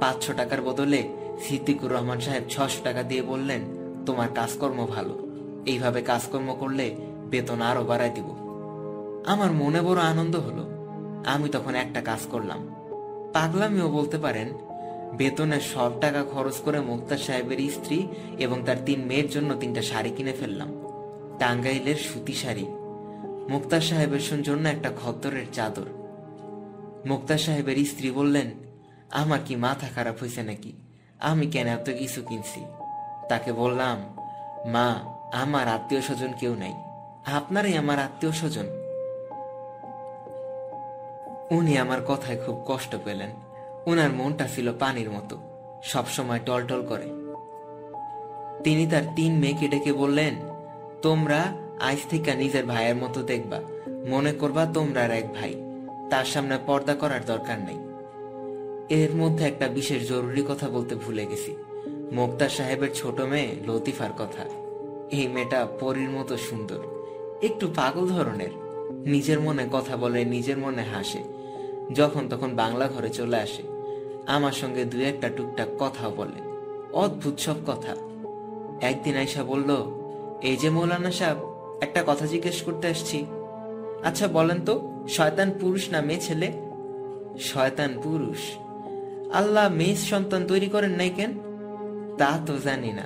পাঁচশো 0.00 0.32
টাকার 0.32 0.62
বদলে 0.62 1.08
সিদ্দিকুর 1.40 1.92
রহমান 1.92 2.20
সাহেব 2.20 2.42
ছশো 2.48 2.84
টাকা 2.84 3.02
দিয়ে 3.02 3.22
বললেন, 3.22 3.60
তোমার 4.06 4.28
কাজকর্ম 4.34 4.86
ভালো। 4.86 5.28
এইভাবে 5.66 6.02
কাজকর্ম 6.02 6.56
করলে 6.60 6.96
বেতন 7.30 7.62
আরও 7.62 7.84
বাড়াই 7.84 8.10
দিব। 8.10 8.24
আমার 9.26 9.52
মনে 9.52 9.80
বড় 9.80 10.00
আনন্দ 10.00 10.36
হলো। 10.36 10.66
আমি 11.26 11.48
তখন 11.48 11.74
একটা 11.74 12.00
কাজ 12.00 12.18
করলাম। 12.30 12.74
পাগলামিও 13.32 13.88
বলতে 13.88 14.18
পারেন, 14.18 14.48
বেতনের 15.16 15.60
সব 15.60 16.00
টাকা 16.00 16.24
খরচ 16.24 16.56
করে 16.56 16.80
মুক্তার 16.80 17.18
সাহেবের 17.18 17.70
স্ত্রী 17.70 18.08
এবং 18.38 18.62
তার 18.66 18.76
তিন 18.86 19.00
মেয়ের 19.00 19.30
জন্য 19.30 19.54
তিনটা 19.54 19.82
শাড়ি 19.82 20.10
কিনে 20.10 20.32
ফেললাম। 20.32 20.68
টাঙ্গাইলের 21.38 21.96
সুতি 21.96 22.32
শাড়ি। 22.32 22.66
মুক্তার 23.48 23.80
সাহেবের 23.80 24.42
জন্য 24.42 24.68
একটা 24.68 24.92
খদ্দরের 25.02 25.46
চাদর। 25.52 26.05
মুক্তার 27.06 27.38
সাহেবের 27.38 27.84
স্ত্রী 27.84 28.10
বললেন, 28.10 28.50
আমার 29.10 29.38
কি 29.44 29.56
মাথা 29.56 29.86
খারাপ 29.94 30.20
হয়েছে 30.20 30.42
নাকি? 30.42 30.72
আমি 31.18 31.46
কেন 31.46 31.66
এত 31.66 31.90
কিছু 31.90 32.22
কিনছি? 32.22 32.64
তাকে 33.28 33.52
বললাম, 33.52 34.16
মা, 34.66 34.94
আমার 35.32 35.68
আত্মীয় 35.68 36.02
স্বজন 36.02 36.32
কেউ 36.40 36.54
নাই। 36.54 36.74
আপনারই 37.26 37.76
আমার 37.76 37.98
আত্মীয় 37.98 38.32
স্বজন। 38.32 38.66
উনি 41.50 41.78
আমার 41.78 42.04
কথায় 42.04 42.38
খুব 42.46 42.64
কষ্ট 42.66 42.96
পেলেন। 43.04 43.30
উনার 43.86 44.10
মনটা 44.10 44.48
ছিল 44.48 44.72
পানির 44.78 45.10
মতো, 45.10 45.38
সবসময় 45.82 46.40
টলটল 46.46 46.86
করে। 46.86 47.06
তিনি 48.64 48.86
তার 48.86 49.02
তিন 49.16 49.38
মেয়েকে 49.38 49.68
ডেকে 49.68 49.92
বললেন, 49.92 50.34
তোমরা 51.02 51.56
আজ 51.80 51.96
থেকে 52.10 52.34
নিজের 52.34 52.66
ভাইয়ের 52.66 52.96
মতো 52.96 53.22
দেখবা। 53.22 53.60
মনে 54.08 54.32
করবা 54.32 54.66
তোমরা 54.74 55.02
আর 55.02 55.10
এক 55.10 55.34
ভাই। 55.34 55.65
তার 56.10 56.24
সামনে 56.24 56.58
পর্দা 56.66 56.94
করার 56.94 57.24
দরকার 57.24 57.58
নেই। 57.58 57.78
এর 59.02 59.14
মধ্যে 59.14 59.44
একটা 59.44 59.68
বিশেষ 59.68 60.08
জরুরি 60.08 60.44
কথা 60.48 60.68
বলতে 60.68 60.94
ভুলে 60.94 61.26
গেছি। 61.26 61.56
মোক্তার 62.12 62.48
সাহেবের 62.48 62.94
ছোট 62.94 63.20
মেয়ে 63.20 63.48
লতিফার 63.66 64.10
কথা। 64.18 64.42
এই 65.10 65.28
মেয়েটা 65.28 65.66
পরীর 65.80 66.10
মতো 66.10 66.36
সুন্দর। 66.36 66.78
একটু 67.42 67.68
পাগল 67.76 68.06
ধরনের। 68.06 68.50
নিজের 69.06 69.40
মনে 69.40 69.68
কথা 69.72 69.96
বলে, 69.96 70.24
নিজের 70.24 70.58
মনে 70.58 70.82
হাসে। 70.82 71.18
যখন 71.94 72.28
তখন 72.28 72.56
বাংলা 72.56 72.88
ঘরে 72.88 73.10
চলে 73.10 73.36
আসে। 73.36 73.62
আমার 74.26 74.52
সঙ্গে 74.52 74.84
দু 74.84 74.98
একটা 74.98 75.28
টুকটাক 75.28 75.68
কথাও 75.78 76.10
বলে। 76.16 76.40
অদ্ভুত 76.92 77.38
সব 77.38 77.54
কথা। 77.66 77.96
একদিন 78.80 79.16
আইসা 79.16 79.44
বলল, 79.44 80.00
এই 80.42 80.56
যে 80.56 80.70
মৌলানা 80.70 81.12
সাহেব, 81.12 81.36
একটা 81.80 82.04
কথা 82.06 82.26
জিজ্ঞেস 82.26 82.62
করতে 82.62 82.88
আসছি। 82.88 83.26
আচ্ছা 84.04 84.28
বলেন 84.28 84.60
তো, 84.64 85.04
শয়তান 85.08 85.52
পুরুষ 85.60 85.90
না 85.90 86.00
মেয়ে 86.00 86.20
ছেলে? 86.20 86.52
শয়তান 87.38 88.00
পুরুষ। 88.02 88.38
আল্লাহ 89.32 89.72
মেয়ে 89.72 89.96
সন্তান 89.96 90.46
তৈরি 90.46 90.66
করেন 90.66 90.90
নাই 90.90 91.10
কেন? 91.10 91.38
তা 92.18 92.38
তো 92.46 92.58
জানি 92.58 92.92
না। 92.92 93.02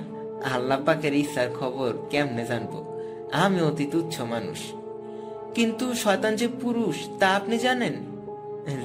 আল্লাহ 0.53 0.83
পাকের 0.85 1.13
ইচ্ছার 1.13 1.49
খবর 1.59 1.93
কেমনে 2.09 2.45
জানব? 2.45 2.99
আমি 3.31 3.61
অতি 3.61 3.85
তুচ্ছ 3.85 4.21
মানুষ। 4.21 4.57
কিন্তু 5.55 5.93
শয়তান 5.93 6.35
যে 6.35 6.47
পুরুষ, 6.47 6.95
তা 7.19 7.29
আপনি 7.29 7.57
জানেন? 7.57 7.93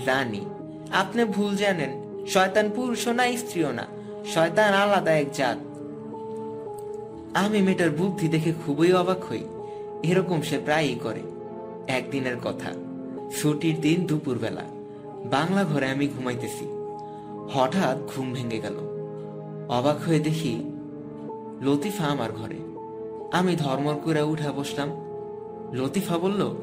জানি। 0.07 0.47
আপনি 0.93 1.25
ভুল 1.25 1.57
জানেন। 1.57 2.25
শয়তান 2.27 2.71
পুরুষও 2.77 3.13
না, 3.13 3.37
স্ত্রীও 3.37 3.73
না। 3.73 3.87
শয়তান 4.27 4.75
আলাদা 4.75 5.13
এক 5.13 5.33
জাত। 5.33 5.59
আমি 7.35 7.63
মেয়েটার 7.63 7.91
বুদ্ধি 7.91 8.29
দেখে 8.29 8.53
খুবই 8.67 8.93
অবাক 8.93 9.25
হই। 9.25 9.45
এরকম 10.03 10.43
সে 10.43 10.59
প্রায়ই 10.59 10.95
করে। 10.95 11.36
একদিনের 11.89 12.37
কথা। 12.45 12.73
ছুটির 13.37 13.81
দিন 13.81 14.07
দুপুরবেলা। 14.07 14.63
বাংলা 15.25 15.65
ঘরে 15.65 15.91
আমি 15.91 16.09
ঘুমাইতেছি। 16.09 16.67
হঠাৎ 17.53 17.99
ঘুম 18.15 18.33
ভেঙে 18.33 18.59
গেল। 18.59 18.77
অবাক 19.69 20.09
হয়ে 20.09 20.21
দেখি 20.21 20.71
লতিফা 21.63 22.05
আমার 22.05 22.33
ঘরে। 22.33 22.57
আমি 23.33 23.57
ধর্মর 23.57 23.95
করে 23.95 24.23
উঠে 24.23 24.51
বসলাম। 24.51 24.89
লতিফা 25.73 26.19
বলল, 26.19 26.57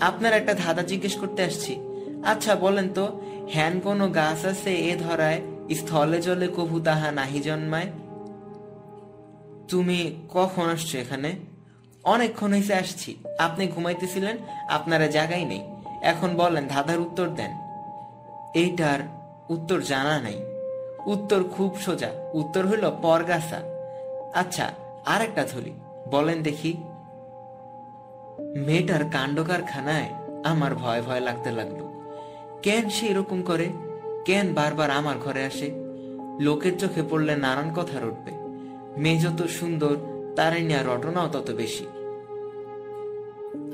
আপনার 0.00 0.32
একটা 0.32 0.54
ধাঁধা 0.54 0.82
জিজ্ঞেস 0.82 1.16
করতে 1.16 1.42
আসছি। 1.42 1.80
আচ্ছা 2.24 2.54
বলেন 2.54 2.88
তো, 2.88 3.20
হ্যান 3.48 3.80
কোনো 3.80 4.08
গাছ 4.08 4.44
আছে 4.44 4.74
এ 4.74 4.96
ধরায়, 4.96 5.40
স্থলে 5.74 6.22
জলে 6.22 6.48
কভু 6.56 6.80
তাহা 6.80 7.10
নাহি 7.10 7.40
জন্মায়? 7.40 7.86
তুমি 9.68 10.14
কখন 10.28 10.62
আসছো 10.62 10.98
এখানে? 10.98 11.36
অনেকক্ষণ 12.04 12.52
হয়েছে 12.52 12.74
আসছি। 12.74 13.18
আপনি 13.38 13.66
ঘুমাইতেছিলেন, 13.66 14.36
আপনারা 14.68 15.06
জায়গাই 15.06 15.44
নেই। 15.44 15.62
এখন 16.02 16.36
বলেন, 16.36 16.66
ধাঁধার 16.68 17.00
উত্তর 17.00 17.28
দেন। 17.28 17.50
এইটার 18.54 18.98
উত্তর 19.48 19.80
জানা 19.80 20.20
নাই। 20.20 20.42
উত্তর 21.06 21.44
খুব 21.44 21.78
সোজা। 21.78 22.10
উত্তর 22.32 22.66
হইল 22.66 22.90
পরগাছা। 23.02 23.60
আচ্ছা 24.34 24.70
আর 25.06 25.22
একটা 25.22 25.44
ধরি। 25.44 25.72
বলেন 26.10 26.42
দেখি। 26.42 26.76
মেয়েটার 28.56 29.04
কাণ্ড 29.12 29.44
কারখানায় 29.44 30.08
আমার 30.44 30.74
ভয় 30.74 31.02
ভয় 31.02 31.20
লাগতে 31.20 31.50
লাগল। 31.50 31.84
কেন 32.62 32.88
সে 32.88 33.06
এরকম 33.06 33.42
করে? 33.42 33.68
কেন 34.24 34.54
বারবার 34.54 34.90
আমার 34.90 35.18
ঘরে 35.18 35.44
আসে? 35.44 35.70
লোকের 36.40 36.78
চোখে 36.78 37.02
পড়লে 37.10 37.36
নানান 37.36 37.74
কথা 37.74 38.00
রটবে। 38.00 38.32
মেয়ে 39.00 39.18
যত 39.18 39.42
সুন্দর 39.42 39.96
তার 40.36 40.62
নিয়ে 40.62 40.78
রটনাও 40.82 41.28
তত 41.28 41.50
বেশি। 41.50 41.86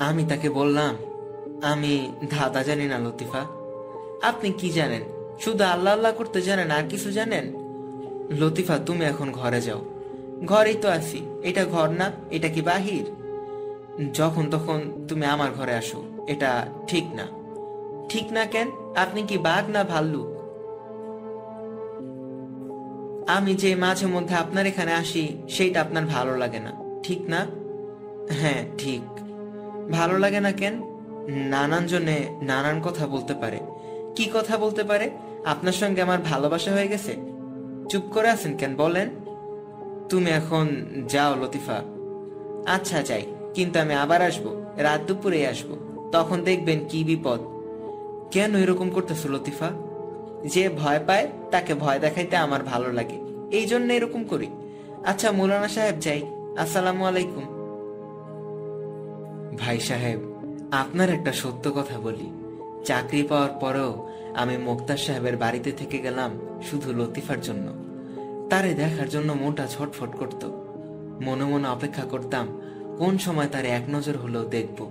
আমি 0.00 0.24
তাকে 0.24 0.50
বললাম, 0.50 0.96
আমি 1.62 2.12
ধাঁধা 2.30 2.62
জানি 2.62 2.86
না 2.86 2.98
লতিফা। 2.98 3.44
আপনি 4.22 4.52
কি 4.52 4.70
জানেন? 4.70 5.02
শুধু 5.40 5.64
আল্লাহ 5.64 5.92
আল্লাহ 5.92 6.12
করতে 6.12 6.42
জানেন, 6.42 6.70
আর 6.70 6.82
কিছু 6.88 7.12
জানেন? 7.12 7.52
লতিফা, 8.38 8.78
তুমি 8.78 9.04
এখন 9.04 9.32
ঘরে 9.32 9.60
যাও। 9.60 9.84
ঘরেই 10.46 10.74
তো 10.74 10.88
আছি। 10.88 11.26
এটা 11.42 11.64
ঘর 11.64 11.88
না, 11.90 12.12
এটা 12.30 12.48
কি 12.48 12.62
বাহির? 12.62 13.04
যখন 14.14 14.50
তখন 14.50 15.06
তুমি 15.08 15.26
আমার 15.26 15.50
ঘরে 15.50 15.74
আসো। 15.74 16.02
এটা 16.26 16.66
ঠিক 16.86 17.04
না। 17.12 17.26
ঠিক 18.08 18.32
না 18.32 18.44
কেন? 18.44 18.70
আপনি 18.96 19.22
কি 19.22 19.38
বাঘ 19.38 19.70
না 19.70 19.84
ভাল্লুক? 19.84 20.40
আমি 23.28 23.54
যে 23.54 23.74
মাঝে 23.74 24.06
মধ্যে 24.06 24.34
আপনার 24.34 24.66
এখানে 24.66 24.92
আসি, 24.92 25.42
সেইটা 25.48 25.80
আপনার 25.80 26.06
ভালো 26.06 26.36
লাগে 26.36 26.58
না। 26.58 26.72
ঠিক 27.02 27.22
না? 27.28 27.46
হ্যাঁ 28.30 28.64
ঠিক। 28.78 29.29
ভালো 29.92 30.18
লাগে 30.18 30.40
না 30.40 30.52
কেন? 30.52 30.82
নানান 31.28 31.86
জনে 31.86 32.38
নানান 32.42 32.80
কথা 32.80 33.06
বলতে 33.06 33.34
পারে। 33.34 33.58
কি 34.16 34.30
কথা 34.34 34.58
বলতে 34.58 34.84
পারে? 34.84 35.10
আপনার 35.44 35.72
সঙ্গে 35.72 36.02
আমার 36.02 36.18
ভালোবাসা 36.18 36.72
হয়ে 36.72 36.88
গেছে। 36.88 37.16
চুপ 37.88 38.02
করে 38.10 38.30
আছেন 38.30 38.56
কেন 38.56 38.76
বলেন? 38.76 39.08
তুমি 40.08 40.30
এখন 40.30 40.68
যাও, 41.08 41.36
লতিফা। 41.42 41.82
আচ্ছা 42.66 43.02
যাই। 43.02 43.22
কিন্তু 43.54 43.78
আমি 43.80 43.94
আবার 43.94 44.22
আসব। 44.22 44.64
রাত 44.76 45.00
দুপুরে 45.00 45.46
আসব। 45.46 45.76
তখন 46.12 46.42
দেখবেন 46.42 46.80
কি 46.88 47.04
বিপদ। 47.04 47.40
কেন 48.30 48.56
এরকম 48.56 48.90
করতেছো, 48.90 49.28
লতিফা? 49.28 49.70
যে 50.44 50.68
ভয় 50.68 51.00
পায়, 51.06 51.28
তাকে 51.50 51.74
ভয় 51.74 51.98
দেখাইতে 51.98 52.36
আমার 52.36 52.62
ভালো 52.62 52.92
লাগে। 52.92 53.18
এই 53.50 53.66
জন্য 53.66 53.92
এরকম 53.92 54.24
করি। 54.24 54.46
আচ্ছা 55.06 55.30
মৌলানা 55.30 55.68
সাহেব, 55.68 55.94
যাই। 55.98 56.22
আসসালামু 56.58 57.04
আলাইকুম। 57.04 57.59
ভাই 59.58 59.80
সাহেব, 59.80 60.20
আপনার 60.72 61.10
একটা 61.10 61.32
সত্য 61.32 61.72
কথা 61.74 62.00
বলি। 62.00 62.30
চাকরি 62.84 63.22
পাওয়ার 63.22 63.50
পরেও 63.50 64.08
আমি 64.34 64.56
মোক্তার 64.56 64.96
সাহেবের 64.96 65.36
বাড়িতে 65.36 65.72
থেকে 65.72 65.98
গেলাম 65.98 66.40
শুধু 66.62 66.92
লতিফার 66.92 67.40
জন্য। 67.40 67.72
তারে 68.50 68.74
দেখার 68.74 69.08
জন্য 69.08 69.32
মনটা 69.32 69.66
ছটফট 69.66 70.16
করত। 70.16 70.44
মনে 71.24 71.44
মনে 71.44 71.68
অপেক্ষা 71.68 72.02
করতাম, 72.02 72.60
কোন 72.98 73.18
সময় 73.18 73.48
তার 73.52 73.64
এক 73.64 73.82
নজর 73.90 74.16
হলেও 74.16 74.44
দেখব। 74.44 74.90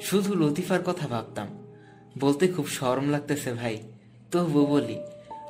শুধু 0.00 0.34
লতিফার 0.34 0.82
কথা 0.82 1.06
ভাবতাম। 1.06 1.48
বলতে 2.20 2.48
খুব 2.48 2.66
শরম 2.66 3.10
লাগতেছে 3.10 3.52
ভাই। 3.52 3.78
তবু 4.30 4.66
বলি, 4.66 4.98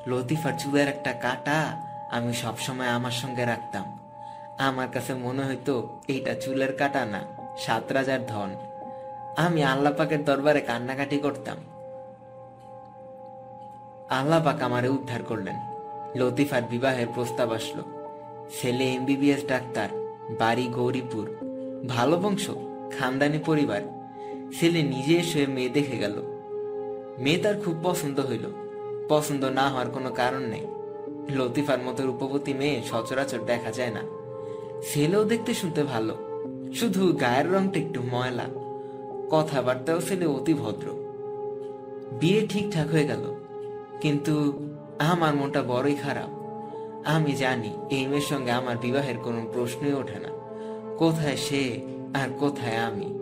লতিফার 0.07 0.53
চুলের 0.59 0.87
একটা 0.87 1.11
কাটা 1.11 1.87
আমি 2.11 2.33
সবসময় 2.33 2.87
আমার 2.87 3.11
সঙ্গে 3.11 3.45
রাখতাম। 3.45 3.99
আমার 4.57 4.87
কাছে 4.87 5.13
মনে 5.13 5.43
হইতো, 5.43 6.01
এইটা 6.07 6.33
চুলের 6.33 6.73
কাটা 6.73 7.05
না। 7.05 7.40
সাত 7.57 7.91
রাজার 7.91 8.25
ধন। 8.25 8.49
আমি 9.37 9.63
আল্লাপাকের 9.63 10.25
দরবারে 10.25 10.61
কান্নাকাটি 10.61 11.17
করতাম। 11.17 11.57
আল্লাহ 14.09 14.43
পাক 14.43 14.61
আমারে 14.61 14.89
উদ্ধার 14.89 15.23
করলেন। 15.23 15.55
লতিফার 16.15 16.61
বিবাহের 16.61 17.07
প্রস্তাব 17.13 17.51
আসলো। 17.51 17.83
ছেলে 18.61 18.93
এমবিবিএস 18.93 19.45
ডাক্তার, 19.47 19.89
বাড়ি 20.39 20.67
গৌরীপুর। 20.67 21.35
ভালো 21.89 22.17
বংশ, 22.17 22.49
খানদানি 22.99 23.39
পরিবার। 23.39 23.81
ছেলে 24.59 24.83
নিজে 24.83 25.17
এসে 25.17 25.45
মেয়ে 25.45 25.69
দেখে 25.69 25.97
গেল। 25.97 26.21
মেয়ে 27.19 27.37
তার 27.37 27.61
খুব 27.61 27.75
পছন্দ 27.83 28.19
হইল। 28.19 28.51
পছন্দ 29.09 29.45
না 29.45 29.69
হওয়ার 29.69 29.89
কোনো 29.89 30.11
কারণ 30.11 30.39
নেই। 30.39 30.67
লতিফার 31.29 31.79
মতো 31.79 32.03
রূপবতী 32.03 32.53
মেয়ে 32.53 32.83
সচরাচর 32.83 33.39
দেখা 33.39 33.71
যায় 33.71 33.91
না। 33.91 34.01
ছেলেও 34.93 35.23
দেখতে 35.23 35.53
শুনতে 35.53 35.83
ভালো। 35.83 36.30
শুধু 36.73 37.13
গায়ের 37.13 37.53
রংটা 37.53 37.79
একটু 37.79 38.01
ময়লা। 38.01 38.45
কথাবার্তাও 39.31 40.01
ছেলে 40.01 40.25
অতি 40.25 40.53
ভদ্র। 40.53 40.87
বিয়ে 42.19 42.47
ঠিকঠাক 42.47 42.87
হয়ে 42.87 43.07
গেল। 43.07 43.35
কিন্তু 44.01 44.59
আমার 44.99 45.35
মনটা 45.35 45.61
বড়ই 45.61 45.95
খারাপ। 45.95 46.41
আমি 47.05 47.31
জানি 47.31 47.69
এই 47.89 48.07
মেয়ের 48.07 48.21
সঙ্গে 48.21 48.51
আমার 48.51 48.77
বিবাহের 48.77 49.17
কোনো 49.17 49.47
প্রশ্নই 49.53 49.93
ওঠে 49.93 50.19
না। 50.19 50.29
কোথায় 50.97 51.37
সে 51.37 51.81
আর 52.13 52.29
কোথায় 52.39 52.75
আমি? 52.75 53.19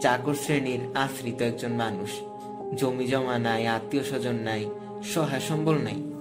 চাকর 0.00 0.34
শ্রেণির 0.34 0.80
আশ্রিত 0.94 1.42
একজন 1.42 1.72
মানুষ। 1.72 2.10
জমি 2.76 3.06
জমা 3.06 3.38
নাই, 3.38 3.66
আত্মীয় 3.66 4.04
স্বজন 4.04 4.34
নাই, 4.34 4.70
সহায় 5.02 5.40
সম্বল 5.40 5.74
নাই। 5.74 6.12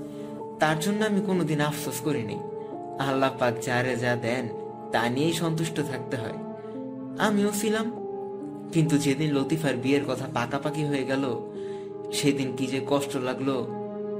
তার 0.60 0.80
জন্য 0.80 1.06
আমি 1.06 1.22
কোনোদিন 1.22 1.62
আফসোস 1.62 2.02
করিনি। 2.02 2.40
আল্লাহ 3.00 3.32
পাক 3.40 3.54
যারে 3.62 3.96
যা 3.96 4.16
দেন, 4.16 4.50
তা 4.92 5.10
নিয়েই 5.10 5.34
সন্তুষ্ট 5.34 5.76
থাকতে 5.76 6.18
হয়। 6.18 6.49
আমিও 7.20 7.52
ছিলাম। 7.52 7.92
কিন্তু 8.74 8.98
যেদিন 8.98 9.34
লতিফার 9.34 9.76
বিয়ের 9.78 10.04
কথা 10.08 10.28
পাকাপাকি 10.34 10.86
হয়ে 10.86 11.06
গেল, 11.06 11.52
সেদিন 12.14 12.56
কি 12.56 12.68
যে 12.68 12.82
কষ্ট 12.90 13.18
লাগল 13.18 13.50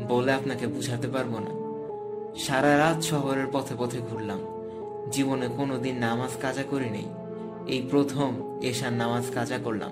বলে 0.08 0.34
আপনাকে 0.34 0.68
বুঝাতে 0.68 1.08
পারব 1.08 1.34
না। 1.40 1.52
সারা 2.40 2.78
রাত 2.78 3.02
শহরের 3.02 3.48
পথে 3.52 3.76
পথে 3.78 3.98
ঘুরলাম। 4.10 4.40
জীবনে 5.12 5.48
কোনো 5.58 5.78
দিন 5.78 5.96
নামাজ 5.96 6.30
কাজা 6.42 6.64
করি 6.70 6.90
নেই 6.90 7.06
এই 7.68 7.82
প্রথম 7.92 8.60
এশার 8.62 8.94
নামাজ 8.94 9.24
কাজা 9.34 9.58
করলাম। 9.64 9.92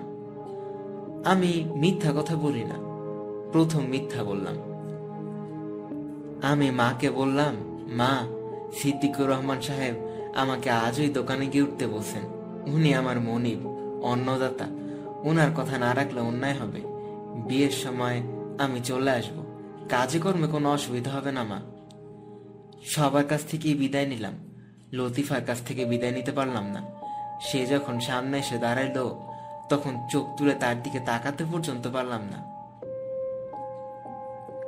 আমি 1.24 1.64
মিথ্যা 1.76 2.12
কথা 2.16 2.36
বলি 2.36 2.64
না, 2.64 2.74
প্রথম 3.52 3.82
মিথ্যা 3.84 4.24
বললাম। 4.24 4.56
আমি 6.42 6.70
মাকে 6.70 7.10
বললাম, 7.10 7.54
মা, 7.88 8.26
সিদ্দিকুর 8.72 9.28
রহমান 9.28 9.60
সাহেব 9.60 9.94
আমাকে 10.34 10.70
আজই 10.70 11.08
দোকানে 11.08 11.46
গিয়ে 11.46 11.64
উঠতে 11.64 11.86
বলছেন। 11.86 12.37
উনি 12.74 12.94
আমার 12.94 13.20
মনিব, 13.20 13.66
অন্নদাতা। 14.02 14.64
ওনার 15.24 15.50
কথা 15.56 15.78
না 15.78 15.94
রাখলে 15.94 16.20
অন্যায় 16.20 16.54
হবে। 16.54 16.80
বিয়ের 17.46 17.70
সময় 17.70 18.22
আমি 18.58 18.80
চলে 18.80 19.10
আসব। 19.10 19.44
কাজে 19.88 20.18
কর্মে 20.18 20.48
কোনো 20.48 20.72
অসুবিধা 20.72 21.10
হবে 21.10 21.32
না, 21.32 21.44
মা। 21.44 21.60
সবার 22.84 23.24
কাছ 23.24 23.44
থেকেই 23.44 23.74
বিদায় 23.74 24.06
নিলাম। 24.06 24.32
লতিফার 24.92 25.44
কাছ 25.44 25.62
থেকে 25.62 25.84
বিদায় 25.84 26.12
নিতে 26.12 26.32
পারলাম 26.32 26.66
না। 26.66 26.82
সে 27.40 27.66
যখন 27.66 28.00
সামনে 28.00 28.38
এসে 28.38 28.58
দাঁড়াইলো, 28.58 29.20
তখন 29.68 30.06
চোখ 30.10 30.26
তুলে 30.38 30.54
তার 30.54 30.82
দিকে 30.82 31.00
তাকাতে 31.00 31.44
পর্যন্ত 31.52 31.88
পারলাম 31.92 32.20
না। 32.20 32.58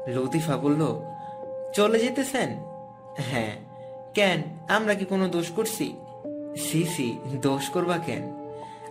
লতিফা 0.06 0.56
বলল, 0.56 1.02
চলে 1.74 1.98
যেতেছেন? 1.98 2.48
হ্যাঁ। 3.16 3.56
কেন? 4.14 4.42
আমরা 4.68 4.94
কি 4.94 5.04
কোনো 5.04 5.28
দোষ 5.28 5.50
করছি? 5.50 5.96
সি 6.56 6.84
সি, 6.84 7.18
দোষ 7.42 7.68
করবা 7.70 7.98
কেন? 7.98 8.22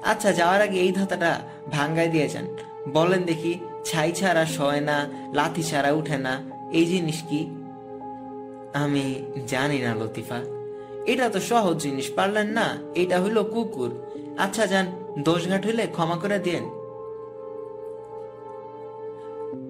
আচ্ছা 0.04 0.32
যাওয়ার 0.32 0.62
আগে 0.62 0.80
এই 0.80 0.92
ধাতাটা 0.92 1.42
ভাঙ্গাই 1.72 2.10
দিয়ে 2.10 2.28
যান। 2.28 2.46
বলেন 2.94 3.26
দেখি, 3.26 3.60
ছাই 3.86 4.12
ছাড়া 4.12 4.46
শয় 4.46 4.82
না, 4.82 5.08
লাথি 5.34 5.64
ছাড়া 5.64 5.92
উঠে 5.92 6.18
না, 6.18 6.44
এই 6.72 6.86
জিনিস 6.86 7.24
কি? 7.30 7.50
আমি 8.74 9.24
জানি 9.48 9.80
না, 9.80 9.96
লতিফা। 9.96 10.40
এটা 11.06 11.30
তো 11.30 11.40
সহজ 11.40 11.78
জিনিস, 11.78 12.12
পারলেন 12.12 12.48
না? 12.48 12.78
এটা 12.96 13.22
হইল 13.22 13.44
কুকুর। 13.44 13.92
আচ্ছা 14.38 14.68
যান 14.68 14.86
দোষঘাট 15.20 15.66
হইলে 15.66 15.88
ক্ষমা 15.88 16.16
করে 16.16 16.40
দেন। 16.40 16.64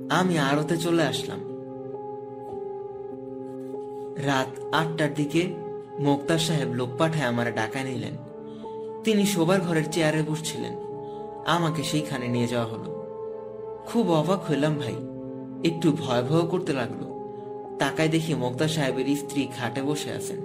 আমি 0.10 0.38
আড়তে 0.38 0.78
চলে 0.78 1.04
আসলাম। 1.04 1.40
রাত 4.18 4.48
আটটার 4.74 5.14
দিকে 5.14 5.69
মোক্তার 6.00 6.38
সাহেব 6.38 6.72
লোক 6.72 6.90
পাঠায় 6.98 7.26
আমার 7.26 7.56
ডাকা 7.56 7.84
নিলেন। 7.84 8.18
তিনি 9.04 9.26
শোবার 9.26 9.62
ঘরের 9.62 9.92
চেয়ারে 9.92 10.24
বসছিলেন। 10.24 10.78
আমাকে 11.46 11.84
সেইখানে 11.84 12.28
নিয়ে 12.28 12.48
যাওয়া 12.48 12.68
হলো। 12.68 13.00
খুব 13.86 14.12
অবাক 14.12 14.52
হইলাম 14.52 14.76
ভাই। 14.76 14.96
একটু 15.70 15.92
ভয় 15.92 16.24
ভয় 16.24 16.48
করতে 16.48 16.74
লাগল। 16.74 17.10
তাকায় 17.80 18.10
দেখি 18.10 18.34
মোক্তার 18.34 18.68
সাহেবের 18.68 19.16
স্ত্রী 19.16 19.48
খাটে 19.58 19.82
বসে 19.82 20.12
আছেন। 20.12 20.38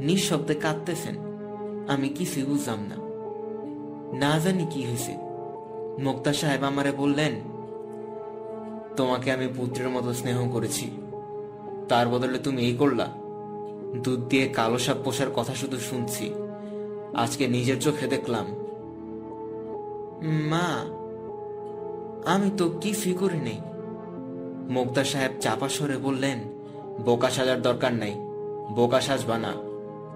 নিঃশব্দে 0.00 0.54
কাঁদতেছেন। 0.54 1.16
আমি 1.88 2.08
কিছুই 2.08 2.42
বুঝলাম 2.42 2.78
না। 2.80 3.06
না 4.18 4.38
জানি 4.38 4.66
কি 4.70 4.82
হয়েছে। 4.84 5.16
মোক্তার 6.02 6.34
সাহেব 6.34 6.62
আমারে 6.62 6.92
বললেন, 6.92 7.32
তোমাকে 8.96 9.32
আমি 9.32 9.48
পুত্রের 9.56 9.88
মতো 9.88 10.14
স্নেহ 10.14 10.50
করেছি। 10.50 10.90
তার 11.88 12.08
বদলে 12.08 12.38
তুমি 12.38 12.62
এই 12.62 12.76
করলা। 12.76 13.25
দুধ 14.02 14.20
দিয়ে 14.20 14.48
কালো 14.48 14.78
সাপ 14.78 14.96
পোষার 15.04 15.30
কথা 15.30 15.54
শুধু 15.54 15.78
শুনছি। 15.78 16.34
আজকে 17.14 17.48
নিজের 17.48 17.80
চোখে 17.80 18.06
দেখলাম। 18.06 18.46
মা, 20.22 20.68
আমি 22.32 22.50
তো 22.56 22.68
কিছুই 22.68 23.12
করি 23.12 23.40
নেই। 23.40 23.60
মুক্তার 24.68 25.04
সাহেব 25.04 25.30
চাপা 25.40 25.68
সরে 25.68 25.96
বললেন, 25.96 26.38
বোকা 27.04 27.30
সাজার 27.30 27.62
দরকার 27.62 27.92
নাই, 27.94 28.14
বোকা 28.74 29.00
সাজবা 29.00 29.38
না। 29.38 29.52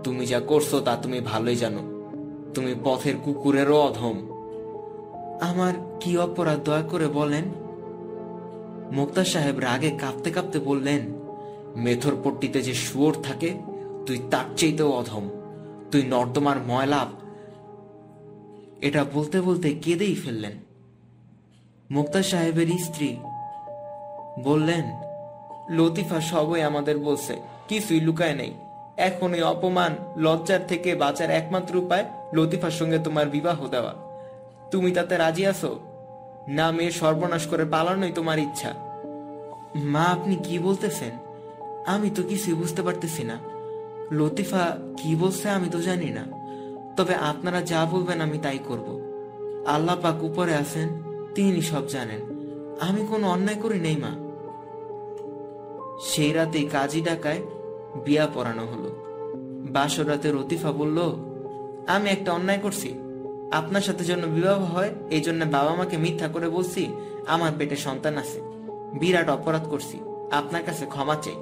তুমি 0.04 0.26
যা 0.26 0.40
করছ 0.40 0.74
তা 0.74 0.96
তুমি 0.96 1.20
ভালোই 1.20 1.56
জানো। 1.56 1.82
তুমি 2.54 2.74
পথের 2.84 3.14
কুকুরেরও 3.24 3.80
অধম। 3.80 4.16
আমার 5.40 5.96
কি 6.00 6.18
অপরাধ 6.18 6.58
দয়া 6.64 6.82
করে 6.82 7.08
বলেন? 7.08 7.44
মুক্তার 8.92 9.24
সাহেব 9.24 9.58
রাগে 9.58 9.90
কাঁপতে 9.90 10.30
কাঁপতে 10.30 10.58
বললেন, 10.58 11.12
মেথর 11.76 12.12
পট্টিতে 12.24 12.62
যে 12.62 12.74
শুয়োর 12.74 13.14
থাকে 13.22 13.54
তুই 14.10 14.20
তার 14.30 14.44
চেয়েতেও 14.56 14.92
অধম। 14.92 15.28
তুই 15.90 16.02
নর্দমার 16.02 16.58
ময়লা 16.66 17.06
এটা 18.80 19.04
বলতে 19.12 19.40
বলতে 19.40 19.74
কেঁদেই 19.74 20.14
ফেললেন। 20.14 20.52
মুক্তা 21.90 22.22
সাহেবের 22.22 22.66
স্ত্রী 22.78 23.16
বললেন, 24.42 24.84
লতিফা 25.70 26.20
সবই 26.20 26.62
আমাদের 26.62 26.98
বলছে, 26.98 27.36
কিছুই 27.68 28.00
লুকায় 28.00 28.34
নেই। 28.34 28.54
এখন 28.96 29.34
এই 29.34 29.42
অপমান, 29.42 29.96
লজ্জার 30.16 30.66
থেকে 30.66 30.94
বাঁচার 30.94 31.30
একমাত্র 31.30 31.76
উপায় 31.76 32.04
লতিফার 32.34 32.70
সঙ্গে 32.70 32.98
তোমার 32.98 33.26
বিবাহ 33.26 33.66
দেওয়া। 33.66 33.94
তুমি 34.70 34.92
তাতে 34.92 35.16
রাজি 35.16 35.46
আছো? 35.46 35.78
না, 36.48 36.70
মেয়ে 36.70 36.90
সর্বনাশ 36.90 37.46
করে 37.46 37.64
পালানোই 37.64 38.12
তোমার 38.12 38.38
ইচ্ছা। 38.38 38.74
মা, 39.76 40.04
আপনি 40.04 40.36
কি 40.36 40.58
বলতেছেন? 40.58 41.10
আমি 41.86 42.10
তো 42.10 42.22
কিছুই 42.22 42.54
বুঝতে 42.54 42.82
পারতেছি 42.82 43.24
না। 43.24 43.49
লতিফা 44.12 44.76
কি 44.96 45.16
বলছে 45.16 45.50
আমি 45.50 45.68
তো 45.68 45.82
জানি 45.82 46.10
না। 46.10 46.24
তবে 46.96 47.14
আপনারা 47.14 47.62
যা 47.62 47.84
বলবেন 47.84 48.20
আমি 48.20 48.38
তাই 48.38 48.58
করব। 48.64 49.00
আল্লাহ 49.66 49.96
পাক 50.02 50.22
উপরে 50.22 50.54
আছেন 50.54 50.88
তিনি 51.34 51.62
সব 51.62 51.88
জানেন। 51.88 52.20
আমি 52.80 53.06
কোনো 53.06 53.28
অন্যায় 53.28 53.60
করি 53.60 53.80
নেই, 53.80 53.96
মা। 53.96 54.30
সেই 56.00 56.32
রাতেই 56.32 56.64
কাজী 56.64 57.00
ডাকায় 57.00 57.42
বিয়া 58.04 58.28
পড়ানো 58.34 58.66
হলো। 58.66 58.96
বাসর 59.72 60.08
রাতে 60.08 60.32
রতিফা 60.32 60.72
বলল, 60.72 60.98
আমি 61.86 62.10
একটা 62.10 62.32
অন্যায় 62.32 62.58
করছি। 62.58 62.94
আপনার 63.52 63.80
সাথে 63.80 64.04
জন্য 64.04 64.26
বিবাহ 64.26 64.64
হয়, 64.64 64.94
এই 65.10 65.20
জন্য 65.20 65.44
বাবা 65.44 65.74
মাকে 65.74 65.96
মিথ্যা 65.96 66.28
করে 66.28 66.48
বলছি, 66.48 66.88
আমার 67.26 67.52
পেটে 67.58 67.76
সন্তান 67.76 68.16
আছে। 68.16 68.40
বিরাট 68.98 69.28
অপরাধ 69.28 69.68
করছি। 69.68 70.00
আপনার 70.30 70.62
কাছে 70.62 70.86
ক্ষমা 70.86 71.16
চাই। 71.16 71.36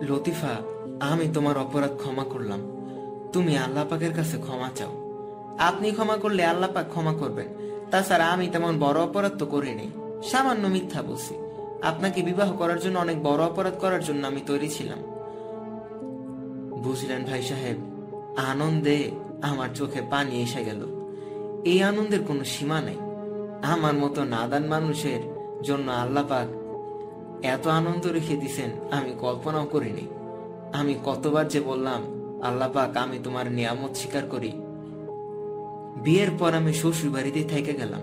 লতিফা, 0.00 0.54
আমি 1.00 1.28
তোমার 1.34 1.58
অপরাধ 1.58 1.96
ক্ষমা 1.96 2.24
করলাম। 2.24 2.60
তুমি 3.32 3.58
আল্লাহ 3.58 3.86
পাকের 3.88 4.14
কাছে 4.14 4.36
ক্ষমা 4.36 4.70
চাও। 4.74 5.06
আপনি 5.58 5.90
ক্ষমা 5.90 6.16
করলে 6.16 6.44
আল্লাহ 6.44 6.72
পাক 6.72 6.88
ক্ষমা 6.88 7.12
করবেন। 7.12 7.46
তাছাড়া 7.90 8.26
আমি 8.26 8.48
তেমন 8.48 8.78
বড় 8.78 9.00
অপরাধ 9.00 9.38
তো 9.38 9.46
করিনি। 9.46 9.90
সামান্য 10.22 10.68
মিথ্যা 10.68 11.02
বলছি। 11.02 11.34
আপনাকে 11.82 12.22
বিবাহ 12.22 12.52
করার 12.52 12.80
জন্য 12.80 12.98
অনেক 12.98 13.22
বড় 13.22 13.44
অপরাধ 13.44 13.72
করার 13.80 14.04
জন্য 14.04 14.26
আমি 14.26 14.40
তৈরি 14.46 14.68
ছিলাম। 14.68 14.98
বুঝলেন 16.82 17.24
ভাই 17.24 17.42
সাহেব, 17.42 17.76
আনন্দে 18.36 19.10
আমার 19.42 19.68
চোখে 19.74 20.02
পানি 20.10 20.42
এসে 20.42 20.64
গেল। 20.64 20.86
এই 21.64 21.82
আনন্দের 21.82 22.20
কোনো 22.28 22.44
সীমা 22.44 22.80
নেই। 22.80 22.96
আমার 23.62 23.94
মতো 23.94 24.24
নাদান 24.24 24.64
মানুষের 24.64 25.20
জন্য 25.62 25.92
আল্লাহ 25.92 26.26
পাক 26.28 26.65
এত 27.42 27.66
আনন্দ 27.66 28.06
রেখে 28.06 28.36
দিছেন, 28.36 28.70
আমি 28.90 29.12
কল্পনাও 29.18 29.64
করিনি। 29.64 30.08
আমি 30.72 30.94
কতবার 31.04 31.48
যে 31.48 31.60
বললাম, 31.60 32.02
আল্লাহ 32.42 32.72
পাক, 32.72 32.96
আমি 32.96 33.18
তোমার 33.24 33.52
নিয়ামত 33.52 33.96
স্বীকার 33.96 34.26
করি। 34.26 34.52
বিয়ের 35.96 36.28
পর 36.38 36.54
আমি 36.54 36.72
শ্বশুর 36.72 37.10
বাড়িতে 37.10 37.44
থেকে 37.44 37.72
গেলাম। 37.72 38.00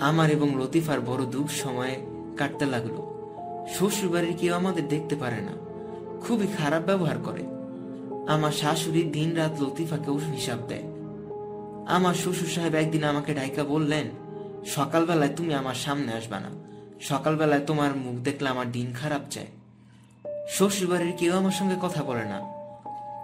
আমার 0.00 0.30
এবং 0.30 0.62
লতিফার 0.62 1.00
বড় 1.00 1.24
দুঃখ 1.24 1.50
সময়ে 1.50 2.06
কাটতে 2.36 2.66
লাগল। 2.66 2.96
শ্বশুর 3.74 4.10
বাড়ির 4.10 4.36
কেউ 4.36 4.54
আমাদের 4.54 4.88
দেখতে 4.88 5.16
পারে 5.16 5.36
না। 5.36 5.52
খুবই 6.20 6.46
খারাপ 6.58 6.82
ব্যবহার 6.82 7.16
করে। 7.24 7.42
আমার 8.26 8.52
শাশুড়ি 8.52 9.02
দিন 9.02 9.36
রাত 9.36 9.62
লতিফাকেও 9.62 10.14
হিসাব 10.14 10.58
দেয়। 10.68 10.82
আমার 11.86 12.14
শ্বশুর 12.14 12.48
সাহেব 12.48 12.74
একদিন 12.74 13.04
আমাকে 13.04 13.34
ডাইকা 13.34 13.64
বললেন, 13.64 14.06
সকালবেলায় 14.66 15.30
তুমি 15.36 15.54
আমার 15.54 15.74
সামনে 15.74 16.12
আসবা 16.12 16.40
না। 16.40 16.73
সকালবেলায় 17.00 17.60
তোমার 17.60 17.96
মুখ 17.96 18.14
দেখলে 18.14 18.48
আমার 18.48 18.72
দিন 18.72 18.94
খারাপ 19.00 19.20
যায়। 19.30 19.46
শ্বশুর 20.50 20.90
বাড়ির 20.90 21.12
কেউ 21.16 21.36
আমার 21.36 21.52
সঙ্গে 21.52 21.74
কথা 21.82 22.02
বলে 22.02 22.24
না। 22.24 22.40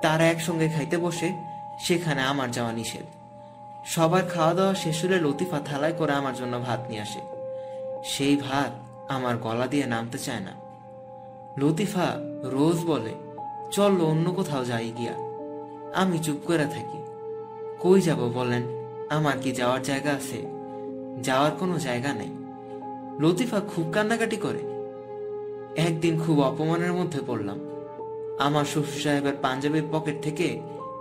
তারা 0.02 0.26
একসঙ্গে 0.26 0.68
খাইতে 0.68 0.98
বসে, 0.98 1.32
সেখানে 1.80 2.22
আমার 2.22 2.50
যাওয়া 2.50 2.72
নিষেধ। 2.72 3.04
সবার 3.86 4.26
খাওয়া 4.26 4.54
দাওয়া 4.54 4.74
শেষ 4.74 5.04
হলে 5.04 5.20
লতিফা 5.20 5.60
থালায় 5.60 5.92
করে 5.92 6.12
আমার 6.12 6.34
জন্য 6.34 6.60
ভাত 6.60 6.80
নিয়ে 6.88 7.00
আসে। 7.00 7.20
সেই 8.04 8.36
ভাত 8.36 8.70
আমার 9.10 9.36
গলা 9.36 9.66
দিয়ে 9.66 9.86
নামতে 9.86 10.18
চায় 10.18 10.40
না। 10.40 10.50
লতিফা 11.58 12.06
রোজ 12.42 12.84
বলে, 12.84 13.14
চল 13.72 14.00
অন্য 14.00 14.32
কোথাও 14.32 14.64
যাই 14.64 14.92
গিয়া। 14.98 15.12
আমি 15.94 16.18
চুপ 16.18 16.36
করে 16.46 16.66
থাকি। 16.66 16.98
কই 17.80 18.00
যাব 18.00 18.18
বলেন? 18.18 18.62
আমার 19.10 19.38
কি 19.42 19.52
যাওয়ার 19.52 19.82
জায়গা 19.82 20.10
আছে? 20.10 20.42
যাওয়ার 21.22 21.50
কোনো 21.58 21.78
জায়গা 21.78 22.12
নেই। 22.12 22.39
লতিফা 23.20 23.60
খুব 23.60 23.92
কান্নাকাটি 23.92 24.36
করে। 24.36 24.58
একদিন 25.76 26.20
খুব 26.26 26.40
অপমানের 26.40 26.92
মধ্যে 26.92 27.20
পড়লাম। 27.26 27.58
আমার 28.38 28.64
শ্বশুর 28.64 29.00
সাহেবের 29.00 29.32
পাঞ্জাবের 29.42 29.82
পকেট 29.92 30.22
থেকে 30.22 30.60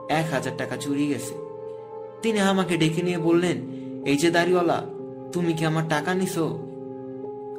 এক 0.10 0.34
হাজার 0.34 0.58
টাকা 0.58 0.78
চুরি 0.78 1.08
গেছে। 1.08 1.36
তিনি 2.22 2.40
আমাকে 2.40 2.78
ডেকে 2.78 3.02
নিয়ে 3.02 3.18
বললেন, 3.18 3.58
এই 4.06 4.18
যে 4.18 4.32
দাড়িওয়ালা, 4.32 4.86
তুমি 5.32 5.54
কি 5.54 5.66
আমার 5.66 5.90
টাকা 5.90 6.14
নিছো? 6.14 6.60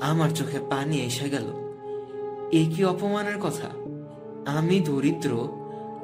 আমার 0.00 0.30
চোখে 0.30 0.58
পানি 0.70 1.00
এসে 1.00 1.30
গেল। 1.30 1.44
এ 2.52 2.70
কি 2.76 2.84
অপমানের 2.84 3.38
কথা? 3.42 3.68
আমি 4.46 4.80
দরিদ্র, 4.80 5.48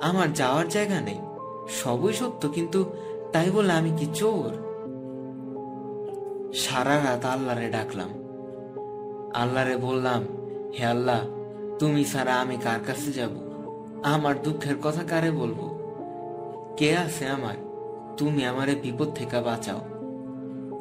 আমার 0.01 0.33
যাওয়ার 0.33 0.69
জায়গা 0.69 1.01
নেই। 1.01 1.19
সবই 1.69 2.13
সত্য, 2.13 2.49
কিন্তু 2.49 2.85
তাই 3.33 3.51
বলে 3.51 3.73
আমি 3.73 3.91
কি 3.97 4.07
চোর? 4.15 4.67
সারা 6.55 7.05
রাত 7.05 7.25
আল্লাহরে 7.25 7.69
ডাকলাম। 7.71 8.16
আল্লাহরে 9.37 9.77
বললাম, 9.77 10.25
হে 10.79 10.85
আল্লাহ, 10.85 11.21
তুমি 11.79 12.05
ছাড়া 12.05 12.41
আমি 12.41 12.57
কার 12.57 12.81
কাছে 12.87 13.13
যাব? 13.13 13.31
আমার 14.03 14.43
দুঃখের 14.43 14.77
কথা 14.83 15.03
কারে 15.03 15.31
বলব? 15.31 15.79
কে 16.77 16.97
আছে 16.97 17.27
আমার? 17.27 17.55
তুমি 18.17 18.45
আমারে 18.45 18.75
বিপদ 18.75 19.13
থেকে 19.15 19.41
বাঁচাও। 19.41 19.81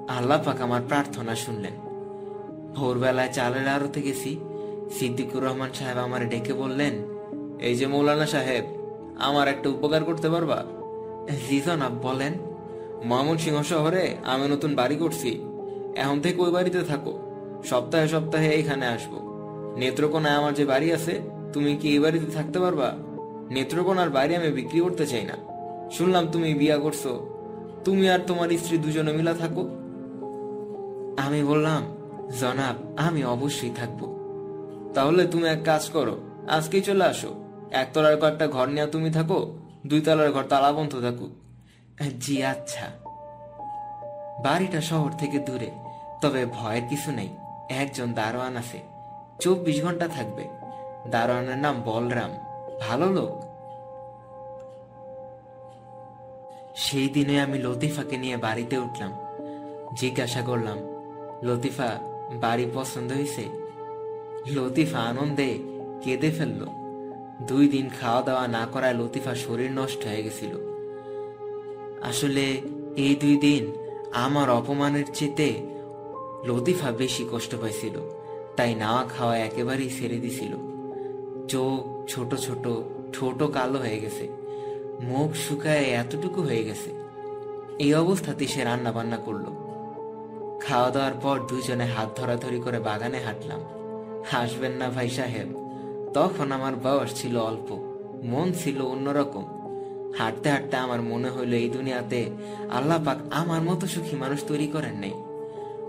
আল্লাহ 0.07 0.43
পাক 0.43 0.61
আমার 0.61 0.81
প্রার্থনা 0.87 1.35
শুনলেন। 1.35 1.73
ভোরবেলায় 2.75 3.29
চালের 3.33 3.67
আড়তে 3.67 4.01
গেছি। 4.01 4.39
সিদ্দিকুর 4.99 5.45
রহমান 5.45 5.69
সাহেব 5.73 5.97
আমার 5.97 6.29
ডেকে 6.29 6.53
বললেন, 6.53 6.93
এই 7.59 7.75
যে 7.75 7.87
মৌলানা 7.87 8.25
সাহেব, 8.25 8.63
আমার 9.19 9.47
একটা 9.47 9.69
উপকার 9.69 10.03
করতে 10.03 10.29
পারবা? 10.29 10.65
জি 11.49 11.61
জনাব 11.65 11.91
বলেন, 12.01 12.33
ময়মনসিংহ 13.05 13.61
শহরে 13.61 14.15
আমি 14.23 14.47
নতুন 14.47 14.75
বাড়ি 14.75 14.95
করছি। 14.95 15.45
এখন 15.95 16.21
থেকে 16.21 16.41
ওই 16.41 16.51
বাড়িতে 16.51 16.81
থাকো। 16.81 17.19
সপ্তাহে 17.65 18.07
সপ্তাহে 18.07 18.49
এখানে 18.55 18.85
আসব। 18.87 19.13
নেত্রকোনায় 19.77 20.35
আমার 20.35 20.53
যে 20.53 20.65
বাড়ি 20.65 20.93
আছে, 20.93 21.21
তুমি 21.53 21.75
কি 21.75 21.89
এই 21.89 21.99
বাড়িতে 21.99 22.31
থাকতে 22.31 22.59
পারবা? 22.59 22.93
নেত্রকোনার 23.49 24.09
বাড়ি 24.09 24.35
আমি 24.35 24.51
বিক্রি 24.51 24.79
করতে 24.79 25.07
চাই 25.07 25.23
না। 25.23 25.33
শুনলাম 25.91 26.27
তুমি 26.27 26.53
বিয়া 26.53 26.77
করছ। 26.77 27.07
তুমি 27.85 28.09
আর 28.09 28.19
তোমার 28.27 28.49
স্ত্রী 28.49 28.77
দুজনে 28.77 29.13
মিলা 29.13 29.33
থাকো। 29.33 29.63
আমি 31.17 31.43
বললাম, 31.43 31.81
জনাব, 32.39 32.75
আমি 32.97 33.23
অবশ্যই 33.23 33.69
থাকব। 33.75 34.01
তাহলে 34.93 35.27
তুমি 35.27 35.47
এক 35.47 35.59
কাজ 35.65 35.89
করো, 35.89 36.17
আজকেই 36.47 36.81
চলে 36.81 37.03
আসো। 37.03 37.31
একতলার 37.71 38.17
কয়েকটা 38.17 38.47
ঘর 38.47 38.67
নেওয়া 38.67 38.91
তুমি 38.91 39.09
থাকো 39.09 39.57
দুই 39.85 40.01
তলার 40.01 40.31
ঘর 40.31 40.43
তালাবন্ধ 40.43 41.01
থাকুক। 41.01 41.33
জি 42.19 42.43
আচ্ছা। 42.43 42.85
বাড়িটা 44.43 44.81
শহর 44.81 45.11
থেকে 45.11 45.39
দূরে, 45.39 45.71
তবে 46.21 46.45
ভয়ের 46.45 46.81
কিছু 46.89 47.11
নেই। 47.11 47.29
একজন 47.69 48.13
দারোয়ান 48.13 48.57
আছে। 48.57 48.79
চব্বিশ 49.39 49.83
ঘণ্টা 49.83 50.07
থাকবে। 50.07 50.47
দারোয়ানের 51.07 51.57
নাম 51.57 51.81
বলরাম। 51.81 52.31
ভালো 52.81 53.13
লোক। 53.13 53.55
সেই 56.75 57.09
দিনে 57.09 57.41
আমি 57.41 57.59
লতিফাকে 57.59 58.17
নিয়ে 58.17 58.37
বাড়িতে 58.37 58.77
উঠলাম। 58.77 59.13
জিজ্ঞাসা 59.95 60.41
করলাম, 60.41 60.77
লতিফা, 61.43 61.89
বাড়ি 62.33 62.71
পছন্দ 62.73 63.11
হয়েছে? 63.11 63.49
লতিফা 64.51 64.99
আনন্দে 64.99 65.59
কেঁদে 66.01 66.31
ফেলল। 66.31 66.65
দুই 67.41 67.67
দিন 67.67 67.89
খাওয়া 68.01 68.21
দাওয়া 68.21 68.47
না 68.47 68.67
করায় 68.71 68.93
লতিফা 68.93 69.35
শরীর 69.35 69.71
নষ্ট 69.71 70.05
হয়ে 70.05 70.23
গেছিল। 70.23 70.75
আসলে 72.03 72.61
এই 72.95 73.15
দুই 73.15 73.37
দিন 73.37 73.71
আমার 74.13 74.49
অপমানের 74.49 75.05
চেতে 75.13 75.74
লতিফা 76.45 76.91
বেশি 76.91 77.27
কষ্ট 77.31 77.55
পাইছিল। 77.61 77.99
তাই 78.57 78.75
নাওয়া 78.75 79.03
খাওয়া 79.03 79.37
একেবারেই 79.37 79.89
ছেড়ে 79.99 80.17
দিছিল। 80.17 80.53
চোখ 81.47 82.09
ছোট 82.09 82.35
ছোট 82.35 82.67
ছোট 83.15 83.43
কালো 83.43 83.79
হয়ে 83.79 83.99
গেছে। 83.99 84.29
মুখ 85.01 85.35
শুকায় 85.35 85.85
এতটুকু 85.85 86.41
হয়ে 86.41 86.63
গেছে। 86.63 86.89
এই 87.79 87.93
অবস্থাতে 87.93 88.47
সে 88.47 88.63
রান্না 88.63 88.91
বান্না 88.91 89.17
করল। 89.17 89.45
খাওয়া 90.61 90.89
দাওয়ার 90.91 91.13
পর 91.21 91.39
দুজনে 91.39 91.85
হাত 91.85 92.09
ধরাধরি 92.15 92.59
করে 92.59 92.79
বাগানে 92.79 93.19
হাঁটলাম। 93.19 93.61
হাসবেন 94.31 94.71
না 94.71 94.89
ভাই 94.89 95.09
সাহেব, 95.09 95.49
তখন 96.13 96.51
আমার 96.51 96.75
বয়স 96.75 97.21
ছিল 97.21 97.37
অল্প, 97.37 97.69
মন 98.23 98.53
ছিল 98.53 98.81
অন্যরকম। 98.81 99.45
হাঁটতে 100.17 100.49
হাঁটতে 100.49 100.77
আমার 100.77 101.01
মনে 101.01 101.29
হইল 101.29 101.53
এই 101.53 101.69
দুনিয়াতে 101.69 102.29
আল্লাহ 102.69 103.03
পাক 103.03 103.17
আমার 103.31 103.61
মতো 103.61 103.87
সুখী 103.87 104.15
মানুষ 104.15 104.43
তৈরি 104.43 104.67
করেন 104.67 104.95
নেই। 104.97 105.13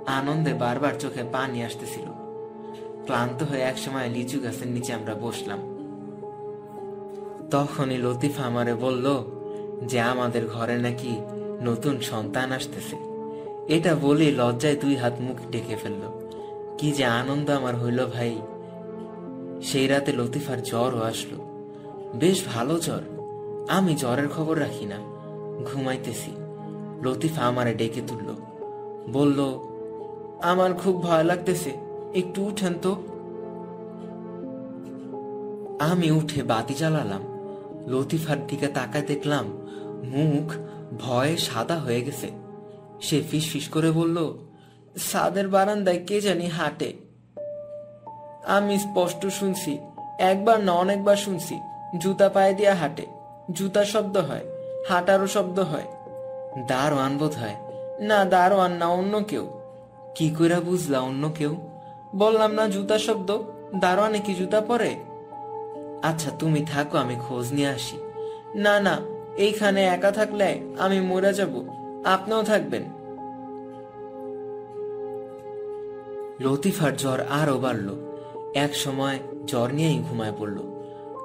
আনন্দে 0.06 0.54
বারবার 0.54 0.92
চোখে 0.98 1.22
পানি 1.32 1.64
আসতেছিল। 1.64 2.04
ক্লান্ত 3.04 3.42
হয়ে 3.42 3.60
একসময় 3.60 4.08
লিচু 4.08 4.40
গাছের 4.40 4.68
নিচে 4.68 4.92
আমরা 4.92 5.14
বসলাম। 5.14 5.58
তখনই 7.50 7.98
লতিফা 7.98 8.42
আমারে 8.42 8.74
বলল 8.74 9.24
যে 9.84 10.00
আমাদের 10.00 10.46
ঘরে 10.46 10.78
নাকি 10.78 11.16
নতুন 11.62 12.00
সন্তান 12.00 12.52
আসতেছে। 12.52 12.96
এটা 13.68 13.94
বলে 13.94 14.30
লজ্জায় 14.30 14.76
দুই 14.76 14.96
হাত 14.96 15.12
মুখ 15.20 15.36
ডেকে 15.50 15.76
ফেলল। 15.76 16.30
কি 16.78 16.92
যে 16.92 17.04
আনন্দ 17.04 17.50
আমার 17.50 17.80
হইল 17.80 18.06
ভাই। 18.06 18.42
সেই 19.62 19.86
রাতে 19.86 20.12
লতিফার 20.12 20.62
জ্বরও 20.62 21.00
আসলো। 21.00 21.44
বেশ 22.14 22.44
ভালো 22.46 22.78
জ্বর। 22.78 23.02
আমি 23.68 23.94
জ্বরের 23.94 24.28
খবর 24.28 24.60
রাখি 24.60 24.84
না। 24.84 24.96
ঘুমাইতেছি। 25.64 26.30
লতিফা 27.02 27.42
আমারে 27.42 27.74
ডেকে 27.74 28.00
তুলল। 28.06 28.34
বলল 29.12 29.58
আমার 30.42 30.74
খুব 30.74 31.02
ভয় 31.02 31.24
লাগতেছে। 31.24 31.72
একটু 32.14 32.44
উঠেন 32.44 32.74
তো। 32.82 32.92
আমি 35.80 36.10
উঠে 36.10 36.42
বাতি 36.42 36.74
জ্বালালাম। 36.74 37.36
লতিফার 37.86 38.46
দিকে 38.46 38.66
তাকায় 38.66 39.06
দেখলাম, 39.06 39.46
মুখ 40.04 40.52
ভয়ে 40.98 41.36
সাদা 41.36 41.74
হয়ে 41.74 42.02
গেছে। 42.02 42.30
সে 43.00 43.22
ফিস 43.30 43.50
ফিস 43.52 43.68
করে 43.68 43.90
বলল, 43.90 44.38
সাদের 44.96 45.48
বারান্দায় 45.48 46.00
কে 46.06 46.20
জানি 46.20 46.46
হাঁটে। 46.46 46.92
আমি 48.46 48.78
স্পষ্ট 48.78 49.26
শুনছি, 49.26 49.78
একবার 50.18 50.60
না 50.60 50.72
অনেকবার 50.72 51.16
শুনছি, 51.16 51.60
জুতা 51.98 52.28
পায়ে 52.28 52.54
দিয়া 52.54 52.74
হাঁটে। 52.74 53.06
জুতা 53.52 53.84
শব্দ 53.84 54.16
হয়, 54.16 54.44
হাঁটারও 54.88 55.26
শব্দ 55.26 55.58
হয়। 55.58 55.84
দারোয়ান 56.68 57.18
বোধ 57.18 57.32
হয় 57.32 57.54
না, 58.00 58.24
দারোয়ান 58.24 58.72
না, 58.72 58.86
অন্য 58.86 59.24
কেউ। 59.24 59.50
কি 60.16 60.30
কইরা 60.38 60.60
বুঝলা 60.60 61.00
অন্য 61.00 61.30
কেউ? 61.34 61.56
বললাম 62.14 62.52
না 62.52 62.68
জুতা 62.68 62.98
শব্দ, 62.98 63.38
দারোয়ানে 63.74 64.20
কি 64.20 64.34
জুতা 64.34 64.60
পরে? 64.60 64.96
আচ্ছা 66.02 66.30
তুমি 66.38 66.64
থাকো, 66.72 66.98
আমি 66.98 67.16
খোঁজ 67.28 67.52
নিয়ে 67.52 67.68
আসি। 67.68 67.96
না 68.54 68.80
না, 68.80 69.00
এইখানে 69.36 69.84
একা 69.84 70.10
থাকলে 70.10 70.60
আমি 70.78 71.00
মরে 71.00 71.34
যাব, 71.34 71.68
আপনিও 72.04 72.42
থাকবেন। 72.42 72.82
লতিফার 76.40 76.96
জ্বর 76.96 77.20
আরও 77.20 77.58
বাড়ল। 77.58 77.88
এক 78.54 78.74
সময় 78.74 79.18
জ্বর 79.46 79.72
নিয়েই 79.72 80.02
ঘুমায় 80.08 80.32
পড়ল। 80.38 80.58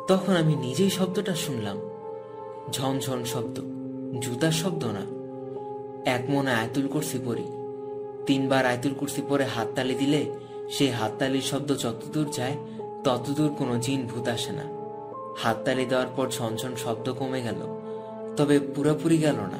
তখন 0.08 0.36
আমি 0.36 0.56
নিজেই 0.56 0.89
শব্দটা 0.89 1.36
শুনলাম। 1.36 1.78
ঝনঝন 2.72 3.24
শব্দ, 3.24 3.62
জুতার 4.20 4.52
শব্দ 4.52 4.86
না। 4.86 5.04
এক 6.12 6.24
মনে 6.30 6.52
আয়তুল 6.52 6.88
করছি 6.88 7.20
পড়ি 7.26 7.61
তিনবার 8.32 8.66
আয়তুল 8.66 8.94
কুরসি 8.94 9.22
পরে 9.30 9.46
হাততালি 9.46 9.96
দিলে 9.96 10.32
সেই 10.70 10.90
হাততালির 10.90 11.42
শব্দ 11.42 11.78
যতদূর 11.78 12.30
যায়, 12.32 12.58
ততদূর 13.04 13.56
কোনো 13.58 13.80
জিন 13.80 14.08
ভূত 14.08 14.28
আসে 14.28 14.52
না। 14.52 14.64
হাততালি 15.38 15.86
দেওয়ার 15.86 16.08
পর 16.16 16.30
ঝনঝন 16.30 16.76
শব্দ 16.76 17.14
কমে 17.14 17.42
গেল, 17.42 17.82
তবে 18.38 18.60
পুরোপুরি 18.60 19.18
গেল 19.18 19.36
না। 19.36 19.58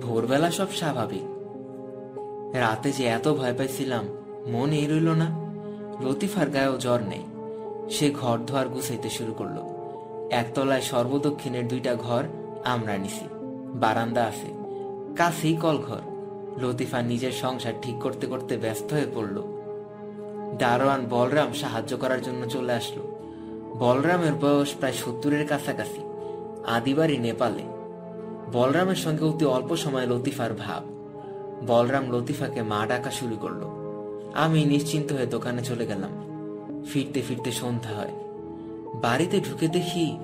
ভোরবেলা 0.00 0.50
সব 0.50 0.66
স্বাভাবিক। 0.72 1.22
রাতে 2.56 2.92
যে 2.92 3.04
এত 3.04 3.28
ভয় 3.28 3.54
পাইছিলাম, 3.58 4.08
মন 4.46 4.70
এই 4.70 4.86
রইল 4.86 5.08
না। 5.08 5.26
লতিফার 6.00 6.50
গায়েও 6.50 6.78
জ্বর 6.78 7.00
নেই। 7.00 7.22
সে 7.90 8.10
ঘর 8.10 8.38
ধোয়ার 8.46 8.68
গুছাইতে 8.68 9.10
শুরু 9.10 9.32
করল। 9.32 9.58
একতলায় 10.30 10.80
সর্বদক্ষিণের 10.80 11.68
দুইটা 11.68 11.94
ঘর 11.94 12.24
আমরা 12.64 12.96
নিছি। 12.96 13.28
বারান্দা 13.74 14.24
আছে। 14.24 14.52
কাছেই 15.16 15.56
কলঘর। 15.56 16.15
লতিফা 16.58 17.02
নিজের 17.02 17.32
সংসার 17.32 17.72
ঠিক 17.82 17.98
করতে 17.98 18.26
করতে 18.26 18.56
ব্যস্ত 18.56 18.92
হয়ে 18.92 19.06
পড়ল। 19.14 19.42
দারোয়ান 20.58 21.06
বলরাম 21.10 21.52
সাহায্য 21.52 21.96
করার 21.96 22.22
জন্য 22.22 22.46
চলে 22.46 22.72
আসলো। 22.72 23.02
বলরামের 23.78 24.32
বয়স 24.32 24.74
প্রায় 24.74 24.92
সত্তরের 24.92 25.46
কাছাকাছি। 25.46 26.00
আদিবাড়ি 26.66 27.18
নেপালে। 27.18 27.62
বলরামের 28.52 28.94
সঙ্গে 28.94 29.24
অতি 29.24 29.44
অল্প 29.44 29.76
সময় 29.76 30.06
লতিফার 30.06 30.54
ভাব। 30.54 30.82
বলরাম 31.66 32.10
লতিফাকে 32.12 32.62
মা 32.62 32.86
ডাকা 32.86 33.10
শুরু 33.10 33.36
করল। 33.36 33.62
আমি 34.34 34.64
নিশ্চিন্ত 34.64 35.12
হয়ে 35.12 35.26
দোকানে 35.26 35.62
চলে 35.62 35.86
গেলাম। 35.86 36.10
ফিরতে 36.92 37.22
ফিরতে 37.22 37.52
সন্ধ্যা 37.52 37.94
হয়। 37.94 38.12
বাড়িতে 38.94 39.40
ঢুকে 39.40 39.68
দেখি 39.68 40.16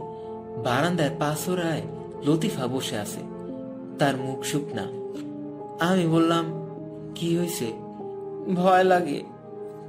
বারান্দায় 0.64 1.10
পাঁচরায় 1.18 1.82
লতিফা 2.26 2.66
বসে 2.66 2.98
আছে। 2.98 3.20
তার 3.98 4.16
মুখ 4.16 4.42
শুকনা। 4.42 5.01
আমি 5.82 6.06
বললাম, 6.06 6.44
কি 7.14 7.38
হয়েছে? 7.38 7.72
ভয় 8.54 8.84
লাগে। 8.84 9.22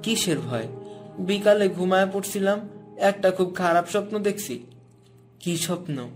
কিসের 0.04 0.39
ভয়? 0.39 0.68
বিকালে 1.20 1.70
ঘুমায় 1.70 2.08
পড়ছিলাম, 2.14 2.60
একটা 2.98 3.32
খুব 3.32 3.54
খারাপ 3.56 3.88
স্বপ্ন 3.88 4.20
দেখছি। 4.20 4.64
কি 5.39 5.58
স্বপ্ন? 5.58 6.08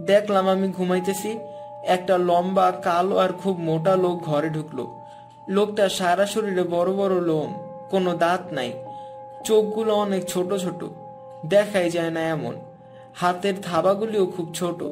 দেখলাম 0.00 0.48
আমি 0.48 0.68
ঘুমাইতেছি, 0.68 1.38
একটা 1.86 2.18
লম্বা, 2.18 2.70
কালো 2.70 3.16
আর 3.16 3.28
খুব 3.32 3.58
মোটা 3.58 3.96
লোক 3.96 4.22
ঘরে 4.22 4.48
ঢুকলো। 4.48 5.00
লোকটা 5.48 5.88
সারা 5.88 6.26
শরীরে 6.26 6.62
বড় 6.62 6.92
বড় 6.92 7.20
লোম, 7.20 7.50
কোনো 7.90 8.16
দাঁত 8.16 8.52
নাই। 8.52 8.72
চোখগুলো 9.44 9.94
অনেক 9.94 10.24
ছোট 10.24 10.54
ছোট, 10.54 10.84
দেখাই 11.46 11.90
যায় 11.90 12.10
না 12.10 12.20
এমন। 12.20 12.54
হাতের 13.14 13.54
থাবাগুলিও 13.62 14.26
খুব 14.26 14.52
ছোট, 14.54 14.82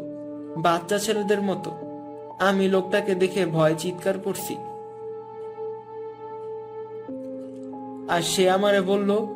বাচ্চা 0.57 0.99
ছেলেদের 0.99 1.43
মতো। 1.43 1.70
আমি 2.39 2.68
লোকটাকে 2.68 3.14
দেখে 3.14 3.47
ভয় 3.47 3.74
চিৎকার 3.78 4.18
করছি। 4.18 4.57
আর 8.09 8.22
সে 8.22 8.51
আমারে 8.51 8.80
বলল, 8.80 9.26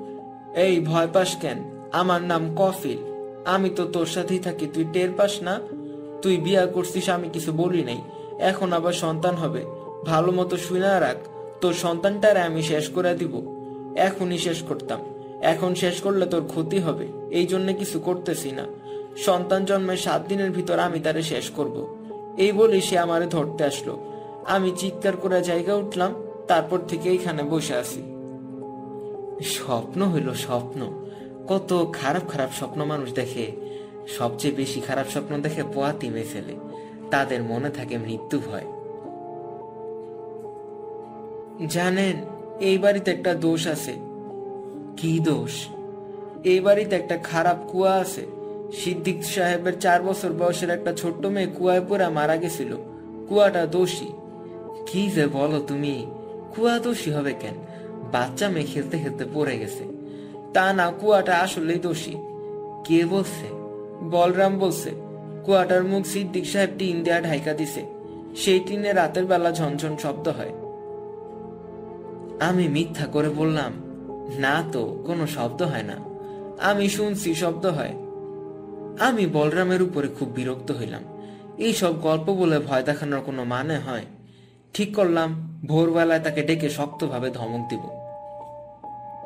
এই 0.54 0.80
ভয় 0.80 1.08
পাস 1.12 1.36
কেন? 1.36 1.88
আমার 1.92 2.22
নাম 2.22 2.54
কফিল। 2.56 2.98
আমি 3.44 3.70
তো 3.70 3.84
তোর 3.84 4.06
সাথেই 4.06 4.38
থাকি, 4.38 4.66
তুই 4.66 4.84
টের 4.92 5.08
পাস 5.16 5.42
না। 5.42 5.60
তুই 6.22 6.36
বিয়া 6.36 6.66
করছিস, 6.66 7.08
আমি 7.08 7.28
কিছু 7.28 7.52
বলি 7.52 7.84
নাই। 7.84 8.02
এখন 8.38 8.72
আবার 8.72 8.92
সন্তান 8.92 9.34
হবে। 9.34 9.64
ভালো 10.06 10.32
মতো 10.32 10.56
শুনে 10.56 11.00
রাখ। 11.00 11.16
তোর 11.60 11.72
সন্তানটারে 11.72 12.40
আমি 12.40 12.62
শেষ 12.62 12.88
করে 12.88 13.14
দিব। 13.14 13.62
এখনই 13.96 14.38
শেষ 14.38 14.62
করতাম। 14.62 15.00
এখন 15.42 15.74
শেষ 15.74 16.00
করলে 16.00 16.26
তোর 16.26 16.44
ক্ষতি 16.46 16.78
হবে। 16.78 17.08
এই 17.30 17.46
জন্য 17.46 17.72
কিছু 17.72 18.00
করতেছি 18.00 18.52
না। 18.52 18.64
সন্তান 19.16 19.64
জন্মের 19.64 19.96
সাত 19.96 20.22
দিনের 20.28 20.50
ভিতর 20.50 20.78
আমি 20.78 21.00
তারে 21.00 21.22
শেষ 21.22 21.50
করব। 21.50 22.01
এই 22.38 22.52
বলে 22.52 22.80
সে 22.80 22.98
আমারে 22.98 23.26
ধরতে 23.26 23.64
আসলো। 23.64 23.98
আমি 24.46 24.72
চিৎকার 24.76 25.16
করে 25.16 25.42
জায়গা 25.42 25.74
উঠলাম, 25.74 26.14
তারপর 26.48 26.78
থেকে 26.78 27.08
এইখানে 27.08 27.42
বসে 27.42 27.74
আছি। 27.74 28.02
স্বপ্ন 29.42 30.02
হইল 30.02 30.32
স্বপ্ন। 30.32 31.08
কত 31.48 31.88
খারাপ 31.92 32.22
খারাপ 32.28 32.50
স্বপ্ন 32.52 32.84
মানুষ 32.84 33.12
দেখে। 33.12 33.52
সবচেয়ে 34.08 34.54
বেশি 34.54 34.80
খারাপ 34.80 35.06
স্বপ্ন 35.08 35.40
দেখে 35.40 35.62
পোয়াতি 35.74 36.10
মেয়ে 36.10 36.56
তাদের 37.10 37.42
মনে 37.42 37.70
থাকে 37.70 37.98
মৃত্যু 37.98 38.38
ভয়। 38.38 38.64
জানেন, 41.66 42.16
এই 42.60 42.78
বাড়িতে 42.78 43.10
একটা 43.10 43.34
দোষ 43.34 43.66
আছে। 43.66 43.92
কি 44.96 45.20
দোষ? 45.20 45.68
এই 46.44 46.60
বাড়িতে 46.60 46.96
একটা 46.96 47.16
খারাপ 47.16 47.56
কুয়া 47.72 47.92
আছে। 47.92 48.26
সিদ্দিক 48.72 49.24
সাহেবের 49.24 49.78
চার 49.80 50.02
বছর 50.02 50.32
বয়সের 50.32 50.70
একটা 50.70 50.92
ছোট্ট 50.92 51.26
মেয়ে 51.26 51.46
কুয়ায় 51.46 51.82
পড়ে 51.88 52.08
মারা 52.08 52.36
গেছিল। 52.36 52.76
কুয়াটা 53.28 53.66
দোষী। 53.66 54.06
কি 54.86 55.10
যে 55.10 55.26
বলো 55.26 55.60
তুমি? 55.60 56.06
কুয়া 56.56 56.78
দোষী 56.78 57.10
হবে 57.10 57.32
কেন? 57.32 57.54
বাচ্চা 58.12 58.48
মেয়ে 58.48 58.66
খেলতে 58.66 58.98
খেলতে 58.98 59.24
পড়ে 59.34 59.58
গেছে। 59.58 59.84
তা 60.54 60.72
না, 60.72 60.90
কুয়াটা 60.90 61.38
আসলেই 61.38 61.78
দোষী। 61.78 62.14
কে 62.84 63.04
বলছে? 63.04 63.46
বলরাম 64.02 64.58
বলছে, 64.58 64.90
কুয়াটার 65.44 65.84
মুখ 65.84 66.06
সিদ্দিক 66.06 66.46
সাহেব 66.46 66.70
টিন 66.78 67.02
দেয়া 67.02 67.20
ঢাইকা 67.20 67.52
দিছে। 67.52 67.86
সেই 68.36 68.60
টিনে 68.60 68.92
রাতের 68.92 69.24
বেলা 69.24 69.52
ঝনঝন 69.52 69.96
শব্দ 69.96 70.28
হয়। 70.28 70.52
আমি 72.40 72.68
মিথ্যা 72.68 73.06
করে 73.06 73.28
বললাম, 73.28 73.72
না 74.38 74.64
তো, 74.72 75.02
কোনো 75.06 75.26
শব্দ 75.26 75.62
হয় 75.62 75.82
না। 75.82 75.96
আমি 76.60 76.88
শুনছি 76.88 77.34
শব্দ 77.34 77.66
হয়। 77.66 78.01
আমি 79.00 79.26
বলরামের 79.26 79.82
উপরে 79.82 80.08
খুব 80.08 80.28
বিরক্ত 80.28 80.70
হইলাম। 80.70 81.02
এই 81.58 81.72
সব 81.72 82.00
গল্প 82.00 82.30
বলে 82.30 82.58
ভয় 82.58 82.82
দেখানোর 82.82 83.20
কোনো 83.20 83.44
মানে 83.44 83.78
হয়? 83.78 84.04
ঠিক 84.74 84.94
করলাম, 84.94 85.58
ভোরবেলায় 85.66 86.20
তাকে 86.20 86.42
ডেকে 86.42 86.70
শক্তভাবে 86.70 87.30
ধমক 87.30 87.68
দিব। 87.68 88.01